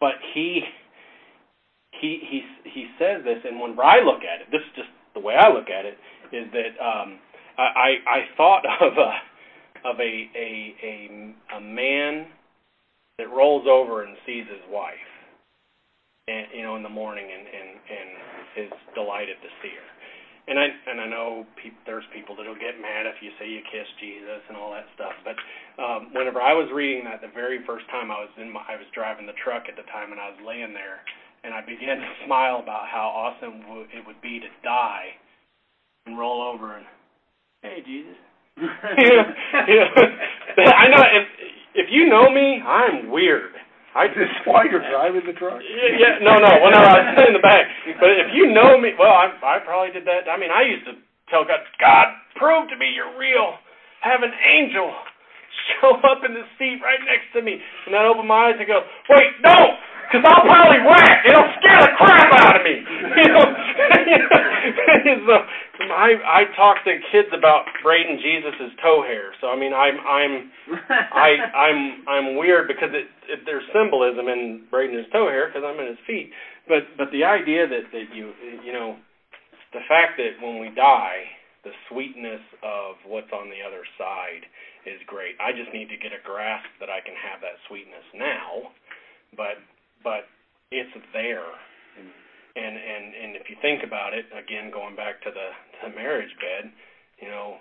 but 0.00 0.14
he 0.34 0.60
he 2.00 2.20
he 2.30 2.42
he 2.70 2.86
says 2.98 3.22
this, 3.24 3.38
and 3.44 3.60
when 3.60 3.78
I 3.78 4.00
look 4.00 4.22
at 4.22 4.40
it, 4.40 4.50
this 4.50 4.60
is 4.60 4.74
just 4.76 4.88
the 5.14 5.20
way 5.20 5.34
I 5.34 5.48
look 5.48 5.70
at 5.70 5.84
it, 5.84 5.96
is 6.32 6.50
that 6.52 6.74
um 6.82 7.18
I 7.58 8.02
I, 8.06 8.18
thought 8.36 8.62
of 8.80 8.92
a 8.98 9.88
of 9.88 10.00
a 10.00 10.28
a 10.34 10.74
a 10.82 11.56
a 11.56 11.60
man 11.60 12.26
that 13.18 13.30
rolls 13.30 13.66
over 13.70 14.02
and 14.02 14.16
sees 14.26 14.44
his 14.50 14.62
wife, 14.70 15.08
and 16.28 16.46
you 16.54 16.62
know 16.62 16.76
in 16.76 16.82
the 16.82 16.88
morning 16.88 17.24
and 17.24 17.46
and 17.46 17.70
and 17.88 18.68
is 18.68 18.72
delighted 18.94 19.36
to 19.42 19.48
see 19.62 19.70
her. 19.70 19.93
And 20.48 20.58
I 20.58 20.68
and 20.90 21.00
I 21.00 21.06
know 21.06 21.46
pe- 21.62 21.76
there's 21.86 22.04
people 22.14 22.34
that'll 22.36 22.58
get 22.58 22.80
mad 22.82 23.06
if 23.06 23.22
you 23.22 23.30
say 23.38 23.48
you 23.48 23.62
kiss 23.70 23.86
Jesus 24.00 24.42
and 24.48 24.56
all 24.58 24.72
that 24.72 24.86
stuff. 24.94 25.14
But 25.24 25.36
um, 25.82 26.10
whenever 26.14 26.42
I 26.42 26.54
was 26.54 26.68
reading 26.74 27.04
that 27.06 27.22
the 27.22 27.32
very 27.34 27.62
first 27.66 27.86
time 27.90 28.10
I 28.10 28.20
was 28.26 28.30
in 28.40 28.50
my 28.50 28.60
I 28.68 28.76
was 28.76 28.88
driving 28.94 29.26
the 29.26 29.38
truck 29.44 29.64
at 29.68 29.76
the 29.76 29.86
time 29.92 30.12
and 30.12 30.20
I 30.20 30.30
was 30.34 30.40
laying 30.44 30.74
there 30.74 31.00
and 31.44 31.54
I 31.54 31.62
began 31.62 31.98
to 31.98 32.10
smile 32.26 32.60
about 32.60 32.88
how 32.90 33.08
awesome 33.08 33.60
w- 33.62 33.86
it 33.94 34.06
would 34.06 34.20
be 34.22 34.40
to 34.40 34.50
die 34.64 35.14
and 36.06 36.18
roll 36.18 36.42
over 36.42 36.76
and 36.76 36.86
hey 37.62 37.82
Jesus 37.86 38.16
yeah, 38.98 39.24
yeah. 39.68 39.86
I 40.76 40.88
know 40.88 41.02
if 41.14 41.26
if 41.74 41.86
you 41.90 42.08
know 42.08 42.30
me, 42.30 42.60
I'm 42.62 43.10
weird. 43.10 43.53
I 43.94 44.10
this 44.10 44.30
why 44.46 44.66
you're 44.66 44.82
driving 44.82 45.22
the 45.24 45.34
truck? 45.38 45.62
Yeah, 45.62 45.94
yeah, 45.94 46.14
no, 46.20 46.42
no. 46.42 46.50
Well, 46.60 46.74
no, 46.74 46.82
I 46.82 46.94
was 46.98 47.08
sitting 47.14 47.34
in 47.34 47.38
the 47.38 47.46
back. 47.46 47.64
But 48.02 48.10
if 48.18 48.34
you 48.34 48.50
know 48.50 48.74
me, 48.78 48.92
well, 48.98 49.14
I 49.14 49.30
I 49.38 49.62
probably 49.62 49.94
did 49.94 50.04
that. 50.10 50.26
I 50.26 50.34
mean, 50.36 50.50
I 50.50 50.66
used 50.66 50.84
to 50.90 50.98
tell 51.30 51.46
God, 51.46 51.62
God, 51.78 52.10
prove 52.36 52.68
to 52.70 52.76
me 52.76 52.90
you're 52.90 53.14
real. 53.14 53.54
Have 54.02 54.20
an 54.26 54.34
angel 54.34 54.90
show 55.80 55.96
up 56.04 56.26
in 56.26 56.34
the 56.34 56.44
seat 56.58 56.82
right 56.82 57.00
next 57.06 57.30
to 57.38 57.40
me, 57.40 57.56
and 57.86 57.94
I 57.94 58.04
open 58.10 58.26
my 58.26 58.50
eyes 58.52 58.58
and 58.58 58.66
go, 58.66 58.82
wait, 59.08 59.32
no, 59.40 59.56
because 60.14 60.30
I'll 60.30 60.46
probably 60.46 60.78
whack. 60.86 61.26
It'll 61.26 61.50
scare 61.58 61.82
the 61.82 61.90
crap 61.98 62.30
out 62.38 62.54
of 62.54 62.62
me. 62.62 62.78
You 63.14 63.30
know. 63.30 63.46
so 65.26 65.34
I 65.90 66.18
I 66.26 66.40
talk 66.56 66.82
to 66.82 66.98
kids 67.12 67.28
about 67.30 67.66
braiding 67.82 68.18
Jesus's 68.18 68.74
toe 68.82 69.02
hair. 69.06 69.34
So 69.40 69.48
I 69.48 69.56
mean, 69.58 69.72
I'm 69.72 69.98
I'm 70.02 70.50
I 71.14 71.28
I'm 71.54 71.78
I'm 72.08 72.26
weird 72.36 72.66
because 72.66 72.90
it, 72.90 73.06
it 73.30 73.46
there's 73.46 73.62
symbolism 73.74 74.26
in 74.26 74.66
braiding 74.70 74.96
his 74.96 75.06
toe 75.12 75.28
hair 75.28 75.46
because 75.46 75.62
I'm 75.62 75.78
in 75.78 75.94
his 75.94 76.02
feet. 76.06 76.30
But 76.66 76.90
but 76.98 77.10
the 77.12 77.22
idea 77.22 77.68
that 77.68 77.90
that 77.92 78.06
you 78.14 78.32
you 78.64 78.72
know 78.72 78.96
the 79.72 79.82
fact 79.86 80.18
that 80.18 80.42
when 80.42 80.58
we 80.58 80.74
die, 80.74 81.30
the 81.62 81.72
sweetness 81.90 82.42
of 82.62 82.96
what's 83.06 83.30
on 83.30 83.46
the 83.50 83.62
other 83.62 83.86
side 83.98 84.42
is 84.86 84.98
great. 85.06 85.38
I 85.38 85.54
just 85.54 85.70
need 85.72 85.88
to 85.90 85.98
get 85.98 86.10
a 86.10 86.22
grasp 86.22 86.68
that 86.80 86.90
I 86.90 86.98
can 87.00 87.14
have 87.14 87.40
that 87.42 87.62
sweetness 87.68 88.04
now. 88.14 88.74
But 89.36 89.58
but 90.04 90.28
it's 90.70 90.92
there. 91.12 91.48
And 92.54 92.76
and 92.76 93.06
and 93.18 93.30
if 93.34 93.50
you 93.50 93.56
think 93.60 93.82
about 93.82 94.14
it, 94.14 94.26
again, 94.30 94.70
going 94.70 94.94
back 94.94 95.18
to 95.26 95.30
the 95.34 95.48
the 95.82 95.90
marriage 95.96 96.30
bed, 96.38 96.70
you 97.18 97.26
know, 97.26 97.56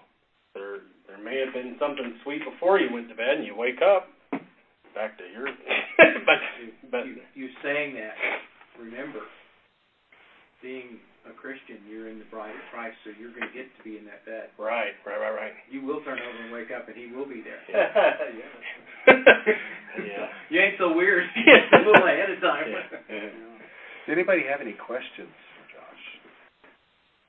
there 0.53 0.85
there 1.07 1.17
may 1.17 1.41
have 1.41 1.53
been 1.53 1.77
something 1.79 2.19
sweet 2.23 2.43
before 2.45 2.77
you 2.77 2.93
went 2.93 3.09
to 3.09 3.15
bed, 3.15 3.41
and 3.41 3.45
you 3.45 3.55
wake 3.57 3.81
up 3.81 4.05
back 4.93 5.17
to 5.17 5.25
your. 5.33 5.47
but 6.27 6.39
but 6.91 7.05
you, 7.07 7.17
you 7.33 7.49
saying 7.63 7.95
that, 7.95 8.13
remember, 8.77 9.25
being 10.61 11.01
a 11.23 11.33
Christian, 11.35 11.79
you're 11.87 12.11
in 12.11 12.19
the 12.19 12.27
bride 12.27 12.51
of 12.51 12.63
Christ, 12.71 12.99
so 13.03 13.11
you're 13.15 13.31
going 13.31 13.47
to 13.47 13.55
get 13.55 13.71
to 13.71 13.81
be 13.83 13.95
in 13.95 14.03
that 14.11 14.27
bed. 14.27 14.51
right, 14.59 14.91
right, 15.07 15.19
right, 15.19 15.35
right. 15.35 15.55
You 15.71 15.83
will 15.83 16.03
turn 16.03 16.19
over 16.19 16.39
and 16.43 16.51
wake 16.51 16.71
up, 16.75 16.87
and 16.87 16.95
He 16.95 17.11
will 17.15 17.27
be 17.27 17.43
there. 17.43 17.59
yeah. 17.71 17.87
You 20.49 20.61
ain't 20.61 20.77
so 20.77 20.93
weird. 20.93 21.21
A 21.73 21.77
little 21.77 22.05
ahead 22.05 22.29
of 22.29 22.41
time. 22.41 22.65
Does 22.65 24.09
anybody 24.09 24.41
have 24.49 24.61
any 24.61 24.73
questions 24.73 25.29
for 25.29 25.65
Josh? 25.69 26.03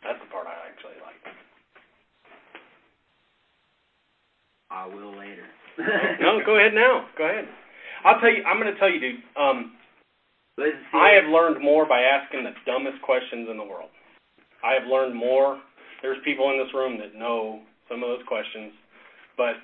That's 0.02 0.20
the 0.20 0.28
part 0.32 0.46
I 0.48 0.56
actually 0.68 1.00
like. 1.00 1.20
I 4.70 4.86
will 4.86 5.16
later. 5.16 5.44
no, 6.20 6.40
go 6.44 6.56
ahead 6.56 6.74
now. 6.74 7.06
Go 7.16 7.24
ahead. 7.24 7.44
I'll 8.04 8.20
tell 8.20 8.32
you. 8.32 8.44
I'm 8.44 8.60
going 8.60 8.72
to 8.72 8.78
tell 8.78 8.90
you, 8.90 9.00
dude. 9.00 9.20
Um, 9.36 9.72
Let's 10.56 10.76
see. 10.92 10.98
I 10.98 11.14
have 11.18 11.26
learned 11.30 11.62
more 11.62 11.86
by 11.86 12.00
asking 12.02 12.44
the 12.44 12.54
dumbest 12.66 13.02
questions 13.02 13.48
in 13.50 13.56
the 13.58 13.64
world. 13.66 13.90
I 14.62 14.74
have 14.78 14.86
learned 14.88 15.14
more. 15.14 15.58
There's 16.02 16.18
people 16.24 16.50
in 16.52 16.58
this 16.62 16.72
room 16.74 16.98
that 17.00 17.14
know 17.18 17.60
some 17.90 18.02
of 18.02 18.08
those 18.08 18.22
questions, 18.28 18.72
but 19.36 19.58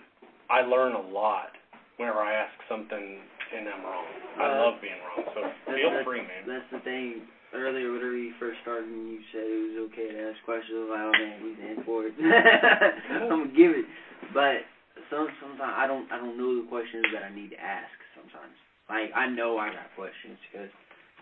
I 0.51 0.63
learn 0.67 0.93
a 0.99 1.01
lot 1.15 1.55
whenever 1.97 2.19
I 2.19 2.35
ask 2.35 2.53
something 2.69 3.21
and 3.55 3.67
I'm 3.69 3.83
wrong. 3.83 4.07
I 4.39 4.45
Uh, 4.47 4.61
love 4.71 4.81
being 4.81 4.99
wrong, 5.03 5.25
so 5.35 5.41
feel 5.73 5.91
that's- 5.91 6.05
free, 6.05 6.23
man. 6.23 6.47
That's 6.47 6.69
the 6.71 6.81
thing. 6.81 7.27
Earlier, 7.53 7.91
whenever 7.91 8.15
you 8.17 8.33
first 8.39 8.61
started, 8.63 8.87
you 8.91 9.19
said 9.33 9.43
it 9.43 9.75
was 9.75 9.91
okay 9.91 10.07
to 10.13 10.31
ask 10.31 10.39
questions. 10.45 10.71
I 10.79 10.83
was 10.87 10.91
like, 10.91 11.03
oh 11.03 11.13
man, 11.19 11.37
he's 11.43 11.59
in 11.67 11.83
for 11.85 12.07
it. 12.07 12.15
I'm 13.11 13.29
gonna 13.29 13.47
give 13.49 13.73
it. 13.75 13.87
But 14.33 14.63
some 15.11 15.27
sometimes 15.43 15.75
I 15.75 15.87
don't 15.91 16.07
I 16.13 16.19
don't 16.19 16.39
know 16.39 16.63
the 16.63 16.69
questions 16.71 17.07
that 17.13 17.25
I 17.27 17.35
need 17.35 17.51
to 17.51 17.59
ask. 17.61 17.91
Sometimes, 18.15 18.55
like 18.91 19.15
I 19.15 19.31
know 19.31 19.55
I 19.57 19.71
got 19.71 19.87
questions 19.95 20.35
because 20.51 20.67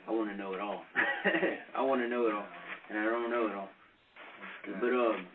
I 0.08 0.10
want 0.10 0.32
to 0.32 0.36
know 0.36 0.54
it 0.56 0.60
all. 0.60 0.82
I 1.76 1.82
want 1.84 2.00
to 2.00 2.08
know 2.08 2.26
it 2.26 2.32
all, 2.32 2.48
and 2.88 2.98
I 2.98 3.04
don't 3.04 3.30
know 3.30 3.46
it 3.46 3.54
all. 3.54 3.68
But 4.80 4.92
um, 4.96 5.26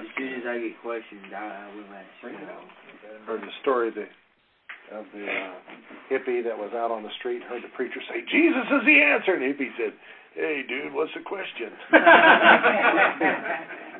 as 0.00 0.08
soon 0.16 0.32
as 0.40 0.48
I 0.48 0.56
get 0.58 0.80
questions, 0.80 1.28
I, 1.28 1.44
I 1.44 1.68
will 1.76 1.92
ask. 1.92 2.08
You 2.24 2.32
know. 2.48 2.64
Heard 3.28 3.42
the 3.42 3.52
story 3.60 3.88
of 3.88 3.94
the 3.94 4.08
of 4.96 5.04
the 5.12 5.28
uh, 5.28 5.52
hippie 6.10 6.42
that 6.44 6.56
was 6.56 6.72
out 6.74 6.90
on 6.90 7.02
the 7.02 7.10
street 7.20 7.42
heard 7.44 7.62
the 7.62 7.68
preacher 7.76 8.00
say, 8.08 8.24
"Jesus 8.32 8.64
is 8.72 8.84
the 8.88 9.02
answer," 9.04 9.34
and 9.36 9.42
the 9.44 9.52
hippie 9.52 9.76
said, 9.76 9.92
"Hey, 10.34 10.62
dude, 10.66 10.92
what's 10.92 11.12
the 11.14 11.20
question?" 11.20 11.68